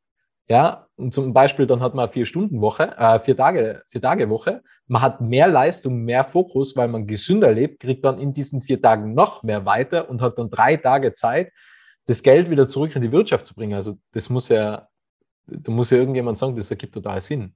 Ja, 0.47 0.89
und 0.97 1.15
zum 1.15 1.33
Beispiel 1.33 1.67
dann 1.67 1.81
hat 1.81 1.95
man 1.95 2.07
vier 2.11 2.27
Stunden 2.27 2.61
Woche, 2.61 2.95
äh, 2.99 3.19
vier 3.19 3.35
Tage, 3.35 3.83
vier 3.89 4.03
Tage 4.03 4.29
Woche. 4.29 4.63
Man 4.87 5.01
hat 5.01 5.23
mehr 5.23 5.49
Leistung, 5.49 6.05
mehr 6.05 6.23
Fokus, 6.23 6.77
weil 6.77 6.89
man 6.89 7.07
gesünder 7.07 7.51
lebt, 7.51 7.81
kriegt 7.81 8.05
dann 8.05 8.19
in 8.19 8.35
diesen 8.35 8.61
vier 8.61 8.81
Tagen 8.81 9.15
noch 9.15 9.43
mehr 9.43 9.65
weiter 9.65 10.11
und 10.11 10.21
hat 10.21 10.39
dann 10.39 10.51
drei 10.51 10.77
Tage 10.77 11.15
Zeit, 11.15 11.51
das 12.07 12.23
Geld 12.23 12.51
wieder 12.51 12.69
zurück 12.69 12.95
in 12.95 13.01
die 13.01 13.13
Wirtschaft 13.13 13.47
zu 13.47 13.55
bringen. 13.55 13.73
Also 13.73 13.95
das 14.13 14.29
muss 14.29 14.51
ja, 14.51 14.87
da 15.47 15.73
muss 15.73 15.91
ja 15.91 15.97
irgendjemand 15.97 16.37
sagen, 16.37 16.55
das 16.57 16.71
ergibt 16.71 16.93
total 16.93 17.23
Sinn. 17.23 17.55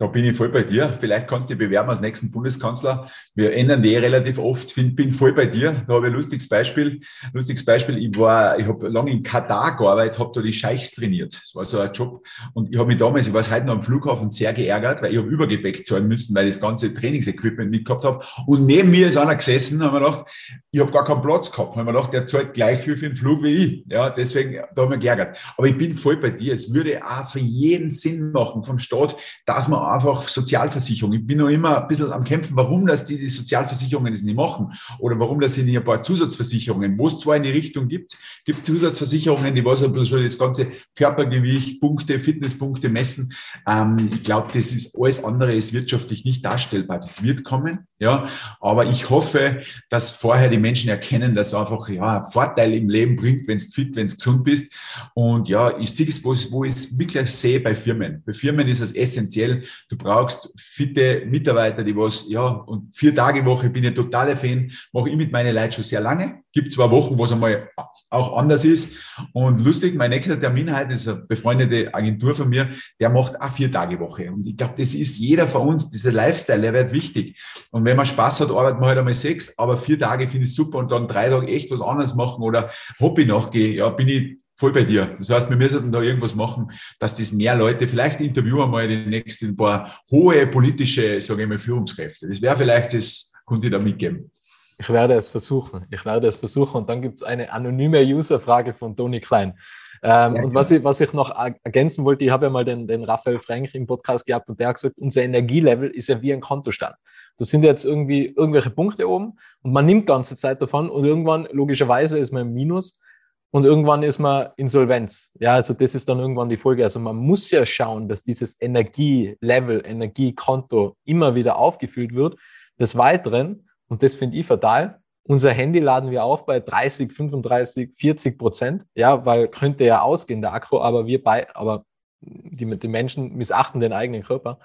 Da 0.00 0.06
bin 0.06 0.24
ich 0.24 0.36
voll 0.36 0.48
bei 0.48 0.62
dir. 0.62 0.96
Vielleicht 1.00 1.26
kannst 1.26 1.50
du 1.50 1.54
dich 1.54 1.58
bewerben 1.58 1.90
als 1.90 2.00
nächsten 2.00 2.30
Bundeskanzler. 2.30 3.10
Wir 3.34 3.52
ändern 3.52 3.82
die 3.82 3.96
relativ 3.96 4.38
oft. 4.38 4.70
Find, 4.70 4.94
bin 4.94 5.10
voll 5.10 5.32
bei 5.32 5.46
dir. 5.46 5.82
Da 5.88 5.94
habe 5.94 6.06
ich 6.06 6.12
ein 6.12 6.14
lustiges 6.14 6.48
Beispiel. 6.48 7.00
Lustiges 7.32 7.64
Beispiel. 7.64 7.98
Ich 7.98 8.16
war, 8.16 8.56
ich 8.60 8.66
habe 8.68 8.86
lange 8.88 9.10
in 9.10 9.24
Katar 9.24 9.76
gearbeitet, 9.76 10.20
habe 10.20 10.30
da 10.32 10.40
die 10.40 10.52
Scheichs 10.52 10.92
trainiert. 10.92 11.34
Das 11.34 11.52
war 11.56 11.64
so 11.64 11.80
ein 11.80 11.92
Job. 11.92 12.24
Und 12.54 12.72
ich 12.72 12.78
habe 12.78 12.86
mich 12.86 12.98
damals, 12.98 13.26
ich 13.26 13.32
war 13.32 13.42
heute 13.42 13.66
noch 13.66 13.72
am 13.72 13.82
Flughafen 13.82 14.30
sehr 14.30 14.52
geärgert, 14.52 15.02
weil 15.02 15.10
ich 15.12 15.18
habe 15.18 15.28
Übergepäck 15.28 15.84
zahlen 15.84 16.06
müssen, 16.06 16.32
weil 16.32 16.46
ich 16.46 16.54
das 16.54 16.62
ganze 16.62 16.94
Trainingsequipment 16.94 17.68
mitgehabt 17.68 18.04
habe. 18.04 18.24
Und 18.46 18.66
neben 18.66 18.92
mir 18.92 19.08
ist 19.08 19.16
einer 19.16 19.34
gesessen, 19.34 19.82
haben 19.82 19.94
wir 19.94 20.00
gedacht, 20.00 20.26
ich 20.70 20.78
habe 20.78 20.92
gar 20.92 21.04
keinen 21.04 21.22
Platz 21.22 21.50
gehabt. 21.50 21.74
Haben 21.74 21.86
wir 21.86 21.92
gedacht, 21.92 22.12
der 22.12 22.24
zahlt 22.24 22.54
gleich 22.54 22.82
viel 22.82 22.96
für 22.96 23.08
den 23.08 23.16
Flug 23.16 23.42
wie 23.42 23.48
ich. 23.48 23.84
Ja, 23.88 24.10
deswegen, 24.10 24.62
da 24.76 24.82
haben 24.82 24.92
wir 24.92 24.98
geärgert. 24.98 25.36
Aber 25.56 25.66
ich 25.66 25.76
bin 25.76 25.96
voll 25.96 26.18
bei 26.18 26.30
dir. 26.30 26.52
Es 26.52 26.72
würde 26.72 27.00
auch 27.04 27.28
für 27.28 27.40
jeden 27.40 27.90
Sinn 27.90 28.30
machen 28.30 28.62
vom 28.62 28.78
Staat, 28.78 29.16
dass 29.44 29.66
man 29.66 29.87
einfach 29.88 30.28
Sozialversicherung. 30.28 31.12
Ich 31.12 31.26
bin 31.26 31.38
noch 31.38 31.48
immer 31.48 31.82
ein 31.82 31.88
bisschen 31.88 32.12
am 32.12 32.24
Kämpfen, 32.24 32.56
warum 32.56 32.86
das 32.86 33.04
die, 33.04 33.16
die 33.16 33.28
Sozialversicherungen 33.28 34.12
das 34.12 34.22
nicht 34.22 34.36
machen 34.36 34.72
oder 34.98 35.18
warum 35.18 35.40
das 35.40 35.56
nicht 35.56 35.76
ein 35.76 35.84
paar 35.84 36.02
Zusatzversicherungen, 36.02 36.98
wo 36.98 37.08
es 37.08 37.18
zwar 37.18 37.36
in 37.36 37.42
die 37.42 37.50
Richtung 37.50 37.88
gibt, 37.88 38.16
gibt 38.44 38.64
Zusatzversicherungen, 38.64 39.54
die 39.54 39.64
was 39.64 39.82
ein 39.82 39.92
bisschen 39.92 40.18
so 40.18 40.22
das 40.22 40.38
ganze 40.38 40.68
Körpergewicht, 40.96 41.80
Punkte, 41.80 42.18
Fitnesspunkte 42.18 42.88
messen. 42.88 43.32
Ähm, 43.66 44.10
ich 44.12 44.22
glaube, 44.22 44.50
das 44.52 44.72
ist 44.72 44.96
alles 44.98 45.24
andere 45.24 45.54
ist 45.54 45.72
wirtschaftlich 45.72 46.24
nicht 46.24 46.44
darstellbar. 46.44 46.98
Das 46.98 47.22
wird 47.22 47.44
kommen, 47.44 47.80
ja. 47.98 48.28
Aber 48.60 48.86
ich 48.86 49.10
hoffe, 49.10 49.62
dass 49.90 50.12
vorher 50.12 50.48
die 50.48 50.58
Menschen 50.58 50.90
erkennen, 50.90 51.34
dass 51.34 51.54
einfach 51.54 51.88
ja 51.88 52.22
Vorteil 52.22 52.74
im 52.74 52.88
Leben 52.88 53.16
bringt, 53.16 53.48
wenn 53.48 53.56
es 53.56 53.74
fit, 53.74 53.96
wenn 53.96 54.06
es 54.06 54.16
gesund 54.16 54.44
bist. 54.44 54.72
Und 55.14 55.48
ja, 55.48 55.78
ich 55.78 55.94
sehe 55.94 56.08
es, 56.08 56.24
wo 56.24 56.64
ich 56.64 56.74
es 56.74 56.98
wirklich 56.98 57.30
sehe 57.30 57.60
bei 57.60 57.74
Firmen. 57.74 58.22
Bei 58.24 58.32
Firmen 58.32 58.68
ist 58.68 58.80
es 58.80 58.92
essentiell. 58.92 59.64
Du 59.88 59.96
brauchst 59.96 60.52
fitte 60.56 61.24
Mitarbeiter, 61.26 61.84
die 61.84 61.96
was, 61.96 62.28
ja, 62.28 62.46
und 62.46 62.96
vier 62.96 63.14
Tage 63.14 63.44
Woche 63.44 63.70
bin 63.70 63.84
ich 63.84 63.94
totaler 63.94 64.36
Fan, 64.36 64.70
mache 64.92 65.10
ich 65.10 65.16
mit 65.16 65.32
meinen 65.32 65.54
Leuten 65.54 65.72
schon 65.72 65.84
sehr 65.84 66.00
lange. 66.00 66.42
Gibt 66.52 66.72
zwei 66.72 66.90
Wochen, 66.90 67.18
wo 67.18 67.24
es 67.24 67.32
einmal 67.32 67.70
auch 68.10 68.36
anders 68.36 68.64
ist. 68.64 68.96
Und 69.32 69.64
lustig, 69.64 69.94
mein 69.94 70.10
nächster 70.10 70.40
Termin 70.40 70.74
heute 70.74 70.94
ist 70.94 71.06
eine 71.08 71.18
befreundete 71.18 71.92
Agentur 71.94 72.34
von 72.34 72.48
mir, 72.48 72.70
der 73.00 73.10
macht 73.10 73.40
auch 73.40 73.50
vier 73.50 73.70
Tage 73.70 74.00
Woche. 74.00 74.32
Und 74.32 74.46
ich 74.46 74.56
glaube, 74.56 74.74
das 74.76 74.94
ist 74.94 75.18
jeder 75.18 75.46
von 75.46 75.68
uns, 75.68 75.90
dieser 75.90 76.12
Lifestyle, 76.12 76.60
der 76.60 76.72
wird 76.72 76.92
wichtig. 76.92 77.38
Und 77.70 77.84
wenn 77.84 77.96
man 77.96 78.06
Spaß 78.06 78.40
hat, 78.40 78.50
arbeitet 78.50 78.80
man 78.80 78.88
halt 78.88 78.98
einmal 78.98 79.14
sechs, 79.14 79.58
aber 79.58 79.76
vier 79.76 79.98
Tage 79.98 80.28
finde 80.28 80.44
ich 80.44 80.54
super 80.54 80.78
und 80.78 80.90
dann 80.90 81.08
drei 81.08 81.28
Tage 81.28 81.48
echt 81.48 81.70
was 81.70 81.80
anderes 81.80 82.14
machen 82.14 82.42
oder 82.42 82.70
Hobby 82.98 83.26
nachgehen, 83.26 83.76
ja, 83.76 83.88
bin 83.90 84.08
ich 84.08 84.38
voll 84.58 84.72
bei 84.72 84.82
dir. 84.82 85.14
Das 85.16 85.30
heißt, 85.30 85.48
wir 85.48 85.56
müssen 85.56 85.92
da 85.92 86.02
irgendwas 86.02 86.34
machen, 86.34 86.72
dass 86.98 87.14
das 87.14 87.32
mehr 87.32 87.54
Leute, 87.54 87.86
vielleicht 87.86 88.20
interviewen 88.20 88.58
wir 88.58 88.66
mal 88.66 88.88
die 88.88 89.06
nächsten 89.06 89.54
paar 89.54 90.02
hohe 90.10 90.46
politische, 90.48 91.20
sage 91.20 91.42
ich 91.42 91.48
mal, 91.48 91.58
Führungskräfte. 91.58 92.26
Das 92.26 92.42
wäre 92.42 92.56
vielleicht 92.56 92.92
das, 92.92 93.32
könnte 93.46 93.68
ich 93.68 93.72
da 93.72 93.78
mitgeben. 93.78 94.32
Ich 94.76 94.88
werde 94.90 95.14
es 95.14 95.28
versuchen. 95.28 95.86
Ich 95.90 96.04
werde 96.04 96.26
es 96.26 96.36
versuchen. 96.36 96.78
Und 96.78 96.88
dann 96.88 97.02
gibt 97.02 97.16
es 97.16 97.22
eine 97.22 97.52
anonyme 97.52 98.02
Userfrage 98.02 98.74
von 98.74 98.96
Toni 98.96 99.20
Klein. 99.20 99.54
Ähm, 100.02 100.34
und 100.44 100.54
was 100.54 100.70
ich, 100.70 100.82
was 100.82 101.00
ich 101.00 101.12
noch 101.12 101.30
ergänzen 101.64 102.04
wollte, 102.04 102.24
ich 102.24 102.30
habe 102.30 102.46
ja 102.46 102.50
mal 102.50 102.64
den, 102.64 102.86
den 102.86 103.04
Raphael 103.04 103.38
Frank 103.38 103.74
im 103.74 103.86
Podcast 103.86 104.26
gehabt 104.26 104.48
und 104.48 104.58
der 104.58 104.68
hat 104.68 104.76
gesagt, 104.76 104.98
unser 104.98 105.22
Energielevel 105.22 105.90
ist 105.90 106.08
ja 106.08 106.20
wie 106.20 106.32
ein 106.32 106.40
Kontostand. 106.40 106.94
Da 107.36 107.44
sind 107.44 107.64
jetzt 107.64 107.84
irgendwie 107.84 108.26
irgendwelche 108.26 108.70
Punkte 108.70 109.08
oben 109.08 109.38
und 109.62 109.72
man 109.72 109.86
nimmt 109.86 110.06
ganze 110.06 110.36
Zeit 110.36 110.60
davon 110.62 110.90
und 110.90 111.04
irgendwann, 111.04 111.48
logischerweise, 111.52 112.18
ist 112.18 112.32
man 112.32 112.42
im 112.42 112.54
Minus 112.54 113.00
und 113.50 113.64
irgendwann 113.64 114.02
ist 114.02 114.18
man 114.18 114.48
Insolvenz. 114.56 115.30
Ja, 115.40 115.54
also 115.54 115.72
das 115.72 115.94
ist 115.94 116.08
dann 116.08 116.18
irgendwann 116.18 116.48
die 116.48 116.58
Folge. 116.58 116.84
Also 116.84 117.00
man 117.00 117.16
muss 117.16 117.50
ja 117.50 117.64
schauen, 117.64 118.08
dass 118.08 118.22
dieses 118.22 118.60
Energielevel, 118.60 119.82
Energiekonto 119.86 120.96
immer 121.04 121.34
wieder 121.34 121.56
aufgefüllt 121.56 122.14
wird. 122.14 122.36
Des 122.78 122.96
Weiteren, 122.96 123.68
und 123.88 124.02
das 124.02 124.14
finde 124.14 124.36
ich 124.36 124.46
fatal, 124.46 125.00
unser 125.24 125.52
Handy 125.52 125.78
laden 125.78 126.10
wir 126.10 126.24
auf 126.24 126.46
bei 126.46 126.60
30, 126.60 127.12
35, 127.12 127.94
40 127.96 128.38
Prozent. 128.38 128.86
Ja, 128.94 129.24
weil 129.24 129.48
könnte 129.48 129.84
ja 129.84 130.02
ausgehen, 130.02 130.42
der 130.42 130.52
Akku, 130.52 130.80
aber 130.80 131.06
wir 131.06 131.22
bei, 131.22 131.54
aber 131.54 131.84
die, 132.20 132.66
die 132.78 132.88
Menschen 132.88 133.34
missachten 133.36 133.80
den 133.80 133.92
eigenen 133.92 134.22
Körper. 134.22 134.58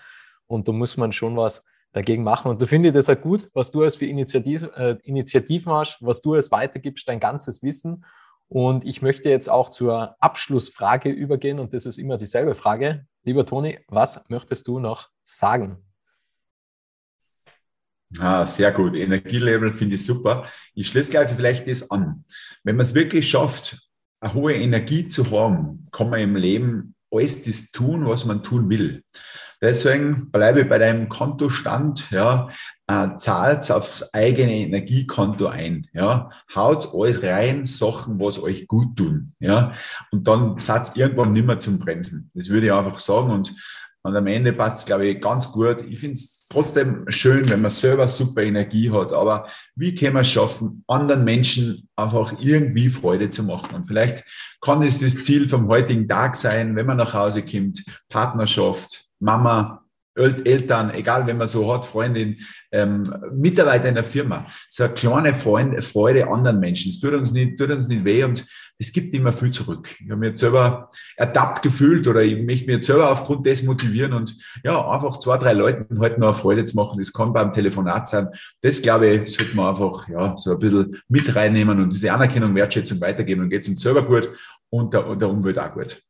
Und 0.48 0.68
da 0.68 0.72
muss 0.74 0.98
man 0.98 1.12
schon 1.12 1.38
was 1.38 1.66
dagegen 1.94 2.24
machen. 2.24 2.50
Und 2.50 2.62
da 2.62 2.66
finde 2.66 2.90
ich 2.90 2.96
das 2.96 3.10
auch 3.10 3.20
gut, 3.20 3.50
was 3.54 3.72
du 3.72 3.84
als 3.84 3.98
für 3.98 4.06
Initiativ, 4.06 4.64
äh, 4.76 4.98
Initiativen 5.04 5.72
hast, 5.72 5.98
was 6.02 6.22
du 6.22 6.34
als 6.34 6.52
weitergibst, 6.52 7.08
dein 7.08 7.20
ganzes 7.20 7.64
Wissen. 7.64 8.04
Und 8.54 8.86
ich 8.86 9.02
möchte 9.02 9.32
jetzt 9.32 9.50
auch 9.50 9.72
zur 9.72 10.16
Abschlussfrage 10.20 11.10
übergehen 11.10 11.58
und 11.58 11.74
das 11.74 11.88
ist 11.88 11.98
immer 11.98 12.20
dieselbe 12.20 12.54
Frage. 12.54 13.08
Lieber 13.24 13.48
Toni, 13.48 13.80
was 13.88 14.24
möchtest 14.30 14.68
du 14.68 14.78
noch 14.78 15.10
sagen? 15.24 15.84
Ah, 18.20 18.46
sehr 18.46 18.72
gut. 18.72 18.94
Energielevel 18.94 19.72
finde 19.72 19.96
ich 19.96 20.06
super. 20.06 20.46
Ich 20.76 20.90
schließe 20.90 21.10
gleich 21.10 21.32
vielleicht 21.32 21.68
das 21.68 21.90
an. 21.90 22.26
Wenn 22.64 22.76
man 22.76 22.84
es 22.86 22.94
wirklich 22.94 23.28
schafft, 23.28 23.90
eine 24.20 24.36
hohe 24.36 24.54
Energie 24.54 25.06
zu 25.06 25.32
haben, 25.32 25.88
kann 25.92 26.12
man 26.12 26.20
im 26.20 26.36
Leben 26.36 26.94
alles 27.10 27.42
das 27.42 27.72
tun, 27.72 28.06
was 28.06 28.24
man 28.24 28.44
tun 28.44 28.70
will. 28.70 29.04
Deswegen 29.64 30.30
bleibe 30.30 30.66
bei 30.66 30.78
deinem 30.78 31.08
Kontostand, 31.08 32.12
ja, 32.12 32.50
äh, 32.88 33.16
zahlt 33.16 33.72
aufs 33.72 34.14
eigene 34.14 34.56
Energiekonto 34.58 35.48
ein, 35.48 35.88
ja, 35.94 36.30
haut 36.54 36.94
alles 36.94 37.24
rein, 37.24 37.66
Sachen, 37.66 38.20
was 38.20 38.44
euch 38.44 38.68
gut 38.68 38.98
tun, 38.98 39.34
ja, 39.40 39.72
und 40.12 40.28
dann 40.28 40.60
seid 40.60 40.98
irgendwann 40.98 41.32
nicht 41.32 41.48
mehr 41.48 41.60
zum 41.60 41.80
Bremsen. 41.80 42.30
Das 42.34 42.50
würde 42.50 42.66
ich 42.66 42.74
einfach 42.74 43.00
sagen 43.00 43.32
und 43.32 43.54
und 44.06 44.18
am 44.18 44.28
Ende 44.28 44.52
passt 44.52 44.80
es, 44.80 44.86
glaube 44.86 45.08
ich, 45.08 45.22
ganz 45.22 45.50
gut. 45.50 45.82
Ich 45.90 46.00
finde 46.00 46.16
es 46.16 46.44
trotzdem 46.50 47.06
schön, 47.08 47.48
wenn 47.48 47.62
man 47.62 47.72
selber 47.72 48.10
super 48.10 48.44
Energie 48.44 48.92
hat. 48.92 49.14
Aber 49.14 49.48
wie 49.76 49.96
kann 49.96 50.12
man 50.12 50.24
es 50.24 50.32
schaffen, 50.32 50.84
anderen 50.88 51.24
Menschen 51.24 51.88
einfach 51.96 52.34
irgendwie 52.42 52.90
Freude 52.90 53.30
zu 53.30 53.44
machen? 53.44 53.74
Und 53.74 53.86
vielleicht 53.86 54.26
kann 54.60 54.82
es 54.82 55.00
das 55.00 55.24
Ziel 55.24 55.48
vom 55.48 55.70
heutigen 55.70 56.06
Tag 56.06 56.36
sein, 56.36 56.76
wenn 56.76 56.86
man 56.86 56.98
nach 56.98 57.14
Hause 57.14 57.46
kommt, 57.46 57.82
Partnerschaft, 58.10 59.06
Mama, 59.24 59.84
Eltern, 60.16 60.94
egal 60.94 61.26
wenn 61.26 61.38
man 61.38 61.48
so 61.48 61.74
hat, 61.74 61.88
Freundin, 61.88 62.38
ähm, 62.72 63.12
Mitarbeiter 63.34 63.90
in 63.90 63.96
der 63.96 64.04
Firma, 64.04 64.46
so 64.70 64.84
eine 64.84 64.94
kleine 64.94 65.34
Freund, 65.34 65.84
Freude 65.84 66.28
anderen 66.28 66.60
Menschen. 66.60 66.90
Es 66.90 67.00
tut 67.00 67.14
uns 67.14 67.32
nicht, 67.32 67.58
tut 67.58 67.72
uns 67.72 67.88
nicht 67.88 68.06
weh 68.06 68.24
und 68.24 68.46
es 68.78 68.92
gibt 68.92 69.14
immer 69.14 69.32
viel 69.32 69.50
zurück. 69.50 69.90
Ich 70.00 70.10
habe 70.10 70.20
mich 70.20 70.30
jetzt 70.30 70.42
selber 70.42 70.92
ertappt 71.16 71.64
gefühlt 71.64 72.08
oder 72.08 72.22
ich 72.22 72.36
möchte 72.44 72.66
mich 72.66 72.76
jetzt 72.76 72.88
selber 72.88 73.12
aufgrund 73.12 73.46
des 73.46 73.64
motivieren 73.64 74.14
und 74.14 74.36
ja, 74.64 74.88
einfach 74.88 75.18
zwei, 75.18 75.38
drei 75.38 75.54
Leuten 75.54 76.00
halt 76.00 76.20
noch 76.20 76.36
Freude 76.36 76.64
zu 76.66 76.76
machen. 76.76 77.00
Das 77.00 77.12
kann 77.12 77.34
beim 77.34 77.52
Telefonat 77.52 78.08
sein. 78.08 78.30
Das, 78.62 78.82
glaube 78.82 79.08
ich, 79.08 79.34
sollte 79.34 79.56
man 79.56 79.70
einfach 79.70 80.08
ja, 80.10 80.38
so 80.38 80.52
ein 80.52 80.60
bisschen 80.60 81.02
mit 81.08 81.36
reinnehmen 81.36 81.80
und 81.80 81.92
diese 81.92 82.12
Anerkennung, 82.12 82.54
Wertschätzung 82.54 83.02
weitergeben. 83.02 83.42
Dann 83.42 83.50
geht 83.50 83.64
es 83.64 83.70
uns 83.70 83.82
selber 83.82 84.06
gut 84.06 84.30
und 84.70 84.94
der, 84.94 85.08
und 85.08 85.20
der 85.20 85.30
Umwelt 85.30 85.58
auch 85.58 85.74
gut. 85.74 86.04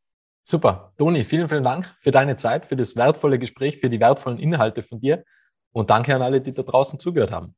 Super. 0.44 0.94
Toni, 0.98 1.24
vielen, 1.24 1.48
vielen 1.48 1.64
Dank 1.64 1.86
für 2.02 2.12
deine 2.12 2.36
Zeit, 2.36 2.66
für 2.66 2.76
das 2.76 2.96
wertvolle 2.96 3.40
Gespräch, 3.40 3.80
für 3.80 3.90
die 3.90 4.00
wertvollen 4.00 4.40
Inhalte 4.40 4.82
von 4.82 5.00
dir 5.00 5.24
und 5.72 5.90
danke 5.90 6.14
an 6.14 6.22
alle, 6.22 6.42
die 6.42 6.54
da 6.54 6.64
draußen 6.64 7.00
zugehört 7.00 7.32
haben. 7.32 7.56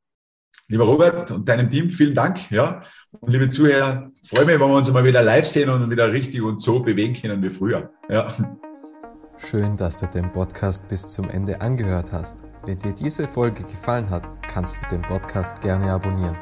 Lieber 0.67 0.85
Robert 0.85 1.29
und 1.31 1.47
deinem 1.47 1.69
Team, 1.69 1.89
vielen 1.89 2.15
Dank. 2.15 2.49
Ja. 2.51 2.83
Und 3.11 3.31
liebe 3.31 3.49
Zuhörer, 3.49 4.11
freue 4.23 4.45
mich, 4.45 4.59
wenn 4.59 4.69
wir 4.69 4.75
uns 4.75 4.91
mal 4.91 5.03
wieder 5.03 5.21
live 5.21 5.47
sehen 5.47 5.69
und 5.69 5.89
wieder 5.89 6.11
richtig 6.11 6.41
und 6.41 6.59
so 6.61 6.79
bewegen 6.79 7.13
können 7.13 7.41
wie 7.43 7.49
früher. 7.49 7.91
Ja. 8.09 8.27
Schön, 9.37 9.75
dass 9.75 9.99
du 9.99 10.07
den 10.07 10.31
Podcast 10.31 10.87
bis 10.87 11.09
zum 11.09 11.29
Ende 11.29 11.61
angehört 11.61 12.11
hast. 12.11 12.43
Wenn 12.65 12.79
dir 12.79 12.93
diese 12.93 13.27
Folge 13.27 13.63
gefallen 13.63 14.09
hat, 14.09 14.27
kannst 14.47 14.83
du 14.83 14.87
den 14.87 15.01
Podcast 15.01 15.61
gerne 15.61 15.91
abonnieren. 15.91 16.37